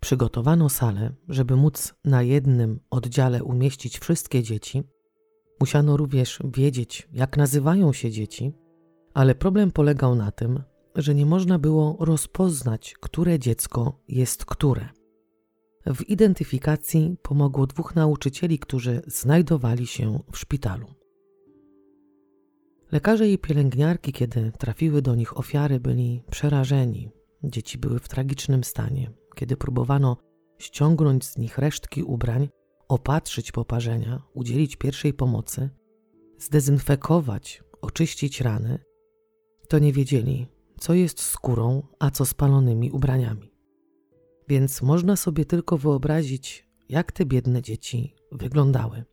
Przygotowano 0.00 0.68
salę, 0.68 1.12
żeby 1.28 1.56
móc 1.56 1.94
na 2.04 2.22
jednym 2.22 2.80
oddziale 2.90 3.44
umieścić 3.44 3.98
wszystkie 3.98 4.42
dzieci. 4.42 4.82
Musiano 5.60 5.96
również 5.96 6.38
wiedzieć, 6.44 7.08
jak 7.12 7.36
nazywają 7.36 7.92
się 7.92 8.10
dzieci, 8.10 8.52
ale 9.14 9.34
problem 9.34 9.72
polegał 9.72 10.14
na 10.14 10.30
tym, 10.30 10.62
że 10.94 11.14
nie 11.14 11.26
można 11.26 11.58
było 11.58 11.96
rozpoznać, 12.00 12.94
które 13.00 13.38
dziecko 13.38 14.00
jest 14.08 14.44
które. 14.44 14.88
W 15.94 16.08
identyfikacji 16.08 17.16
pomogło 17.22 17.66
dwóch 17.66 17.94
nauczycieli, 17.94 18.58
którzy 18.58 19.02
znajdowali 19.06 19.86
się 19.86 20.20
w 20.32 20.38
szpitalu. 20.38 20.86
Lekarze 22.92 23.28
i 23.28 23.38
pielęgniarki, 23.38 24.12
kiedy 24.12 24.52
trafiły 24.58 25.02
do 25.02 25.14
nich 25.14 25.38
ofiary, 25.38 25.80
byli 25.80 26.22
przerażeni. 26.30 27.10
Dzieci 27.44 27.78
były 27.78 27.98
w 27.98 28.08
tragicznym 28.08 28.64
stanie. 28.64 29.10
Kiedy 29.34 29.56
próbowano 29.56 30.16
ściągnąć 30.58 31.24
z 31.24 31.38
nich 31.38 31.58
resztki 31.58 32.02
ubrań, 32.02 32.48
opatrzyć 32.88 33.52
poparzenia, 33.52 34.22
udzielić 34.34 34.76
pierwszej 34.76 35.14
pomocy, 35.14 35.70
zdezynfekować, 36.38 37.62
oczyścić 37.80 38.40
rany, 38.40 38.78
to 39.68 39.78
nie 39.78 39.92
wiedzieli, 39.92 40.46
co 40.80 40.94
jest 40.94 41.20
skórą, 41.20 41.82
a 41.98 42.10
co 42.10 42.24
spalonymi 42.24 42.90
ubraniami. 42.90 43.55
Więc 44.48 44.82
można 44.82 45.16
sobie 45.16 45.44
tylko 45.44 45.78
wyobrazić, 45.78 46.68
jak 46.88 47.12
te 47.12 47.24
biedne 47.24 47.62
dzieci 47.62 48.14
wyglądały. 48.32 49.04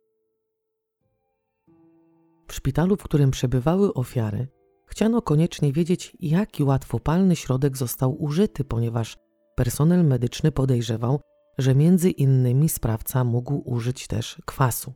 W 2.48 2.54
szpitalu, 2.54 2.96
w 2.96 3.04
którym 3.04 3.32
przebywały 3.32 3.94
ofiary, 3.94 4.48
chciano 4.86 5.22
koniecznie 5.22 5.74
wiedzieć, 5.74 6.18
jaki 6.20 6.64
łatwopalny 6.64 7.36
środek 7.36 7.78
został 7.78 8.24
użyty, 8.24 8.64
ponieważ 8.64 9.18
personel 9.56 10.06
medyczny 10.06 10.52
podejrzewał, 10.52 11.20
że 11.58 11.76
między 11.76 12.10
innymi 12.10 12.70
sprawca 12.70 13.24
mógł 13.24 13.62
użyć 13.66 14.08
też 14.08 14.42
kwasu. 14.46 14.94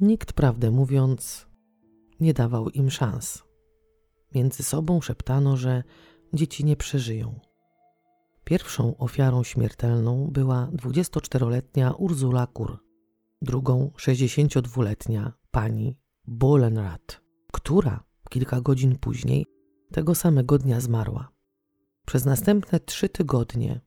Nikt, 0.00 0.32
prawdę 0.32 0.70
mówiąc, 0.70 1.46
nie 2.20 2.34
dawał 2.34 2.68
im 2.68 2.90
szans. 2.90 3.42
Między 4.34 4.62
sobą 4.62 5.00
szeptano, 5.00 5.56
że 5.56 5.82
dzieci 6.32 6.64
nie 6.64 6.76
przeżyją. 6.76 7.40
Pierwszą 8.46 8.96
ofiarą 8.96 9.42
śmiertelną 9.42 10.30
była 10.30 10.68
24-letnia 10.72 11.92
Ursula 11.92 12.46
Kur, 12.46 12.78
drugą 13.42 13.90
62-letnia 13.96 15.32
pani 15.50 15.98
Bolenrat, 16.26 17.20
która 17.52 18.04
kilka 18.30 18.60
godzin 18.60 18.98
później 18.98 19.46
tego 19.92 20.14
samego 20.14 20.58
dnia 20.58 20.80
zmarła. 20.80 21.32
Przez 22.06 22.24
następne 22.24 22.80
trzy 22.80 23.08
tygodnie 23.08 23.80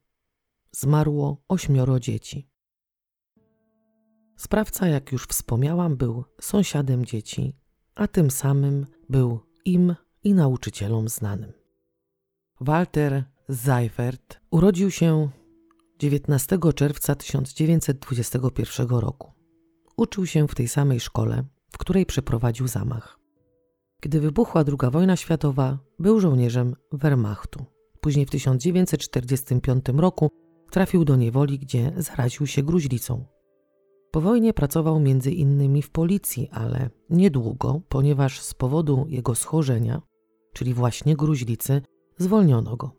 zmarło 0.72 1.43
ośmioro 1.47 1.99
dzieci. 1.99 2.49
Sprawca, 4.38 4.88
jak 4.88 5.12
już 5.12 5.26
wspomniałam, 5.26 5.97
był 5.97 6.24
sąsiadem 6.41 7.05
dzieci, 7.05 7.55
a 7.95 8.07
tym 8.07 8.32
samym 8.32 8.86
był 9.10 9.39
im 9.66 9.95
i 10.24 10.34
nauczycielom 10.34 11.10
znanym. 11.10 11.53
Walter 12.62 13.38
Seifert 13.52 14.39
urodził 14.52 14.91
się 14.91 15.30
19 16.00 16.60
czerwca 16.76 17.16
1921 17.16 18.88
roku. 18.89 19.32
Uczył 19.97 20.26
się 20.26 20.47
w 20.47 20.56
tej 20.56 20.68
samej 20.68 21.00
szkole, 21.00 21.43
w 21.72 21.78
której 21.78 22.06
przeprowadził 22.06 22.68
zamach. 22.68 23.20
Gdy 24.02 24.20
wybuchła 24.20 24.64
II 24.68 24.91
wojna 24.91 25.16
światowa, 25.16 25.78
był 26.00 26.20
żołnierzem 26.20 26.76
Wehrmachtu. 26.91 27.66
Później 28.02 28.26
w 28.26 28.30
1945 28.30 29.86
roku 29.95 30.30
trafił 30.72 31.06
do 31.06 31.16
niewoli, 31.16 31.60
gdzie 31.60 31.93
zaraził 31.97 32.47
się 32.47 32.64
gruźlicą. 32.64 33.26
Po 34.12 34.22
wojnie 34.22 34.54
pracował 34.54 35.00
między 35.00 35.32
innymi 35.32 35.82
w 35.82 35.89
policji, 35.89 36.50
ale 36.52 36.89
niedługo, 37.10 37.82
ponieważ 37.89 38.41
z 38.41 38.54
powodu 38.54 39.06
jego 39.08 39.36
schorzenia, 39.36 40.02
czyli 40.54 40.74
właśnie 40.74 41.16
gruźlicy, 41.16 41.82
zwolniono 42.18 42.78
go. 42.78 42.99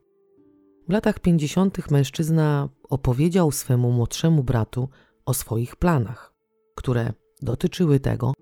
W 0.91 0.93
latach 0.93 1.18
50. 1.18 1.91
mężczyzna 1.91 2.68
opowiedział 2.88 3.53
swemu 3.53 3.93
młodszemu 3.93 4.45
bratu 4.45 4.88
o 5.26 5.34
swoich 5.34 5.76
planach, 5.76 6.34
które 6.74 7.12
dotyczyły 7.43 8.01
tego, 8.01 8.32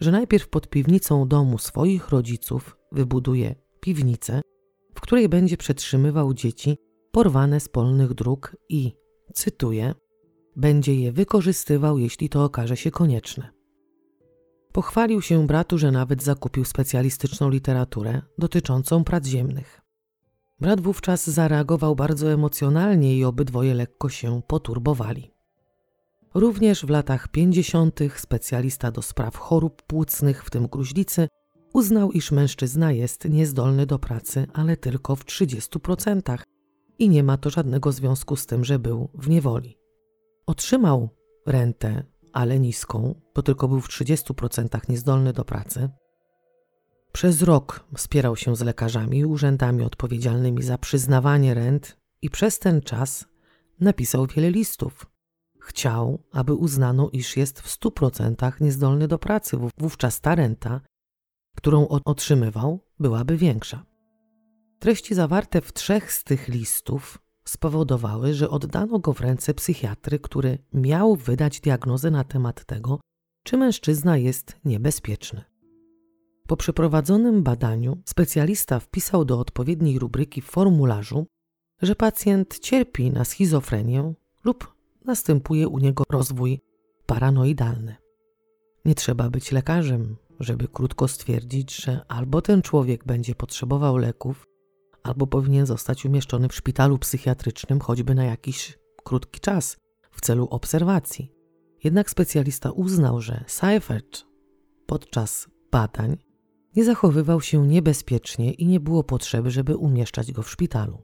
że 0.00 0.10
najpierw 0.10 0.48
pod 0.48 0.68
piwnicą 0.68 1.28
domu 1.28 1.58
swoich 1.58 2.08
rodziców 2.08 2.76
wybuduje 2.92 3.54
piwnicę, 3.80 4.40
w 4.94 5.00
której 5.00 5.28
będzie 5.28 5.56
przetrzymywał 5.56 6.34
dzieci 6.34 6.78
porwane 7.12 7.60
z 7.60 7.68
polnych 7.68 8.14
dróg 8.14 8.56
i, 8.68 8.92
cytuję, 9.34 9.94
będzie 10.56 10.94
je 10.94 11.12
wykorzystywał, 11.12 11.98
jeśli 11.98 12.28
to 12.28 12.44
okaże 12.44 12.76
się 12.76 12.90
konieczne. 12.90 13.48
Pochwalił 14.72 15.22
się 15.22 15.46
bratu, 15.46 15.78
że 15.78 15.90
nawet 15.90 16.22
zakupił 16.22 16.64
specjalistyczną 16.64 17.50
literaturę 17.50 18.22
dotyczącą 18.38 19.04
prac 19.04 19.26
ziemnych. 19.26 19.87
Brat 20.60 20.80
wówczas 20.80 21.30
zareagował 21.30 21.96
bardzo 21.96 22.32
emocjonalnie 22.32 23.16
i 23.16 23.24
obydwoje 23.24 23.74
lekko 23.74 24.08
się 24.08 24.42
poturbowali. 24.46 25.34
Również 26.34 26.86
w 26.86 26.90
latach 26.90 27.28
50. 27.28 28.00
specjalista 28.16 28.90
do 28.90 29.02
spraw 29.02 29.36
chorób 29.36 29.82
płucnych, 29.82 30.44
w 30.44 30.50
tym 30.50 30.66
gruźlicy, 30.66 31.28
uznał, 31.74 32.12
iż 32.12 32.32
mężczyzna 32.32 32.92
jest 32.92 33.24
niezdolny 33.24 33.86
do 33.86 33.98
pracy, 33.98 34.46
ale 34.52 34.76
tylko 34.76 35.16
w 35.16 35.24
30% 35.24 36.38
i 36.98 37.08
nie 37.08 37.22
ma 37.22 37.36
to 37.36 37.50
żadnego 37.50 37.92
związku 37.92 38.36
z 38.36 38.46
tym, 38.46 38.64
że 38.64 38.78
był 38.78 39.08
w 39.14 39.28
niewoli. 39.28 39.78
Otrzymał 40.46 41.08
rentę, 41.46 42.04
ale 42.32 42.58
niską, 42.58 43.20
bo 43.34 43.42
tylko 43.42 43.68
był 43.68 43.80
w 43.80 43.88
30% 43.88 44.88
niezdolny 44.88 45.32
do 45.32 45.44
pracy. 45.44 45.88
Przez 47.12 47.42
rok 47.42 47.84
wspierał 47.96 48.36
się 48.36 48.56
z 48.56 48.60
lekarzami 48.60 49.18
i 49.18 49.24
urzędami 49.24 49.84
odpowiedzialnymi 49.84 50.62
za 50.62 50.78
przyznawanie 50.78 51.54
rent 51.54 51.96
i 52.22 52.30
przez 52.30 52.58
ten 52.58 52.80
czas 52.80 53.24
napisał 53.80 54.26
wiele 54.26 54.50
listów. 54.50 55.06
Chciał, 55.60 56.22
aby 56.32 56.54
uznano, 56.54 57.10
iż 57.12 57.36
jest 57.36 57.60
w 57.60 57.78
100% 57.78 58.60
niezdolny 58.60 59.08
do 59.08 59.18
pracy. 59.18 59.58
Wówczas 59.78 60.20
ta 60.20 60.34
renta, 60.34 60.80
którą 61.56 61.88
otrzymywał, 61.88 62.84
byłaby 63.00 63.36
większa. 63.36 63.84
Treści 64.78 65.14
zawarte 65.14 65.60
w 65.60 65.72
trzech 65.72 66.12
z 66.12 66.24
tych 66.24 66.48
listów 66.48 67.18
spowodowały, 67.44 68.34
że 68.34 68.50
oddano 68.50 68.98
go 68.98 69.12
w 69.12 69.20
ręce 69.20 69.54
psychiatry, 69.54 70.18
który 70.18 70.58
miał 70.72 71.16
wydać 71.16 71.60
diagnozę 71.60 72.10
na 72.10 72.24
temat 72.24 72.64
tego, 72.64 73.00
czy 73.44 73.56
mężczyzna 73.56 74.16
jest 74.16 74.56
niebezpieczny. 74.64 75.44
Po 76.48 76.56
przeprowadzonym 76.56 77.42
badaniu 77.42 77.98
specjalista 78.04 78.80
wpisał 78.80 79.24
do 79.24 79.38
odpowiedniej 79.38 79.98
rubryki 79.98 80.40
w 80.40 80.44
formularzu, 80.44 81.26
że 81.82 81.94
pacjent 81.94 82.58
cierpi 82.58 83.10
na 83.10 83.24
schizofrenię 83.24 84.14
lub 84.44 84.74
następuje 85.04 85.68
u 85.68 85.78
niego 85.78 86.04
rozwój 86.10 86.60
paranoidalny. 87.06 87.96
Nie 88.84 88.94
trzeba 88.94 89.30
być 89.30 89.52
lekarzem, 89.52 90.16
żeby 90.40 90.68
krótko 90.68 91.08
stwierdzić, 91.08 91.76
że 91.76 92.00
albo 92.08 92.42
ten 92.42 92.62
człowiek 92.62 93.04
będzie 93.04 93.34
potrzebował 93.34 93.96
leków, 93.96 94.46
albo 95.02 95.26
powinien 95.26 95.66
zostać 95.66 96.04
umieszczony 96.04 96.48
w 96.48 96.54
szpitalu 96.54 96.98
psychiatrycznym 96.98 97.80
choćby 97.80 98.14
na 98.14 98.24
jakiś 98.24 98.78
krótki 99.04 99.40
czas 99.40 99.76
w 100.10 100.20
celu 100.20 100.48
obserwacji. 100.50 101.32
Jednak 101.84 102.10
specjalista 102.10 102.70
uznał, 102.70 103.20
że 103.20 103.44
Seifert 103.46 104.24
podczas 104.86 105.48
badań 105.72 106.27
nie 106.78 106.84
zachowywał 106.84 107.40
się 107.40 107.66
niebezpiecznie 107.66 108.52
i 108.52 108.66
nie 108.66 108.80
było 108.80 109.04
potrzeby, 109.04 109.50
żeby 109.50 109.76
umieszczać 109.76 110.32
go 110.32 110.42
w 110.42 110.50
szpitalu. 110.50 111.02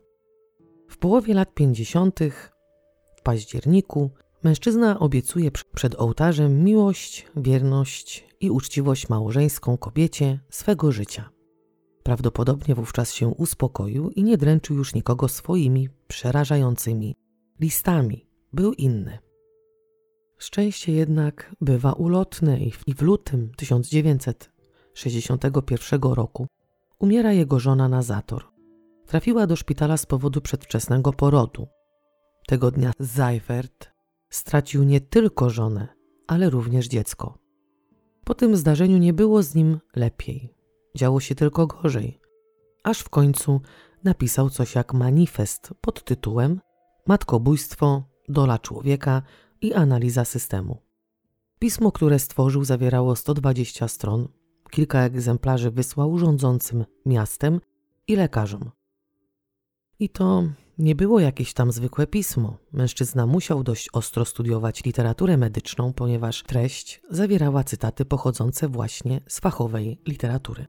W 0.88 0.98
połowie 0.98 1.34
lat 1.34 1.54
50. 1.54 2.20
w 3.16 3.22
październiku 3.22 4.10
mężczyzna 4.42 4.98
obiecuje 4.98 5.50
przed 5.74 5.94
ołtarzem 6.00 6.64
miłość, 6.64 7.26
wierność 7.36 8.28
i 8.40 8.50
uczciwość 8.50 9.08
małżeńską 9.08 9.76
kobiecie 9.76 10.40
swego 10.50 10.92
życia. 10.92 11.30
Prawdopodobnie 12.02 12.74
wówczas 12.74 13.12
się 13.12 13.28
uspokoił 13.28 14.10
i 14.10 14.22
nie 14.22 14.36
dręczył 14.36 14.76
już 14.76 14.94
nikogo 14.94 15.28
swoimi 15.28 15.88
przerażającymi 16.08 17.16
listami. 17.60 18.26
Był 18.52 18.72
inny. 18.72 19.18
Szczęście 20.38 20.92
jednak 20.92 21.56
bywa 21.60 21.92
ulotne 21.92 22.60
i 22.60 22.94
w 22.94 23.02
lutym 23.02 23.50
1961 24.94 26.12
roku 26.12 26.46
umiera 26.98 27.32
jego 27.32 27.60
żona 27.60 27.88
na 27.88 28.02
zator. 28.02 28.44
Trafiła 29.06 29.46
do 29.46 29.56
szpitala 29.56 29.96
z 29.96 30.06
powodu 30.06 30.40
przedwczesnego 30.40 31.12
porodu. 31.12 31.66
Tego 32.46 32.70
dnia 32.70 32.92
Seifert 33.02 33.90
stracił 34.30 34.84
nie 34.84 35.00
tylko 35.00 35.50
żonę, 35.50 35.88
ale 36.26 36.50
również 36.50 36.88
dziecko. 36.88 37.38
Po 38.24 38.34
tym 38.34 38.56
zdarzeniu 38.56 38.98
nie 38.98 39.12
było 39.12 39.42
z 39.42 39.54
nim 39.54 39.80
lepiej. 39.96 40.54
Działo 40.96 41.20
się 41.20 41.34
tylko 41.34 41.66
gorzej. 41.66 42.20
Aż 42.84 43.00
w 43.00 43.08
końcu 43.08 43.60
napisał 44.04 44.50
coś 44.50 44.74
jak 44.74 44.94
manifest 44.94 45.74
pod 45.80 46.04
tytułem 46.04 46.60
Matkobójstwo, 47.06 48.04
dola 48.28 48.58
człowieka 48.58 49.22
i 49.60 49.74
analiza 49.74 50.24
systemu. 50.24 50.78
Pismo, 51.58 51.92
które 51.92 52.18
stworzył, 52.18 52.64
zawierało 52.64 53.16
120 53.16 53.88
stron. 53.88 54.28
Kilka 54.74 55.00
egzemplarzy 55.02 55.70
wysłał 55.70 56.18
rządzącym 56.18 56.84
miastem 57.06 57.60
i 58.08 58.16
lekarzom. 58.16 58.70
I 59.98 60.08
to 60.08 60.42
nie 60.78 60.94
było 60.94 61.20
jakieś 61.20 61.52
tam 61.52 61.72
zwykłe 61.72 62.06
pismo. 62.06 62.56
Mężczyzna 62.72 63.26
musiał 63.26 63.62
dość 63.62 63.88
ostro 63.92 64.24
studiować 64.24 64.84
literaturę 64.84 65.36
medyczną, 65.36 65.92
ponieważ 65.92 66.42
treść 66.42 67.02
zawierała 67.10 67.64
cytaty 67.64 68.04
pochodzące 68.04 68.68
właśnie 68.68 69.20
z 69.28 69.40
fachowej 69.40 70.00
literatury. 70.06 70.66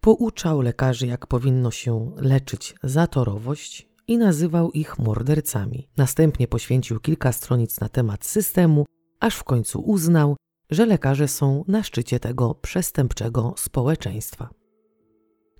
Pouczał 0.00 0.60
lekarzy, 0.60 1.06
jak 1.06 1.26
powinno 1.26 1.70
się 1.70 2.12
leczyć 2.16 2.74
zatorowość 2.82 3.88
i 4.08 4.18
nazywał 4.18 4.70
ich 4.70 4.98
mordercami. 4.98 5.88
Następnie 5.96 6.48
poświęcił 6.48 7.00
kilka 7.00 7.32
stronic 7.32 7.80
na 7.80 7.88
temat 7.88 8.24
systemu, 8.24 8.86
aż 9.20 9.36
w 9.36 9.44
końcu 9.44 9.80
uznał, 9.80 10.36
że 10.74 10.86
lekarze 10.86 11.28
są 11.28 11.64
na 11.68 11.82
szczycie 11.82 12.20
tego 12.20 12.54
przestępczego 12.54 13.54
społeczeństwa. 13.56 14.50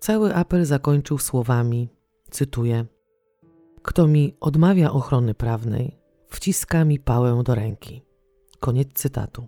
Cały 0.00 0.34
apel 0.34 0.64
zakończył 0.64 1.18
słowami, 1.18 1.88
cytuję: 2.30 2.86
Kto 3.82 4.06
mi 4.06 4.36
odmawia 4.40 4.92
ochrony 4.92 5.34
prawnej, 5.34 5.98
wciska 6.28 6.84
mi 6.84 6.98
pałę 6.98 7.42
do 7.44 7.54
ręki. 7.54 8.02
Koniec 8.60 8.88
cytatu. 8.94 9.46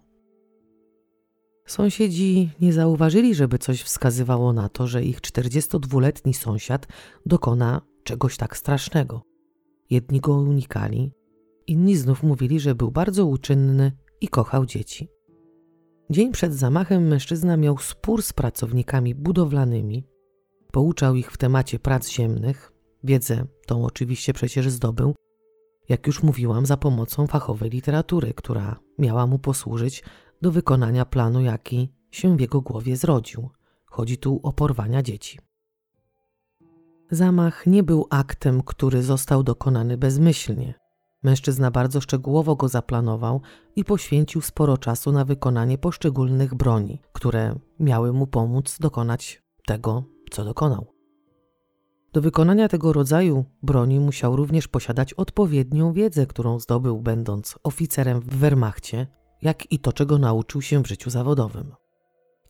Sąsiedzi 1.66 2.50
nie 2.60 2.72
zauważyli, 2.72 3.34
żeby 3.34 3.58
coś 3.58 3.82
wskazywało 3.82 4.52
na 4.52 4.68
to, 4.68 4.86
że 4.86 5.04
ich 5.04 5.20
42-letni 5.20 6.34
sąsiad 6.34 6.86
dokona 7.26 7.80
czegoś 8.04 8.36
tak 8.36 8.56
strasznego. 8.56 9.22
Jedni 9.90 10.20
go 10.20 10.34
unikali, 10.34 11.12
inni 11.66 11.96
znów 11.96 12.22
mówili, 12.22 12.60
że 12.60 12.74
był 12.74 12.90
bardzo 12.90 13.26
uczynny 13.26 13.92
i 14.20 14.28
kochał 14.28 14.66
dzieci. 14.66 15.08
Dzień 16.11 16.32
przed 16.32 16.54
zamachem 16.54 17.09
mężczyzna 17.09 17.57
miał 17.57 17.78
spór 17.78 18.22
z 18.22 18.32
pracownikami 18.32 19.14
budowlanymi, 19.14 20.04
pouczał 20.72 21.14
ich 21.14 21.32
w 21.32 21.36
temacie 21.36 21.78
prac 21.78 22.11
ziemnych, 22.11 22.72
wiedzę 23.04 23.46
tą 23.66 23.84
oczywiście 23.84 24.32
przecież 24.32 24.70
zdobył, 24.70 25.14
jak 25.88 26.07
już 26.07 26.22
mówiłam, 26.22 26.66
za 26.66 26.76
pomocą 26.76 27.26
fachowej 27.26 27.70
literatury, 27.70 28.34
która 28.34 28.80
miała 28.98 29.26
mu 29.26 29.38
posłużyć 29.38 30.04
do 30.42 30.52
wykonania 30.52 31.04
planu, 31.04 31.40
jaki 31.40 31.92
się 32.11 32.36
w 32.36 32.40
jego 32.40 32.61
głowie 32.61 32.96
zrodził. 32.96 33.50
Chodzi 33.86 34.18
tu 34.18 34.40
o 34.42 34.52
porwania 34.52 35.02
dzieci. 35.02 35.38
Zamach 37.11 37.66
nie 37.66 37.82
był 37.82 38.07
aktem, 38.11 38.62
który 38.62 39.02
został 39.02 39.42
dokonany 39.42 39.96
bezmyślnie. 39.96 40.74
Mężczyzna 41.27 41.70
bardzo 41.70 42.01
szczegółowo 42.01 42.57
go 42.57 42.68
zaplanował 42.68 43.41
i 43.77 43.85
poświęcił 43.85 44.41
sporo 44.41 44.79
czasu 44.79 45.12
na 45.12 45.24
wykonanie 45.24 45.79
poszczególnych 45.79 46.55
broni, 46.55 47.01
które 47.12 47.55
miały 47.81 48.12
mu 48.12 48.27
pomóc 48.27 48.79
dokonać 48.81 49.43
tego, 49.66 50.05
co 50.31 50.45
dokonał. 50.45 50.87
Do 52.12 52.20
wykonania 52.20 52.68
tego 52.68 52.93
rodzaju 52.93 53.45
broni 53.62 54.01
musiał 54.01 54.37
również 54.37 54.68
posiadać 54.68 55.14
odpowiednią 55.14 55.93
wiedzę, 55.93 56.27
którą 56.27 56.61
zdobył 56.61 57.01
będąc 57.01 57.59
oficerem 57.62 58.20
w 58.20 58.37
Wehrmachcie, 58.37 59.07
jak 59.43 59.72
i 59.72 59.79
to, 59.79 59.93
czego 59.93 60.18
nauczył 60.18 60.62
się 60.62 60.83
w 60.83 60.87
życiu 60.87 61.11
zawodowym. 61.11 61.72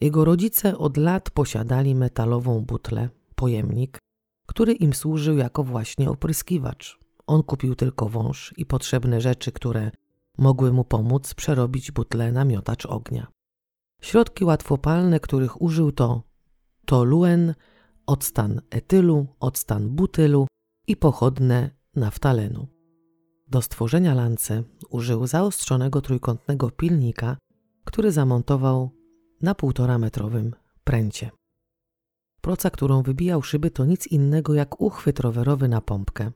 Jego 0.01 0.24
rodzice 0.24 0.79
od 0.79 0.97
lat 0.97 1.31
posiadali 1.31 1.95
metalową 1.95 2.64
butlę, 2.64 3.09
pojemnik, 3.35 3.99
który 4.47 4.72
im 4.72 4.95
służył 4.95 5.37
jako 5.37 5.64
właśnie 5.64 6.11
opryskiwacz. 6.11 7.05
On 7.27 7.43
kupił 7.43 7.74
tylko 7.74 8.09
wąż 8.09 8.55
i 8.57 8.66
potrzebne 8.66 9.20
rzeczy, 9.20 9.53
które 9.53 9.91
mogły 10.39 10.72
mu 10.72 10.85
pomóc 10.85 11.35
przerobić 11.35 11.93
butlę 11.93 12.33
na 12.33 12.45
miotacz 12.45 12.87
ognia. 12.87 13.27
Środki 14.01 14.45
łatwopalne, 14.45 15.20
których 15.20 15.62
użył 15.62 15.93
to 15.93 16.22
toluen, 16.85 17.55
octan 18.07 18.61
etylu, 18.70 19.27
octan 19.41 19.89
butylu 19.89 20.47
i 20.87 20.97
pochodne 20.97 21.70
naftalenu. 21.95 22.66
Do 23.49 23.62
stworzenia 23.62 24.14
lance 24.14 24.62
użył 24.91 25.27
zaostrzonego 25.27 26.01
trójkątnego 26.01 26.70
pilnika, 26.70 27.37
który 27.85 28.12
zamontował 28.12 28.91
na 29.43 29.55
półtora 29.55 29.99
metrowym 29.99 30.55
pręcie. 30.85 31.31
Proca, 32.41 32.70
którą 32.70 33.03
wybijał 33.03 33.43
szyby, 33.43 33.70
to 33.70 33.85
nic 33.85 34.07
innego 34.07 34.55
jak 34.55 34.81
uchwyt 34.81 35.20
rowerowy 35.20 35.68
na 35.68 35.81
pompkę, 35.81 36.33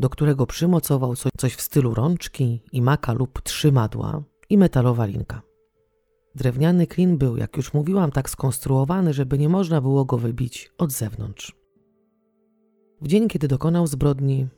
do 0.00 0.10
którego 0.10 0.46
przymocował 0.46 1.14
coś 1.16 1.54
w 1.54 1.60
stylu 1.60 1.94
rączki, 1.94 2.62
maka 2.72 3.12
lub 3.12 3.42
trzymadła 3.42 4.22
i 4.50 4.58
metalowa 4.58 5.06
linka. 5.06 5.42
Drewniany 6.34 6.86
klin 6.86 7.18
był, 7.18 7.36
jak 7.36 7.56
już 7.56 7.74
mówiłam, 7.74 8.10
tak 8.10 8.30
skonstruowany, 8.30 9.12
żeby 9.12 9.38
nie 9.38 9.48
można 9.48 9.80
było 9.80 10.04
go 10.04 10.18
wybić 10.18 10.72
od 10.78 10.92
zewnątrz. 10.92 11.56
W 13.00 13.08
dzień, 13.08 13.28
kiedy 13.28 13.48
dokonał 13.48 13.86
zbrodni, 13.86 14.48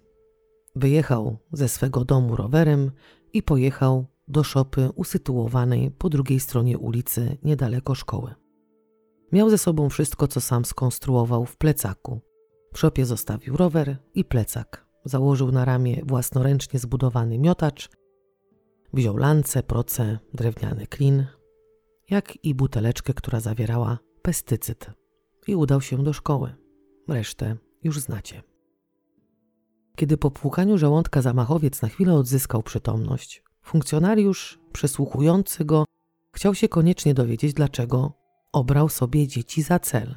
wyjechał 0.76 1.36
ze 1.52 1.68
swego 1.68 2.04
domu 2.04 2.36
rowerem 2.36 2.90
i 3.32 3.42
pojechał 3.42 4.06
do 4.28 4.44
szopy 4.44 4.90
usytuowanej 4.94 5.90
po 5.90 6.08
drugiej 6.08 6.40
stronie 6.40 6.78
ulicy 6.78 7.38
niedaleko 7.42 7.94
szkoły. 7.94 8.34
Miał 9.32 9.50
ze 9.50 9.58
sobą 9.58 9.88
wszystko, 9.88 10.28
co 10.28 10.40
sam 10.40 10.64
skonstruował 10.64 11.46
w 11.46 11.56
plecaku. 11.56 12.20
W 12.72 12.78
szopie 12.78 13.06
zostawił 13.06 13.56
rower 13.56 13.96
i 14.14 14.24
plecak. 14.24 14.89
Założył 15.04 15.52
na 15.52 15.64
ramię 15.64 16.02
własnoręcznie 16.06 16.80
zbudowany 16.80 17.38
miotacz, 17.38 17.90
wziął 18.92 19.16
lance, 19.16 19.62
proce, 19.62 20.18
drewniany 20.34 20.86
klin, 20.86 21.26
jak 22.10 22.44
i 22.44 22.54
buteleczkę, 22.54 23.14
która 23.14 23.40
zawierała 23.40 23.98
pestycyd 24.22 24.90
i 25.46 25.54
udał 25.54 25.80
się 25.80 26.04
do 26.04 26.12
szkoły. 26.12 26.54
Resztę 27.08 27.56
już 27.82 28.00
znacie. 28.00 28.42
Kiedy 29.96 30.16
po 30.16 30.30
płukaniu 30.30 30.78
żołądka 30.78 31.22
zamachowiec 31.22 31.82
na 31.82 31.88
chwilę 31.88 32.14
odzyskał 32.14 32.62
przytomność, 32.62 33.42
funkcjonariusz 33.62 34.60
przesłuchujący 34.72 35.64
go 35.64 35.84
chciał 36.32 36.54
się 36.54 36.68
koniecznie 36.68 37.14
dowiedzieć, 37.14 37.54
dlaczego 37.54 38.12
obrał 38.52 38.88
sobie 38.88 39.28
dzieci 39.28 39.62
za 39.62 39.78
cel. 39.78 40.16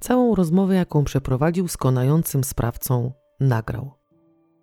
Całą 0.00 0.34
rozmowę, 0.34 0.74
jaką 0.74 1.04
przeprowadził 1.04 1.68
z 1.68 1.76
konającym 1.76 2.44
sprawcą, 2.44 3.12
nagrał. 3.40 3.92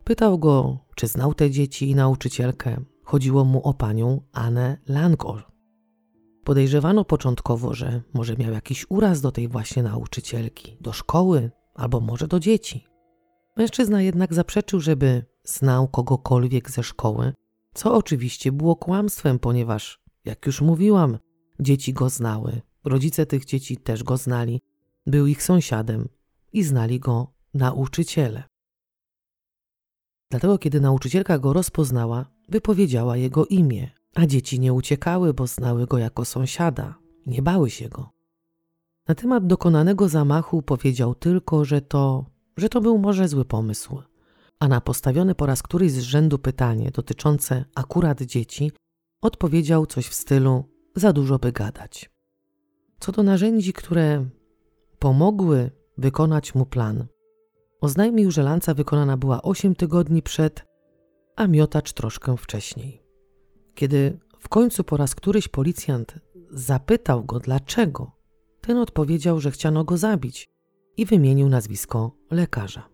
Pytał 0.03 0.39
go, 0.39 0.79
czy 0.95 1.07
znał 1.07 1.33
te 1.33 1.51
dzieci 1.51 1.89
i 1.89 1.95
nauczycielkę. 1.95 2.83
Chodziło 3.03 3.45
mu 3.45 3.61
o 3.61 3.73
panią 3.73 4.21
Anę 4.31 4.77
Langol. 4.87 5.43
Podejrzewano 6.43 7.05
początkowo, 7.05 7.73
że 7.73 8.01
może 8.13 8.37
miał 8.37 8.53
jakiś 8.53 8.85
uraz 8.89 9.21
do 9.21 9.31
tej 9.31 9.47
właśnie 9.47 9.83
nauczycielki, 9.83 10.77
do 10.81 10.93
szkoły 10.93 11.51
albo 11.73 11.99
może 11.99 12.27
do 12.27 12.39
dzieci. 12.39 12.87
Mężczyzna 13.57 14.01
jednak 14.01 14.33
zaprzeczył, 14.33 14.79
żeby 14.79 15.25
znał 15.43 15.87
kogokolwiek 15.87 16.71
ze 16.71 16.83
szkoły, 16.83 17.33
co 17.73 17.95
oczywiście 17.95 18.51
było 18.51 18.75
kłamstwem, 18.75 19.39
ponieważ, 19.39 20.01
jak 20.25 20.45
już 20.45 20.61
mówiłam, 20.61 21.17
dzieci 21.59 21.93
go 21.93 22.09
znały, 22.09 22.61
rodzice 22.85 23.25
tych 23.25 23.45
dzieci 23.45 23.77
też 23.77 24.03
go 24.03 24.17
znali, 24.17 24.61
był 25.07 25.27
ich 25.27 25.43
sąsiadem 25.43 26.09
i 26.53 26.63
znali 26.63 26.99
go 26.99 27.33
nauczyciele. 27.53 28.50
Dlatego, 30.31 30.57
kiedy 30.57 30.81
nauczycielka 30.81 31.39
go 31.39 31.53
rozpoznała, 31.53 32.25
wypowiedziała 32.49 33.17
jego 33.17 33.45
imię, 33.45 33.89
a 34.15 34.25
dzieci 34.25 34.59
nie 34.59 34.73
uciekały, 34.73 35.33
bo 35.33 35.47
znały 35.47 35.87
go 35.87 35.97
jako 35.97 36.25
sąsiada, 36.25 36.95
nie 37.25 37.41
bały 37.41 37.69
się 37.69 37.89
go. 37.89 38.09
Na 39.07 39.15
temat 39.15 39.47
dokonanego 39.47 40.09
zamachu 40.09 40.61
powiedział 40.61 41.15
tylko, 41.15 41.65
że 41.65 41.81
to, 41.81 42.25
że 42.57 42.69
to 42.69 42.81
był 42.81 42.97
może 42.97 43.27
zły 43.27 43.45
pomysł, 43.45 44.01
a 44.59 44.67
na 44.67 44.81
postawione 44.81 45.35
po 45.35 45.45
raz 45.45 45.63
któryś 45.63 45.91
z 45.91 45.99
rzędu 45.99 46.39
pytanie 46.39 46.91
dotyczące 46.91 47.65
akurat 47.75 48.21
dzieci 48.21 48.71
odpowiedział 49.21 49.85
coś 49.85 50.07
w 50.07 50.13
stylu: 50.13 50.63
Za 50.95 51.13
dużo 51.13 51.39
by 51.39 51.51
gadać. 51.51 52.09
Co 52.99 53.11
do 53.11 53.23
narzędzi, 53.23 53.73
które 53.73 54.25
pomogły 54.99 55.71
wykonać 55.97 56.55
mu 56.55 56.65
plan, 56.65 57.07
oznajmił, 57.81 58.31
że 58.31 58.43
lanca 58.43 58.73
wykonana 58.73 59.17
była 59.17 59.41
8 59.41 59.75
tygodni 59.75 60.21
przed, 60.21 60.65
a 61.35 61.47
miotacz 61.47 61.93
troszkę 61.93 62.37
wcześniej. 62.37 63.03
Kiedy 63.75 64.19
w 64.39 64.49
końcu 64.49 64.83
po 64.83 64.97
raz 64.97 65.15
któryś 65.15 65.47
policjant 65.47 66.15
zapytał 66.51 67.23
go 67.23 67.39
dlaczego, 67.39 68.11
ten 68.61 68.77
odpowiedział, 68.77 69.39
że 69.39 69.51
chciano 69.51 69.83
go 69.83 69.97
zabić 69.97 70.49
i 70.97 71.05
wymienił 71.05 71.49
nazwisko 71.49 72.11
lekarza. 72.31 72.89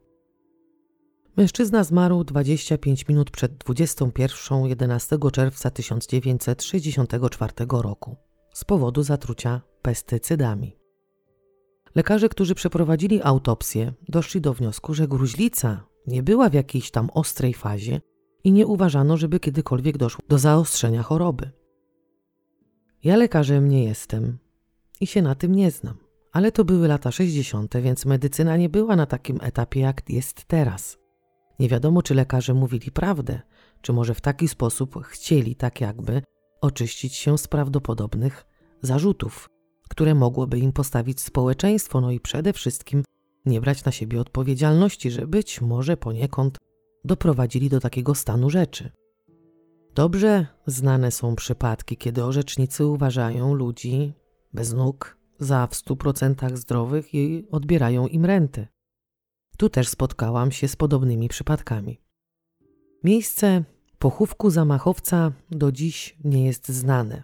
Mężczyzna 1.38 1.84
zmarł 1.84 2.24
25 2.24 3.08
minut 3.08 3.32
przed 3.32 3.58
21 3.58 4.66
11 4.66 5.18
czerwca 5.32 5.70
1964 5.70 7.54
roku 7.70 8.16
z 8.54 8.66
powodu 8.66 9.04
zatrucia 9.04 9.62
pestycydami. 9.82 10.78
Lekarze, 11.98 12.30
którzy 12.30 12.56
przeprowadzili 12.56 13.22
autopsję, 13.24 13.94
doszli 14.10 14.42
do 14.42 14.54
wniosku, 14.54 14.94
że 14.94 15.08
gruźlica 15.08 15.84
nie 16.08 16.24
była 16.24 16.50
w 16.50 16.54
jakiejś 16.54 16.92
tam 16.92 17.10
ostrej 17.14 17.54
fazie 17.54 18.02
i 18.44 18.52
nie 18.52 18.68
uważano, 18.68 19.18
żeby 19.18 19.40
kiedykolwiek 19.40 19.98
doszło 19.98 20.24
do 20.30 20.38
zaostrzenia 20.38 21.04
choroby. 21.04 21.52
Ja 23.04 23.16
lekarzem 23.16 23.70
nie 23.70 23.84
jestem 23.84 24.38
i 25.02 25.08
się 25.08 25.22
na 25.22 25.36
tym 25.36 25.56
nie 25.56 25.72
znam, 25.72 25.98
ale 26.32 26.52
to 26.52 26.66
były 26.66 26.88
lata 26.88 27.12
60., 27.12 27.78
więc 27.78 28.06
medycyna 28.06 28.58
nie 28.58 28.70
była 28.70 28.96
na 28.96 29.06
takim 29.06 29.40
etapie, 29.42 29.80
jak 29.80 30.10
jest 30.10 30.46
teraz. 30.46 30.98
Nie 31.60 31.70
wiadomo, 31.70 32.02
czy 32.02 32.16
lekarze 32.16 32.54
mówili 32.54 32.92
prawdę, 32.92 33.42
czy 33.82 33.94
może 33.94 34.14
w 34.14 34.22
taki 34.22 34.48
sposób 34.48 35.06
chcieli 35.06 35.56
tak 35.56 35.82
jakby 35.82 36.22
oczyścić 36.62 37.16
się 37.16 37.38
z 37.38 37.48
prawdopodobnych 37.48 38.46
zarzutów, 38.82 39.50
które 39.90 40.16
mogłoby 40.16 40.60
im 40.60 40.74
postawić 40.74 41.22
społeczeństwo, 41.22 42.02
no 42.02 42.12
i 42.12 42.20
przede 42.20 42.54
wszystkim 42.54 43.04
nie 43.46 43.62
brać 43.62 43.86
na 43.86 43.92
siebie 43.92 44.22
odpowiedzialności, 44.22 45.12
że 45.12 45.28
być 45.28 45.62
może 45.62 45.98
poniekąd 45.98 46.58
doprowadzili 47.06 47.70
do 47.70 47.80
takiego 47.80 48.16
stanu 48.16 48.50
rzeczy. 48.50 48.92
Dobrze 49.96 50.48
znane 50.68 51.12
są 51.12 51.36
przypadki, 51.36 51.98
kiedy 51.98 52.24
orzecznicy 52.24 52.86
uważają 52.86 53.54
ludzi 53.54 54.14
bez 54.54 54.74
nóg 54.74 55.18
za 55.40 55.68
w 55.68 55.76
stu 55.76 55.96
procentach 55.96 56.58
zdrowych 56.58 57.14
i 57.14 57.48
odbierają 57.52 58.08
im 58.08 58.26
renty. 58.26 58.68
Tu 59.58 59.70
też 59.70 59.88
spotkałam 59.88 60.52
się 60.52 60.68
z 60.68 60.76
podobnymi 60.76 61.30
przypadkami. 61.30 62.02
Miejsce 63.04 63.64
pochówku 64.00 64.50
zamachowca 64.50 65.32
do 65.52 65.72
dziś 65.72 66.18
nie 66.24 66.46
jest 66.46 66.68
znane. 66.68 67.24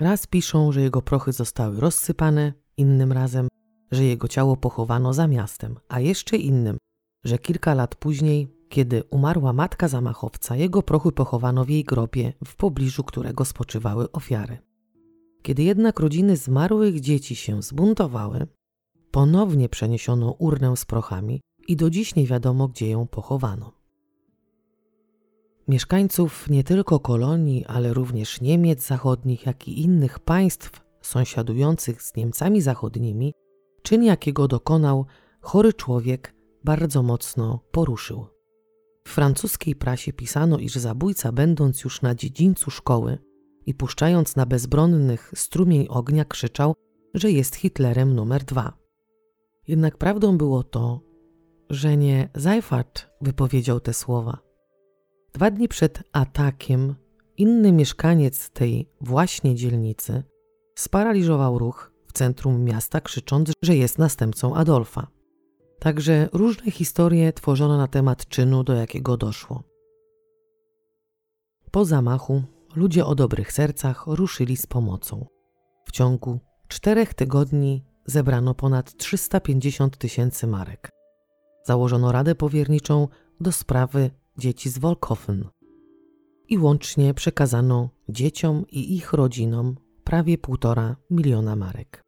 Raz 0.00 0.26
piszą, 0.26 0.72
że 0.72 0.80
jego 0.80 1.02
prochy 1.02 1.32
zostały 1.32 1.80
rozsypane, 1.80 2.52
innym 2.76 3.12
razem, 3.12 3.48
że 3.92 4.04
jego 4.04 4.28
ciało 4.28 4.56
pochowano 4.56 5.12
za 5.12 5.26
miastem, 5.26 5.76
a 5.88 6.00
jeszcze 6.00 6.36
innym, 6.36 6.78
że 7.24 7.38
kilka 7.38 7.74
lat 7.74 7.94
później, 7.94 8.48
kiedy 8.68 9.04
umarła 9.10 9.52
matka 9.52 9.88
zamachowca, 9.88 10.56
jego 10.56 10.82
prochy 10.82 11.12
pochowano 11.12 11.64
w 11.64 11.68
jej 11.68 11.84
grobie, 11.84 12.32
w 12.44 12.56
pobliżu 12.56 13.04
którego 13.04 13.44
spoczywały 13.44 14.12
ofiary. 14.12 14.58
Kiedy 15.42 15.62
jednak 15.62 16.00
rodziny 16.00 16.36
zmarłych 16.36 17.00
dzieci 17.00 17.36
się 17.36 17.62
zbuntowały, 17.62 18.46
ponownie 19.10 19.68
przeniesiono 19.68 20.30
urnę 20.30 20.76
z 20.76 20.84
prochami 20.84 21.40
i 21.68 21.76
do 21.76 21.90
dziś 21.90 22.14
nie 22.14 22.26
wiadomo, 22.26 22.68
gdzie 22.68 22.88
ją 22.90 23.06
pochowano. 23.06 23.83
Mieszkańców 25.68 26.50
nie 26.50 26.64
tylko 26.64 27.00
kolonii, 27.00 27.64
ale 27.66 27.94
również 27.94 28.40
Niemiec 28.40 28.86
zachodnich, 28.86 29.46
jak 29.46 29.68
i 29.68 29.82
innych 29.82 30.18
państw 30.18 30.84
sąsiadujących 31.00 32.02
z 32.02 32.16
Niemcami 32.16 32.60
zachodnimi, 32.60 33.34
czyn 33.82 34.04
jakiego 34.04 34.48
dokonał 34.48 35.06
chory 35.40 35.72
człowiek 35.72 36.34
bardzo 36.64 37.02
mocno 37.02 37.60
poruszył. 37.70 38.26
W 39.06 39.10
francuskiej 39.10 39.74
prasie 39.76 40.12
pisano, 40.12 40.58
iż 40.58 40.74
zabójca, 40.74 41.32
będąc 41.32 41.84
już 41.84 42.02
na 42.02 42.14
dziedzińcu 42.14 42.70
szkoły 42.70 43.18
i 43.66 43.74
puszczając 43.74 44.36
na 44.36 44.46
bezbronnych 44.46 45.32
strumień 45.34 45.86
ognia, 45.90 46.24
krzyczał, 46.24 46.74
że 47.14 47.30
jest 47.30 47.56
Hitlerem 47.56 48.14
numer 48.14 48.44
dwa. 48.44 48.72
Jednak 49.68 49.98
prawdą 49.98 50.38
było 50.38 50.62
to, 50.62 51.00
że 51.70 51.96
nie 51.96 52.28
Seifert 52.38 53.06
wypowiedział 53.20 53.80
te 53.80 53.94
słowa. 53.94 54.38
Dwa 55.34 55.50
dni 55.50 55.68
przed 55.68 56.02
atakiem 56.12 56.94
inny 57.36 57.72
mieszkaniec 57.72 58.50
tej 58.50 58.88
właśnie 59.00 59.54
dzielnicy 59.54 60.22
sparaliżował 60.74 61.58
ruch 61.58 61.92
w 62.06 62.12
centrum 62.12 62.64
miasta, 62.64 63.00
krzycząc, 63.00 63.52
że 63.62 63.76
jest 63.76 63.98
następcą 63.98 64.54
Adolfa. 64.54 65.06
Także 65.78 66.28
różne 66.32 66.70
historie 66.70 67.32
tworzono 67.32 67.78
na 67.78 67.88
temat 67.88 68.26
czynu, 68.28 68.64
do 68.64 68.74
jakiego 68.74 69.16
doszło. 69.16 69.62
Po 71.70 71.84
zamachu 71.84 72.42
ludzie 72.76 73.06
o 73.06 73.14
dobrych 73.14 73.52
sercach 73.52 74.06
ruszyli 74.06 74.56
z 74.56 74.66
pomocą. 74.66 75.26
W 75.84 75.92
ciągu 75.92 76.40
czterech 76.68 77.14
tygodni 77.14 77.84
zebrano 78.06 78.54
ponad 78.54 78.96
350 78.96 79.96
tysięcy 79.98 80.46
marek. 80.46 80.90
Założono 81.64 82.12
radę 82.12 82.34
powierniczą 82.34 83.08
do 83.40 83.52
sprawy 83.52 84.10
dzieci 84.38 84.70
z 84.70 84.78
Wolkofen 84.78 85.48
i 86.48 86.58
łącznie 86.58 87.14
przekazano 87.14 87.88
dzieciom 88.08 88.64
i 88.70 88.96
ich 88.96 89.12
rodzinom 89.12 89.76
prawie 90.04 90.38
półtora 90.38 90.96
miliona 91.10 91.56
marek. 91.56 92.04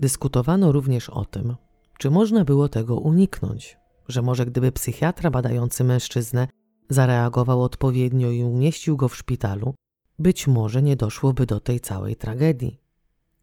Dyskutowano 0.00 0.72
również 0.72 1.10
o 1.10 1.24
tym, 1.24 1.56
czy 1.98 2.10
można 2.10 2.44
było 2.44 2.68
tego 2.68 2.96
uniknąć, 2.96 3.78
że 4.08 4.22
może 4.22 4.46
gdyby 4.46 4.72
psychiatra 4.72 5.30
badający 5.30 5.84
mężczyznę 5.84 6.48
zareagował 6.88 7.62
odpowiednio 7.62 8.30
i 8.30 8.44
umieścił 8.44 8.96
go 8.96 9.08
w 9.08 9.16
szpitalu, 9.16 9.74
być 10.18 10.46
może 10.46 10.82
nie 10.82 10.96
doszłoby 10.96 11.46
do 11.46 11.60
tej 11.60 11.80
całej 11.80 12.16
tragedii. 12.16 12.80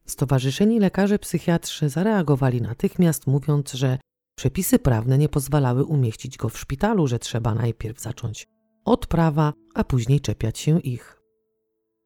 Stowarzyszeni 0.06 0.80
lekarze 0.80 1.20
psychiatrzy 1.20 1.90
zareagowali 1.90 2.62
natychmiast, 2.62 3.28
mówiąc, 3.28 3.74
że 3.74 3.98
przepisy 4.36 4.80
prawne 4.80 5.18
nie 5.18 5.30
pozwalały 5.30 5.84
umieścić 5.84 6.38
go 6.38 6.50
w 6.50 6.60
szpitalu, 6.60 7.08
że 7.08 7.20
trzeba 7.20 7.56
najpierw 7.56 8.02
zacząć 8.02 8.48
od 8.86 9.08
prawa, 9.08 9.54
a 9.74 9.84
później 9.84 10.22
czepiać 10.22 10.60
się 10.60 10.80
ich. 10.80 11.22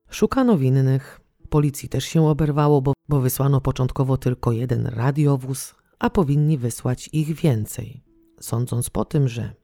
Szukano 0.10 0.58
winnych, 0.58 1.22
policji 1.50 1.90
też 1.90 2.06
się 2.06 2.28
oberwało, 2.28 2.82
bo, 2.82 2.94
bo 3.10 3.20
wysłano 3.20 3.62
początkowo 3.62 4.18
tylko 4.18 4.52
jeden 4.52 4.88
radiowóz, 4.88 5.76
a 6.00 6.10
powinni 6.10 6.58
wysłać 6.58 7.10
ich 7.14 7.36
więcej, 7.36 8.04
sądząc 8.40 8.90
po 8.90 9.06
tym, 9.06 9.28
że 9.28 9.56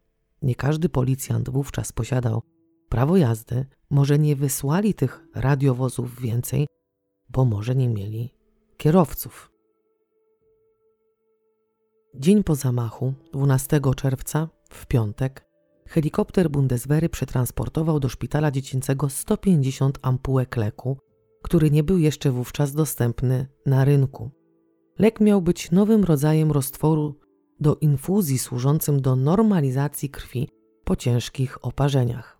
nie 0.42 0.56
każdy 0.56 0.90
policjant 0.90 1.50
wówczas 1.50 1.92
posiadał 1.92 2.42
prawo 2.90 3.18
jazdy, 3.18 3.66
może 3.90 4.20
nie 4.20 4.36
wysłali 4.36 4.94
tych 4.94 5.28
radiowozów 5.36 6.22
więcej, 6.22 6.68
bo 7.30 7.46
może 7.46 7.76
nie 7.76 7.90
mieli 7.90 8.34
kierowców. 8.78 9.55
Dzień 12.20 12.44
po 12.44 12.56
zamachu, 12.56 13.14
12 13.34 13.82
czerwca, 13.96 14.50
w 14.70 14.86
piątek, 14.86 15.48
helikopter 15.88 16.50
Bundeswehry 16.50 17.10
przetransportował 17.10 18.00
do 18.00 18.10
szpitala 18.10 18.52
dziecięcego 18.52 19.10
150 19.10 20.00
ampułek 20.02 20.58
leku, 20.58 20.98
który 21.44 21.72
nie 21.72 21.84
był 21.84 21.98
jeszcze 21.98 22.32
wówczas 22.32 22.74
dostępny 22.74 23.48
na 23.66 23.86
rynku. 23.86 24.32
Lek 25.00 25.20
miał 25.20 25.42
być 25.42 25.72
nowym 25.72 26.04
rodzajem 26.04 26.52
roztworu 26.52 27.20
do 27.60 27.76
infuzji 27.76 28.38
służącym 28.38 29.02
do 29.02 29.16
normalizacji 29.16 30.10
krwi 30.10 30.50
po 30.84 30.96
ciężkich 30.96 31.66
oparzeniach. 31.66 32.40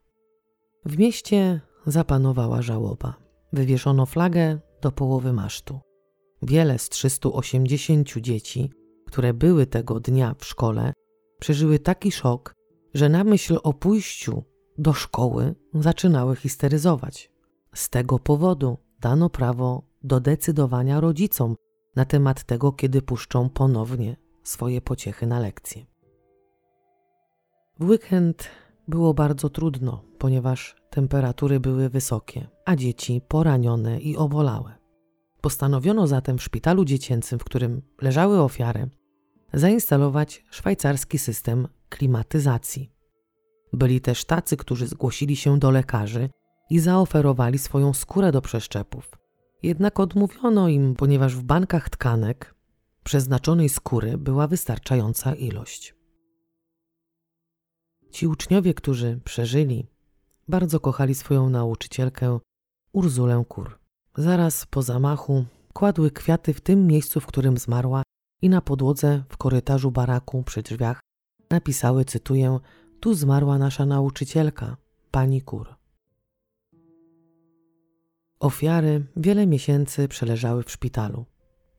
W 0.86 0.98
mieście 0.98 1.62
zapanowała 1.86 2.62
żałoba. 2.62 3.16
wywieszono 3.54 4.06
flagę 4.06 4.60
do 4.82 4.92
połowy 4.92 5.34
masztu. 5.34 5.80
Wiele 6.42 6.80
z 6.80 6.90
380 6.90 8.14
dzieci, 8.18 8.72
które 9.06 9.34
były 9.34 9.66
tego 9.66 10.00
dnia 10.00 10.36
w 10.38 10.46
szkole, 10.46 10.94
przeżyły 11.40 11.80
taki 11.80 12.12
szok, 12.12 12.54
że 12.94 13.10
na 13.10 13.24
myśl 13.24 13.58
o 13.64 13.74
pójściu 13.74 14.44
do 14.78 14.94
szkoły 14.94 15.56
zaczynały 15.74 16.36
histeryzować. 16.36 17.32
Z 17.76 17.90
tego 17.90 18.20
powodu 18.20 18.78
dano 19.00 19.30
prawo 19.30 19.84
do 20.04 20.20
decydowania 20.20 21.00
rodzicom 21.00 21.56
na 21.96 22.06
temat 22.06 22.44
tego, 22.44 22.72
kiedy 22.72 23.02
puszczą 23.02 23.50
ponownie 23.50 24.18
swoje 24.44 24.82
pociechy 24.82 25.28
na 25.28 25.40
lekcje. 25.40 25.86
W 27.80 27.90
weekend 27.90 28.50
było 28.88 29.14
bardzo 29.14 29.50
trudno, 29.50 30.04
ponieważ 30.18 30.76
temperatury 30.90 31.60
były 31.60 31.90
wysokie, 31.90 32.48
a 32.66 32.76
dzieci 32.76 33.22
poranione 33.28 34.00
i 34.00 34.18
obolałe. 34.18 34.85
Postanowiono 35.46 36.08
zatem 36.08 36.38
w 36.38 36.44
szpitalu 36.44 36.86
dziecięcym, 36.86 37.40
w 37.40 37.44
którym 37.44 37.82
leżały 38.02 38.42
ofiary, 38.42 38.90
zainstalować 39.54 40.44
szwajcarski 40.50 41.20
system 41.20 41.68
klimatyzacji. 41.90 42.92
Byli 43.74 44.02
też 44.02 44.26
tacy, 44.26 44.58
którzy 44.58 44.88
zgłosili 44.88 45.36
się 45.36 45.60
do 45.60 45.72
lekarzy 45.72 46.30
i 46.70 46.80
zaoferowali 46.80 47.60
swoją 47.60 47.94
skórę 47.94 48.32
do 48.32 48.42
przeszczepów. 48.42 49.18
Jednak 49.64 50.00
odmówiono 50.00 50.68
im, 50.68 50.96
ponieważ 50.96 51.36
w 51.36 51.44
bankach 51.44 51.90
tkanek 51.90 52.56
przeznaczonej 53.04 53.70
skóry 53.70 54.18
była 54.18 54.48
wystarczająca 54.48 55.36
ilość. 55.36 55.96
Ci 58.12 58.28
uczniowie, 58.28 58.74
którzy 58.74 59.20
przeżyli, 59.24 59.88
bardzo 60.48 60.80
kochali 60.80 61.16
swoją 61.16 61.50
nauczycielkę 61.50 62.40
Urzulę 62.94 63.44
Kur. 63.48 63.85
Zaraz 64.18 64.66
po 64.66 64.82
zamachu 64.82 65.46
kładły 65.74 66.12
kwiaty 66.12 66.54
w 66.54 66.62
tym 66.62 66.88
miejscu, 66.88 67.20
w 67.20 67.26
którym 67.26 67.58
zmarła 67.58 68.04
i 68.42 68.50
na 68.50 68.62
podłodze 68.62 69.24
w 69.30 69.38
korytarzu 69.38 69.92
baraku 69.92 70.44
przy 70.44 70.62
drzwiach 70.62 71.00
napisały, 71.50 72.06
cytuję, 72.06 72.60
tu 73.00 73.14
zmarła 73.14 73.58
nasza 73.58 73.86
nauczycielka, 73.86 74.78
pani 75.12 75.42
Kur. 75.42 75.76
Ofiary 78.40 79.06
wiele 79.18 79.48
miesięcy 79.48 80.08
przeleżały 80.08 80.64
w 80.64 80.72
szpitalu. 80.72 81.26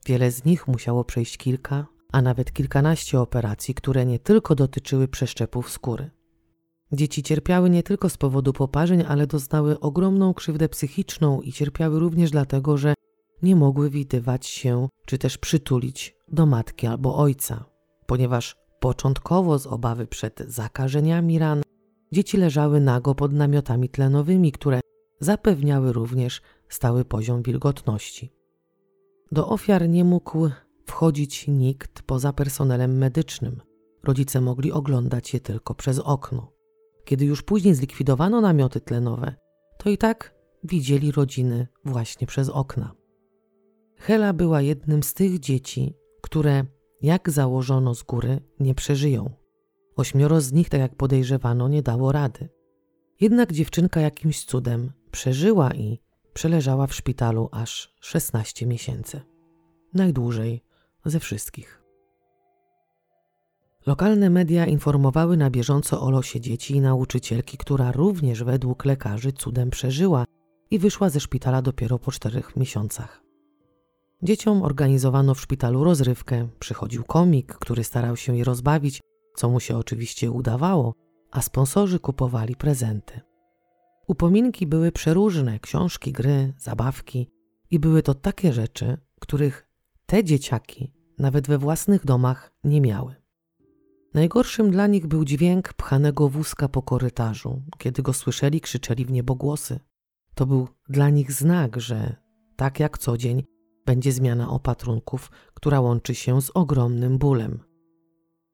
Wiele 0.06 0.30
z 0.30 0.44
nich 0.44 0.68
musiało 0.68 1.04
przejść 1.04 1.36
kilka, 1.36 1.86
a 2.12 2.22
nawet 2.22 2.52
kilkanaście 2.52 3.20
operacji, 3.20 3.74
które 3.74 4.06
nie 4.06 4.18
tylko 4.18 4.54
dotyczyły 4.54 5.08
przeszczepów 5.08 5.70
skóry. 5.70 6.10
Dzieci 6.92 7.22
cierpiały 7.22 7.70
nie 7.70 7.82
tylko 7.82 8.08
z 8.08 8.16
powodu 8.16 8.52
poparzeń, 8.52 9.04
ale 9.08 9.26
doznały 9.26 9.80
ogromną 9.80 10.34
krzywdę 10.34 10.68
psychiczną 10.68 11.40
i 11.40 11.52
cierpiały 11.52 12.00
również 12.00 12.30
dlatego, 12.30 12.76
że 12.76 12.94
nie 13.42 13.56
mogły 13.56 13.90
widywać 13.90 14.46
się 14.46 14.88
czy 15.06 15.18
też 15.18 15.38
przytulić 15.38 16.16
do 16.28 16.46
matki 16.46 16.86
albo 16.86 17.16
ojca, 17.16 17.64
ponieważ 18.06 18.56
początkowo 18.80 19.58
z 19.58 19.66
obawy 19.66 20.06
przed 20.06 20.40
zakażeniami 20.48 21.38
ran 21.38 21.62
dzieci 22.12 22.36
leżały 22.36 22.80
nago 22.80 23.14
pod 23.14 23.32
namiotami 23.32 23.88
tlenowymi, 23.88 24.52
które 24.52 24.80
zapewniały 25.20 25.92
również 25.92 26.42
stały 26.68 27.04
poziom 27.04 27.42
wilgotności. 27.42 28.32
Do 29.32 29.48
ofiar 29.48 29.88
nie 29.88 30.04
mógł 30.04 30.50
wchodzić 30.86 31.48
nikt 31.48 32.02
poza 32.02 32.32
personelem 32.32 32.98
medycznym. 32.98 33.60
Rodzice 34.04 34.40
mogli 34.40 34.72
oglądać 34.72 35.34
je 35.34 35.40
tylko 35.40 35.74
przez 35.74 35.98
okno. 35.98 36.55
Kiedy 37.06 37.24
już 37.24 37.42
później 37.42 37.74
zlikwidowano 37.74 38.40
namioty 38.40 38.80
tlenowe, 38.80 39.34
to 39.78 39.90
i 39.90 39.98
tak 39.98 40.34
widzieli 40.64 41.12
rodziny 41.12 41.66
właśnie 41.84 42.26
przez 42.26 42.48
okna. 42.48 42.92
Hela 43.96 44.32
była 44.32 44.60
jednym 44.60 45.02
z 45.02 45.14
tych 45.14 45.38
dzieci, 45.38 45.94
które, 46.22 46.64
jak 47.02 47.30
założono 47.30 47.94
z 47.94 48.02
góry, 48.02 48.40
nie 48.60 48.74
przeżyją. 48.74 49.30
Ośmioro 49.96 50.40
z 50.40 50.52
nich, 50.52 50.68
tak 50.68 50.80
jak 50.80 50.94
podejrzewano, 50.94 51.68
nie 51.68 51.82
dało 51.82 52.12
rady. 52.12 52.48
Jednak 53.20 53.52
dziewczynka 53.52 54.00
jakimś 54.00 54.44
cudem 54.44 54.92
przeżyła 55.10 55.74
i 55.74 56.00
przeleżała 56.32 56.86
w 56.86 56.94
szpitalu 56.94 57.48
aż 57.52 57.94
16 58.00 58.66
miesięcy. 58.66 59.20
Najdłużej 59.94 60.62
ze 61.04 61.20
wszystkich. 61.20 61.85
Lokalne 63.86 64.30
media 64.30 64.66
informowały 64.66 65.36
na 65.36 65.50
bieżąco 65.50 66.00
o 66.02 66.10
losie 66.10 66.40
dzieci 66.40 66.74
i 66.76 66.80
nauczycielki, 66.80 67.58
która 67.58 67.92
również 67.92 68.44
według 68.44 68.84
lekarzy 68.84 69.32
cudem 69.32 69.70
przeżyła 69.70 70.24
i 70.70 70.78
wyszła 70.78 71.10
ze 71.10 71.20
szpitala 71.20 71.62
dopiero 71.62 71.98
po 71.98 72.12
czterech 72.12 72.56
miesiącach. 72.56 73.22
Dzieciom 74.22 74.62
organizowano 74.62 75.34
w 75.34 75.40
szpitalu 75.40 75.84
rozrywkę, 75.84 76.48
przychodził 76.58 77.04
komik, 77.04 77.54
który 77.54 77.84
starał 77.84 78.16
się 78.16 78.36
je 78.36 78.44
rozbawić, 78.44 79.00
co 79.34 79.48
mu 79.48 79.60
się 79.60 79.76
oczywiście 79.76 80.30
udawało, 80.30 80.94
a 81.30 81.42
sponsorzy 81.42 81.98
kupowali 81.98 82.56
prezenty. 82.56 83.20
Upominki 84.08 84.66
były 84.66 84.92
przeróżne 84.92 85.58
książki, 85.58 86.12
gry, 86.12 86.52
zabawki 86.58 87.30
i 87.70 87.78
były 87.78 88.02
to 88.02 88.14
takie 88.14 88.52
rzeczy, 88.52 88.96
których 89.20 89.68
te 90.06 90.24
dzieciaki 90.24 90.92
nawet 91.18 91.46
we 91.46 91.58
własnych 91.58 92.04
domach 92.04 92.52
nie 92.64 92.80
miały. 92.80 93.25
Najgorszym 94.16 94.70
dla 94.70 94.86
nich 94.86 95.06
był 95.06 95.24
dźwięk 95.24 95.72
pchanego 95.72 96.28
wózka 96.28 96.68
po 96.68 96.82
korytarzu. 96.82 97.62
Kiedy 97.78 98.02
go 98.02 98.12
słyszeli, 98.12 98.60
krzyczeli 98.60 99.04
w 99.04 99.10
niebogłosy. 99.10 99.80
To 100.34 100.46
był 100.46 100.68
dla 100.88 101.10
nich 101.10 101.32
znak, 101.32 101.80
że 101.80 102.16
tak 102.56 102.80
jak 102.80 102.98
co 102.98 103.16
dzień 103.16 103.44
będzie 103.86 104.12
zmiana 104.12 104.48
opatrunków, 104.50 105.30
która 105.54 105.80
łączy 105.80 106.14
się 106.14 106.42
z 106.42 106.50
ogromnym 106.54 107.18
bólem. 107.18 107.64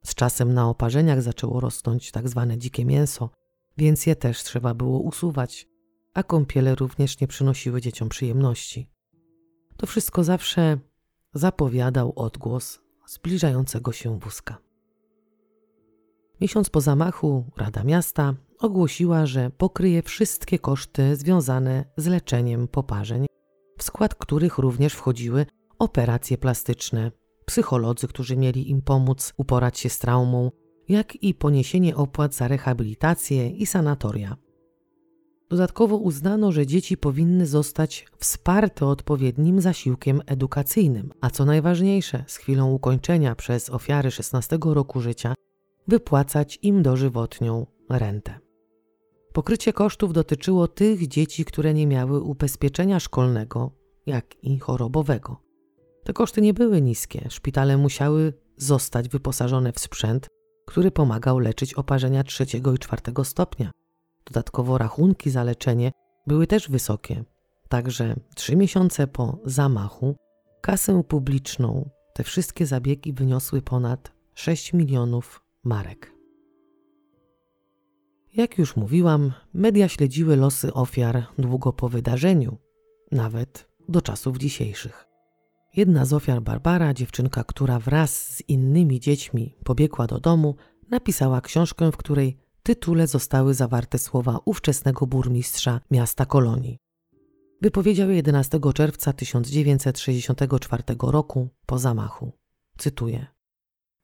Z 0.04 0.14
czasem 0.14 0.54
na 0.54 0.68
oparzeniach 0.68 1.22
zaczęło 1.22 1.60
rosnąć 1.60 2.10
tak 2.10 2.28
zwane 2.28 2.58
dzikie 2.58 2.84
mięso, 2.84 3.30
więc 3.78 4.06
je 4.06 4.16
też 4.16 4.42
trzeba 4.42 4.74
było 4.74 4.98
usuwać, 4.98 5.68
a 6.14 6.22
kąpiele 6.22 6.74
również 6.74 7.20
nie 7.20 7.26
przynosiły 7.26 7.80
dzieciom 7.80 8.08
przyjemności. 8.08 8.90
To 9.76 9.86
wszystko 9.86 10.24
zawsze 10.24 10.78
zapowiadał 11.34 12.12
odgłos 12.16 12.80
zbliżającego 13.06 13.92
się 13.92 14.18
wózka. 14.18 14.71
Miesiąc 16.42 16.70
po 16.70 16.80
zamachu 16.80 17.44
Rada 17.56 17.84
Miasta 17.84 18.34
ogłosiła, 18.58 19.26
że 19.26 19.50
pokryje 19.50 20.02
wszystkie 20.02 20.58
koszty 20.58 21.16
związane 21.16 21.84
z 21.96 22.06
leczeniem 22.06 22.68
poparzeń, 22.68 23.26
w 23.78 23.82
skład 23.82 24.14
których 24.14 24.58
również 24.58 24.94
wchodziły 24.94 25.46
operacje 25.78 26.38
plastyczne, 26.38 27.12
psycholodzy, 27.46 28.08
którzy 28.08 28.36
mieli 28.36 28.70
im 28.70 28.82
pomóc 28.82 29.32
uporać 29.36 29.78
się 29.78 29.88
z 29.88 29.98
traumą, 29.98 30.50
jak 30.88 31.22
i 31.22 31.34
poniesienie 31.34 31.96
opłat 31.96 32.34
za 32.34 32.48
rehabilitację 32.48 33.50
i 33.50 33.66
sanatoria. 33.66 34.36
Dodatkowo 35.50 35.96
uznano, 35.96 36.52
że 36.52 36.66
dzieci 36.66 36.96
powinny 36.96 37.46
zostać 37.46 38.06
wsparte 38.18 38.86
odpowiednim 38.86 39.60
zasiłkiem 39.60 40.22
edukacyjnym, 40.26 41.12
a 41.20 41.30
co 41.30 41.44
najważniejsze, 41.44 42.24
z 42.26 42.36
chwilą 42.36 42.72
ukończenia 42.72 43.34
przez 43.34 43.70
ofiary 43.70 44.10
16 44.10 44.58
roku 44.64 45.00
życia 45.00 45.34
wypłacać 45.88 46.58
im 46.62 46.82
dożywotnią 46.82 47.66
rentę. 47.88 48.38
Pokrycie 49.32 49.72
kosztów 49.72 50.12
dotyczyło 50.12 50.68
tych 50.68 51.08
dzieci, 51.08 51.44
które 51.44 51.74
nie 51.74 51.86
miały 51.86 52.20
ubezpieczenia 52.20 53.00
szkolnego, 53.00 53.70
jak 54.06 54.44
i 54.44 54.58
chorobowego. 54.58 55.36
Te 56.04 56.12
koszty 56.12 56.40
nie 56.40 56.54
były 56.54 56.82
niskie. 56.82 57.26
Szpitale 57.30 57.76
musiały 57.76 58.32
zostać 58.56 59.08
wyposażone 59.08 59.72
w 59.72 59.78
sprzęt, 59.78 60.28
który 60.66 60.90
pomagał 60.90 61.38
leczyć 61.38 61.74
oparzenia 61.74 62.24
trzeciego 62.24 62.72
i 62.72 62.78
czwartego 62.78 63.24
stopnia. 63.24 63.70
Dodatkowo 64.24 64.78
rachunki 64.78 65.30
za 65.30 65.44
leczenie 65.44 65.92
były 66.26 66.46
też 66.46 66.68
wysokie. 66.68 67.24
Także 67.68 68.14
trzy 68.34 68.56
miesiące 68.56 69.06
po 69.06 69.38
zamachu 69.44 70.16
kasę 70.60 71.02
publiczną 71.08 71.90
te 72.14 72.24
wszystkie 72.24 72.66
zabiegi 72.66 73.12
wyniosły 73.12 73.62
ponad 73.62 74.12
6 74.34 74.72
milionów 74.72 75.41
marek. 75.64 76.12
Jak 78.34 78.58
już 78.58 78.76
mówiłam, 78.76 79.32
media 79.54 79.88
śledziły 79.88 80.36
losy 80.36 80.72
ofiar 80.72 81.26
długo 81.38 81.72
po 81.72 81.88
wydarzeniu, 81.88 82.58
nawet 83.12 83.68
do 83.88 84.02
czasów 84.02 84.38
dzisiejszych. 84.38 85.08
Jedna 85.76 86.04
z 86.04 86.12
ofiar 86.12 86.42
Barbara, 86.42 86.94
dziewczynka, 86.94 87.44
która 87.44 87.78
wraz 87.78 88.28
z 88.28 88.48
innymi 88.48 89.00
dziećmi 89.00 89.54
pobiegła 89.64 90.06
do 90.06 90.20
domu, 90.20 90.56
napisała 90.90 91.40
książkę, 91.40 91.92
w 91.92 91.96
której 91.96 92.38
tytule 92.62 93.06
zostały 93.06 93.54
zawarte 93.54 93.98
słowa 93.98 94.38
ówczesnego 94.44 95.06
burmistrza 95.06 95.80
miasta 95.90 96.26
Kolonii. 96.26 96.78
Wypowiedział 97.62 98.10
11 98.10 98.60
czerwca 98.74 99.12
1964 99.12 100.82
roku 101.02 101.48
po 101.66 101.78
zamachu. 101.78 102.32
Cytuję: 102.78 103.26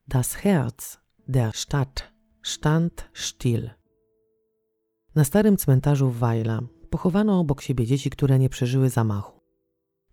Das 0.08 0.34
Herz 0.34 1.07
der 1.28 1.52
Stadt 1.54 2.12
stand 2.42 3.10
still. 3.14 3.70
Na 5.14 5.24
starym 5.24 5.56
cmentarzu 5.56 6.10
w 6.10 6.18
Weiler 6.18 6.62
pochowano 6.90 7.40
obok 7.40 7.62
siebie 7.62 7.86
dzieci, 7.86 8.10
które 8.10 8.38
nie 8.38 8.48
przeżyły 8.48 8.90
zamachu. 8.90 9.40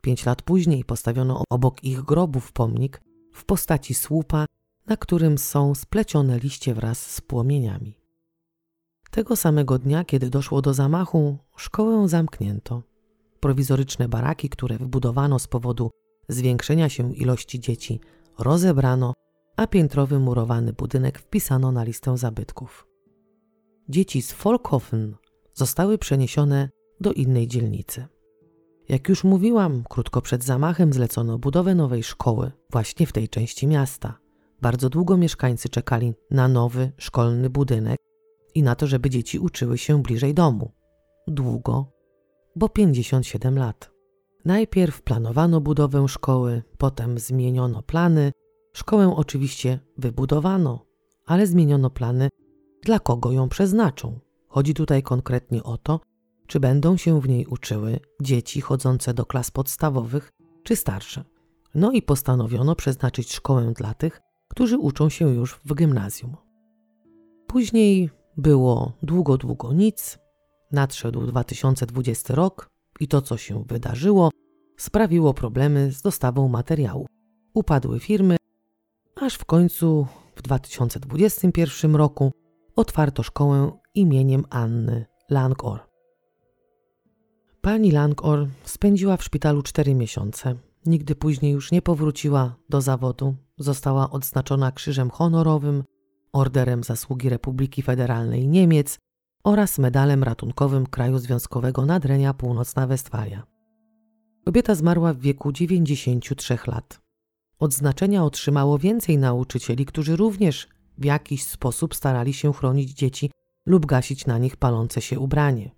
Pięć 0.01 0.26
lat 0.26 0.41
później 0.41 0.86
postawiono 0.86 1.43
obok 1.49 1.84
ich 1.84 2.01
grobów 2.01 2.51
pomnik 2.51 3.01
w 3.34 3.45
postaci 3.45 3.93
słupa, 3.93 4.45
na 4.88 4.97
którym 4.97 5.38
są 5.38 5.76
splecione 5.76 6.39
liście 6.39 6.74
wraz 6.74 7.11
z 7.11 7.22
płomieniami. 7.22 7.99
Tego 9.11 9.36
samego 9.36 9.80
dnia, 9.80 10.03
kiedy 10.03 10.30
doszło 10.30 10.61
do 10.61 10.74
zamachu, 10.74 11.38
szkołę 11.55 12.07
zamknięto. 12.07 12.84
Prowizoryczne 13.39 14.07
baraki, 14.07 14.49
które 14.49 14.78
wybudowano 14.78 15.39
z 15.39 15.47
powodu 15.47 15.91
zwiększenia 16.30 16.89
się 16.89 17.13
ilości 17.13 17.59
dzieci, 17.59 17.99
rozebrano, 18.39 19.13
a 19.56 19.68
piętrowy 19.68 20.20
murowany 20.20 20.74
budynek 20.74 21.20
wpisano 21.20 21.72
na 21.72 21.84
listę 21.84 22.18
zabytków. 22.18 22.88
Dzieci 23.89 24.22
z 24.22 24.32
Folkhofen 24.32 25.16
zostały 25.53 25.97
przeniesione 25.97 26.70
do 27.01 27.14
innej 27.14 27.47
dzielnicy. 27.47 28.06
Jak 28.89 29.10
już 29.10 29.24
mówiłam, 29.24 29.84
krótko 29.89 30.22
przed 30.22 30.43
zamachem 30.43 30.93
zlecono 30.93 31.38
budowę 31.38 31.76
nowej 31.76 32.03
szkoły 32.03 32.51
właśnie 32.72 33.08
w 33.08 33.12
tej 33.12 33.30
części 33.30 33.68
miasta. 33.68 34.20
Bardzo 34.62 34.89
długo 34.89 35.18
mieszkańcy 35.18 35.70
czekali 35.70 36.14
na 36.32 36.47
nowy 36.47 36.91
szkolny 36.97 37.49
budynek 37.49 37.99
i 38.56 38.64
na 38.64 38.76
to, 38.76 38.88
żeby 38.88 39.10
dzieci 39.10 39.39
uczyły 39.39 39.78
się 39.78 40.01
bliżej 40.01 40.34
domu. 40.34 40.72
Długo, 41.28 41.91
bo 42.56 42.70
57 42.70 43.58
lat. 43.58 43.91
Najpierw 44.45 45.01
planowano 45.01 45.62
budowę 45.62 46.08
szkoły, 46.08 46.64
potem 46.78 47.20
zmieniono 47.20 47.84
plany. 47.84 48.32
Szkołę 48.76 49.16
oczywiście 49.16 49.80
wybudowano, 49.98 50.86
ale 51.26 51.48
zmieniono 51.48 51.90
plany, 51.90 52.30
dla 52.84 53.00
kogo 53.00 53.32
ją 53.32 53.50
przeznaczą. 53.50 54.20
Chodzi 54.48 54.74
tutaj 54.74 55.04
konkretnie 55.04 55.64
o 55.64 55.78
to, 55.78 56.00
czy 56.48 56.60
będą 56.60 56.98
się 56.98 57.22
w 57.22 57.30
niej 57.30 57.46
uczyły 57.46 58.00
dzieci 58.22 58.62
chodzące 58.62 59.14
do 59.14 59.26
klas 59.26 59.52
podstawowych 59.52 60.32
czy 60.64 60.76
starsze. 60.76 61.24
No 61.76 61.92
i 61.92 62.02
postanowiono 62.02 62.76
przeznaczyć 62.76 63.34
szkołę 63.34 63.74
dla 63.76 63.94
tych, 63.94 64.22
którzy 64.48 64.78
uczą 64.78 65.10
się 65.10 65.30
już 65.30 65.60
w 65.66 65.76
gimnazjum. 65.76 66.36
Później 67.48 68.10
było 68.38 68.94
długo, 69.04 69.38
długo 69.38 69.74
nic. 69.74 70.20
Nadszedł 70.72 71.26
2020 71.26 72.36
rok 72.36 72.70
i 73.00 73.08
to, 73.08 73.22
co 73.22 73.38
się 73.38 73.64
wydarzyło, 73.68 74.30
sprawiło 74.78 75.34
problemy 75.34 75.92
z 75.92 76.02
dostawą 76.02 76.48
materiału. 76.48 77.06
Upadły 77.54 78.00
firmy, 78.00 78.38
aż 79.22 79.36
w 79.36 79.45
końcu 79.45 80.07
w 80.36 80.41
2021 80.41 81.95
roku 81.95 82.32
otwarto 82.76 83.24
szkołę 83.24 83.72
imieniem 83.93 84.45
Anny 84.49 85.05
Langor. 85.30 85.80
Pani 87.61 87.91
Langor 87.91 88.47
spędziła 88.63 89.18
w 89.18 89.24
szpitalu 89.24 89.61
cztery 89.61 89.95
miesiące. 89.95 90.55
Nigdy 90.86 91.16
później 91.16 91.51
już 91.51 91.72
nie 91.72 91.82
powróciła 91.82 92.55
do 92.70 92.82
zawodu. 92.82 93.36
Została 93.57 94.09
odznaczona 94.09 94.72
Krzyżem 94.72 95.09
Honorowym, 95.09 95.84
Orderem 96.34 96.84
Zasługi 96.84 97.30
Republiki 97.30 97.82
Federalnej 97.82 98.47
Niemiec 98.47 98.99
oraz 99.43 99.80
medalem 99.80 100.24
ratunkowym 100.24 100.88
Kraju 100.88 101.18
Związkowego 101.18 101.86
Nadrenia 101.86 102.34
Północna 102.34 102.88
Westfalia. 102.88 103.43
Kobieta 104.45 104.76
zmarła 104.76 105.13
w 105.13 105.20
wieku 105.20 105.51
93 105.51 106.57
lat. 106.68 107.05
Odznaczenia 107.60 108.24
otrzymało 108.24 108.78
więcej 108.78 109.18
nauczycieli, 109.18 109.86
którzy 109.86 110.16
również 110.16 110.68
w 110.97 111.06
jakiś 111.06 111.43
sposób 111.43 111.95
starali 111.95 112.34
się 112.34 112.53
chronić 112.53 112.93
dzieci 112.93 113.32
lub 113.66 113.86
gasić 113.86 114.26
na 114.26 114.38
nich 114.38 114.58
palące 114.58 115.01
się 115.01 115.20
ubranie. 115.20 115.72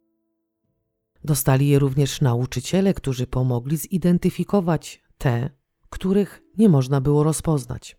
Dostali 1.24 1.68
je 1.68 1.80
również 1.80 2.22
nauczyciele, 2.22 2.94
którzy 2.94 3.28
pomogli 3.28 3.78
zidentyfikować 3.78 5.04
te, 5.18 5.50
których 5.90 6.44
nie 6.58 6.70
można 6.70 7.02
było 7.02 7.24
rozpoznać. 7.24 7.98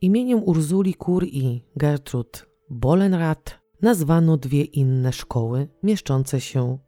Imieniem 0.00 0.42
Urzuli 0.44 0.94
Kur 0.94 1.24
i 1.24 1.62
Gertrud 1.76 2.46
Bolenrath 2.70 3.60
nazwano 3.82 4.36
dwie 4.36 4.64
inne 4.64 5.12
szkoły 5.12 5.68
mieszczące 5.82 6.40
się 6.40 6.78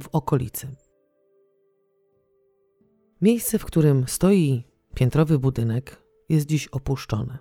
w 0.00 0.08
okolicy. 0.12 0.68
Miejsce, 3.20 3.58
w 3.58 3.64
którym 3.64 4.04
stoi 4.08 4.64
piętrowy 4.96 5.38
budynek, 5.38 6.02
jest 6.28 6.46
dziś 6.46 6.68
opuszczone. 6.68 7.38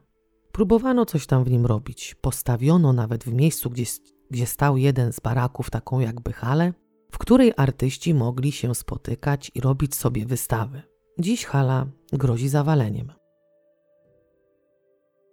Próbowano 0.52 1.06
coś 1.06 1.28
tam 1.28 1.44
w 1.44 1.52
nim 1.52 1.66
robić. 1.66 2.16
Postawiono 2.22 2.94
nawet 2.94 3.24
w 3.24 3.34
miejscu, 3.34 3.70
gdzie, 3.70 3.84
gdzie 4.32 4.46
stał 4.46 4.78
jeden 4.78 5.14
z 5.14 5.20
baraków, 5.20 5.70
taką 5.70 6.00
jakby 6.00 6.34
halę, 6.34 6.74
w 7.12 7.18
której 7.18 7.54
artyści 7.58 8.14
mogli 8.14 8.52
się 8.52 8.76
spotykać 8.76 9.52
i 9.56 9.62
robić 9.62 9.96
sobie 9.96 10.26
wystawy. 10.26 10.82
Dziś 11.20 11.46
hala 11.46 11.88
grozi 12.14 12.50
zawaleniem. 12.50 13.14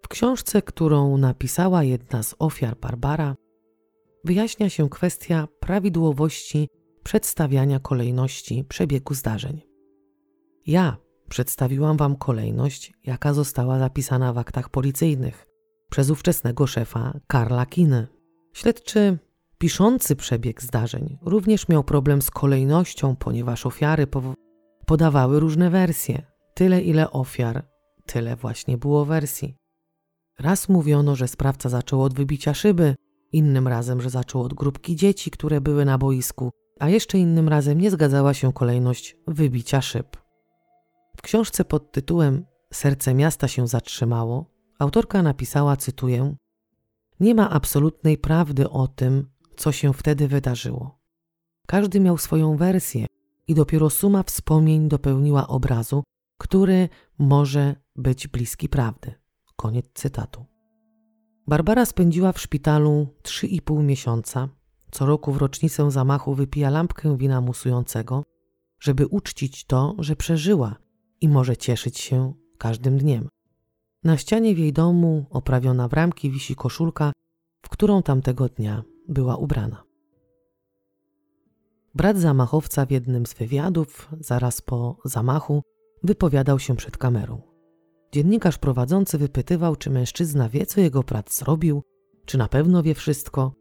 W 0.02 0.08
książce, 0.08 0.62
którą 0.62 1.16
napisała 1.16 1.84
jedna 1.84 2.22
z 2.22 2.34
ofiar 2.38 2.76
Barbara, 2.76 3.36
wyjaśnia 4.24 4.70
się 4.70 4.88
kwestia 4.88 5.48
prawidłowości 5.60 6.68
przedstawiania 7.02 7.80
kolejności 7.80 8.64
przebiegu 8.64 9.14
zdarzeń. 9.14 9.60
Ja 10.66 11.01
przedstawiłam 11.32 11.96
Wam 11.96 12.16
kolejność, 12.16 12.92
jaka 13.04 13.34
została 13.34 13.78
zapisana 13.78 14.32
w 14.32 14.38
aktach 14.38 14.68
policyjnych 14.68 15.46
przez 15.90 16.10
ówczesnego 16.10 16.66
szefa 16.66 17.12
Karla 17.26 17.66
Kiny. 17.66 18.06
Śledczy 18.52 19.18
piszący 19.58 20.16
przebieg 20.16 20.62
zdarzeń 20.62 21.18
również 21.22 21.68
miał 21.68 21.84
problem 21.84 22.22
z 22.22 22.30
kolejnością, 22.30 23.16
ponieważ 23.16 23.66
ofiary 23.66 24.06
podawały 24.86 25.40
różne 25.40 25.70
wersje. 25.70 26.22
Tyle 26.54 26.80
ile 26.80 27.10
ofiar, 27.10 27.66
tyle 28.06 28.36
właśnie 28.36 28.78
było 28.78 29.04
wersji. 29.04 29.56
Raz 30.38 30.68
mówiono, 30.68 31.16
że 31.16 31.28
sprawca 31.28 31.68
zaczął 31.68 32.02
od 32.02 32.14
wybicia 32.14 32.54
szyby, 32.54 32.94
innym 33.32 33.68
razem, 33.68 34.00
że 34.00 34.10
zaczął 34.10 34.42
od 34.42 34.54
grupki 34.54 34.96
dzieci, 34.96 35.30
które 35.30 35.60
były 35.60 35.84
na 35.84 35.98
boisku, 35.98 36.50
a 36.80 36.88
jeszcze 36.88 37.18
innym 37.18 37.48
razem 37.48 37.80
nie 37.80 37.90
zgadzała 37.90 38.34
się 38.34 38.52
kolejność 38.52 39.16
wybicia 39.26 39.82
szyb. 39.82 40.21
W 41.16 41.22
książce 41.22 41.64
pod 41.64 41.92
tytułem 41.92 42.44
Serce 42.72 43.14
miasta 43.14 43.48
się 43.48 43.68
zatrzymało 43.68 44.52
autorka 44.78 45.22
napisała, 45.22 45.76
cytuję: 45.76 46.36
Nie 47.20 47.34
ma 47.34 47.50
absolutnej 47.50 48.18
prawdy 48.18 48.70
o 48.70 48.88
tym, 48.88 49.30
co 49.56 49.72
się 49.72 49.92
wtedy 49.92 50.28
wydarzyło. 50.28 50.98
Każdy 51.66 52.00
miał 52.00 52.18
swoją 52.18 52.56
wersję 52.56 53.06
i 53.48 53.54
dopiero 53.54 53.90
suma 53.90 54.22
wspomnień 54.22 54.88
dopełniła 54.88 55.48
obrazu, 55.48 56.02
który 56.38 56.88
może 57.18 57.76
być 57.96 58.28
bliski 58.28 58.68
prawdy. 58.68 59.14
Koniec 59.56 59.86
cytatu. 59.94 60.44
Barbara 61.46 61.86
spędziła 61.86 62.32
w 62.32 62.40
szpitalu 62.40 63.06
3,5 63.22 63.84
miesiąca. 63.84 64.48
Co 64.90 65.06
roku 65.06 65.32
w 65.32 65.36
rocznicę 65.36 65.90
zamachu 65.90 66.34
wypija 66.34 66.70
lampkę 66.70 67.16
wina 67.16 67.40
musującego, 67.40 68.22
żeby 68.80 69.06
uczcić 69.06 69.64
to, 69.64 69.94
że 69.98 70.16
przeżyła 70.16 70.76
i 71.22 71.28
może 71.28 71.56
cieszyć 71.56 71.98
się 71.98 72.32
każdym 72.58 72.98
dniem. 72.98 73.28
Na 74.04 74.16
ścianie 74.16 74.54
w 74.54 74.58
jej 74.58 74.72
domu, 74.72 75.26
oprawiona 75.30 75.88
w 75.88 75.92
ramki, 75.92 76.30
wisi 76.30 76.54
koszulka, 76.54 77.12
w 77.62 77.68
którą 77.68 78.02
tamtego 78.02 78.48
dnia 78.48 78.82
była 79.08 79.36
ubrana. 79.36 79.82
Brat 81.94 82.18
zamachowca 82.18 82.86
w 82.86 82.90
jednym 82.90 83.26
z 83.26 83.34
wywiadów, 83.34 84.08
zaraz 84.20 84.62
po 84.62 84.96
zamachu, 85.04 85.62
wypowiadał 86.02 86.58
się 86.58 86.76
przed 86.76 86.96
kamerą. 86.96 87.42
Dziennikarz 88.12 88.58
prowadzący 88.58 89.18
wypytywał, 89.18 89.76
czy 89.76 89.90
mężczyzna 89.90 90.48
wie, 90.48 90.66
co 90.66 90.80
jego 90.80 91.02
brat 91.02 91.32
zrobił, 91.32 91.82
czy 92.24 92.38
na 92.38 92.48
pewno 92.48 92.82
wie 92.82 92.94
wszystko, 92.94 93.52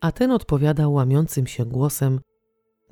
a 0.00 0.12
ten 0.12 0.30
odpowiadał 0.30 0.92
łamiącym 0.92 1.46
się 1.46 1.64
głosem, 1.64 2.20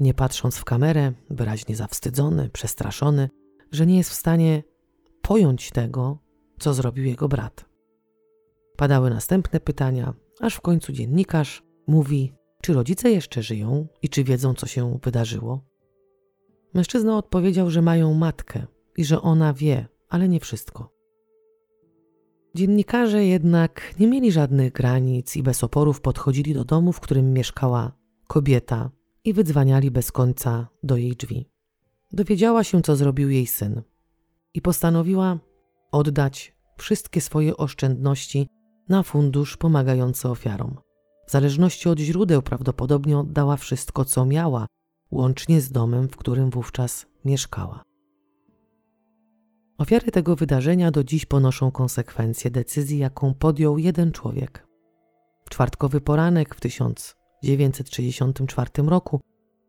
nie 0.01 0.15
patrząc 0.15 0.57
w 0.57 0.65
kamerę, 0.65 1.13
wyraźnie 1.31 1.77
zawstydzony, 1.77 2.51
przestraszony, 2.53 3.29
że 3.73 3.87
nie 3.87 3.97
jest 3.97 4.11
w 4.11 4.15
stanie 4.15 4.63
pojąć 5.23 5.71
tego, 5.71 6.19
co 6.59 6.75
zrobił 6.75 7.05
jego 7.05 7.29
brat. 7.29 7.65
Padały 8.77 9.11
następne 9.11 9.61
pytania, 9.61 10.15
aż 10.41 10.55
w 10.55 10.61
końcu 10.61 10.93
dziennikarz 10.93 11.63
mówi, 11.87 12.33
czy 12.63 12.73
rodzice 12.73 13.11
jeszcze 13.11 13.43
żyją 13.43 13.87
i 14.03 14.09
czy 14.09 14.25
wiedzą, 14.25 14.55
co 14.55 14.67
się 14.67 14.99
wydarzyło. 15.03 15.65
Mężczyzna 16.75 17.19
odpowiedział, 17.19 17.71
że 17.71 17.83
mają 17.83 18.15
matkę 18.15 18.67
i 18.97 19.05
że 19.05 19.23
ona 19.23 19.53
wie, 19.53 19.87
ale 20.09 20.29
nie 20.29 20.41
wszystko. 20.41 20.95
Dziennikarze 22.55 23.25
jednak 23.25 23.95
nie 24.01 24.07
mieli 24.07 24.33
żadnych 24.33 24.73
granic 24.73 25.37
i 25.37 25.43
bez 25.43 25.65
oporów 25.65 26.01
podchodzili 26.01 26.55
do 26.55 26.65
domu, 26.65 26.93
w 26.93 27.01
którym 27.01 27.33
mieszkała 27.33 27.93
kobieta 28.27 28.91
i 29.25 29.33
wydzwaniali 29.33 29.91
bez 29.91 30.13
końca 30.13 30.69
do 30.83 30.97
jej 30.97 31.17
drzwi. 31.17 31.54
Dowiedziała 32.15 32.65
się, 32.65 32.83
co 32.83 32.97
zrobił 32.97 33.31
jej 33.31 33.47
syn 33.47 33.83
i 34.55 34.63
postanowiła 34.63 35.39
oddać 35.93 36.57
wszystkie 36.77 37.21
swoje 37.21 37.57
oszczędności 37.57 38.49
na 38.89 39.03
fundusz 39.03 39.57
pomagający 39.57 40.29
ofiarom. 40.29 40.77
W 41.27 41.31
zależności 41.31 41.89
od 41.89 41.99
źródeł 41.99 42.43
prawdopodobnie 42.43 43.19
oddała 43.19 43.57
wszystko, 43.57 44.05
co 44.05 44.27
miała, 44.27 44.67
łącznie 45.11 45.61
z 45.61 45.73
domem, 45.73 46.09
w 46.09 46.17
którym 46.17 46.51
wówczas 46.51 47.07
mieszkała. 47.25 47.83
Ofiary 49.79 50.11
tego 50.11 50.37
wydarzenia 50.37 50.91
do 50.91 51.05
dziś 51.05 51.27
ponoszą 51.27 51.71
konsekwencje 51.71 52.51
decyzji, 52.51 52.99
jaką 52.99 53.35
podjął 53.35 53.79
jeden 53.79 54.13
człowiek. 54.13 54.67
W 55.47 55.51
czwartkowy 55.51 56.01
poranek 56.01 56.55
w 56.55 56.61
1964 56.61 58.71
roku 58.87 59.21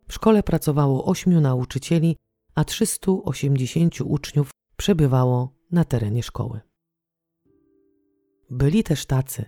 w 0.07 0.13
szkole 0.13 0.43
pracowało 0.43 1.05
ośmiu 1.05 1.41
nauczycieli, 1.41 2.15
a 2.55 2.65
380 2.65 4.01
uczniów 4.01 4.49
przebywało 4.77 5.53
na 5.71 5.85
terenie 5.85 6.23
szkoły. 6.23 6.59
Byli 8.49 8.83
też 8.83 9.05
tacy, 9.05 9.45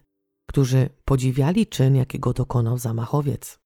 którzy 0.50 0.90
podziwiali 1.06 1.68
czyn, 1.68 1.96
jakiego 1.96 2.34
dokonał 2.34 2.78
zamachowiec. 2.78 3.60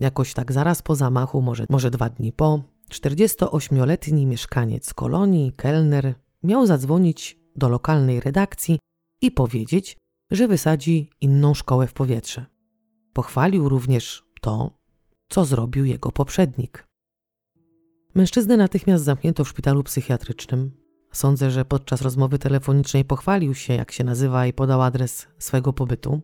Jakoś 0.00 0.34
tak 0.34 0.52
zaraz 0.52 0.82
po 0.82 0.94
zamachu, 0.94 1.42
może, 1.42 1.66
może 1.70 1.90
dwa 1.90 2.08
dni 2.10 2.32
po, 2.32 2.62
48-letni 2.90 4.26
mieszkaniec 4.26 4.94
kolonii, 4.94 5.52
kelner, 5.52 6.14
miał 6.42 6.66
zadzwonić 6.66 7.38
do 7.56 7.68
lokalnej 7.68 8.20
redakcji 8.20 8.78
i 9.22 9.30
powiedzieć, 9.30 9.96
że 10.30 10.48
wysadzi 10.48 11.10
inną 11.20 11.54
szkołę 11.54 11.86
w 11.86 11.92
powietrze. 11.92 12.46
Pochwalił 13.12 13.68
również 13.68 14.24
to, 14.40 14.70
co 15.28 15.44
zrobił 15.44 15.84
jego 15.84 16.12
poprzednik. 16.12 16.87
Mężczyznę 18.14 18.56
natychmiast 18.56 19.04
zamknięto 19.04 19.44
w 19.44 19.48
szpitalu 19.48 19.82
psychiatrycznym. 19.82 20.70
Sądzę, 21.12 21.50
że 21.50 21.64
podczas 21.64 22.02
rozmowy 22.02 22.38
telefonicznej 22.38 23.04
pochwalił 23.04 23.54
się, 23.54 23.74
jak 23.74 23.92
się 23.92 24.04
nazywa 24.04 24.46
i 24.46 24.52
podał 24.52 24.82
adres 24.82 25.26
swego 25.38 25.72
pobytu. 25.72 26.20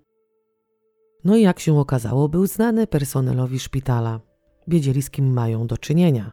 No 1.25 1.37
i 1.37 1.43
jak 1.43 1.61
się 1.61 1.79
okazało, 1.79 2.29
był 2.29 2.47
znany 2.47 2.87
personelowi 2.87 3.61
szpitala. 3.61 4.21
Wiedzieli, 4.69 5.03
z 5.03 5.11
kim 5.11 5.33
mają 5.33 5.67
do 5.67 5.79
czynienia, 5.79 6.33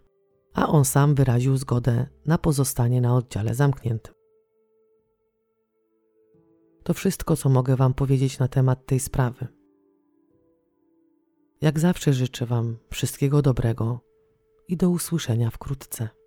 a 0.54 0.68
on 0.68 0.86
sam 0.86 1.16
wyraził 1.16 1.58
zgodę 1.58 2.08
na 2.26 2.38
pozostanie 2.38 3.02
na 3.02 3.16
oddziale 3.16 3.56
zamkniętym. 3.56 4.14
To 6.84 6.94
wszystko, 6.94 7.36
co 7.36 7.50
mogę 7.50 7.76
Wam 7.76 7.94
powiedzieć 7.94 8.40
na 8.40 8.48
temat 8.48 8.86
tej 8.86 9.00
sprawy. 9.00 9.48
Jak 11.62 11.80
zawsze 11.80 12.14
życzę 12.14 12.46
Wam 12.46 12.78
wszystkiego 12.90 13.42
dobrego 13.42 14.11
i 14.72 14.78
do 14.78 14.90
usłyszenia 14.90 15.50
wkrótce. 15.50 16.21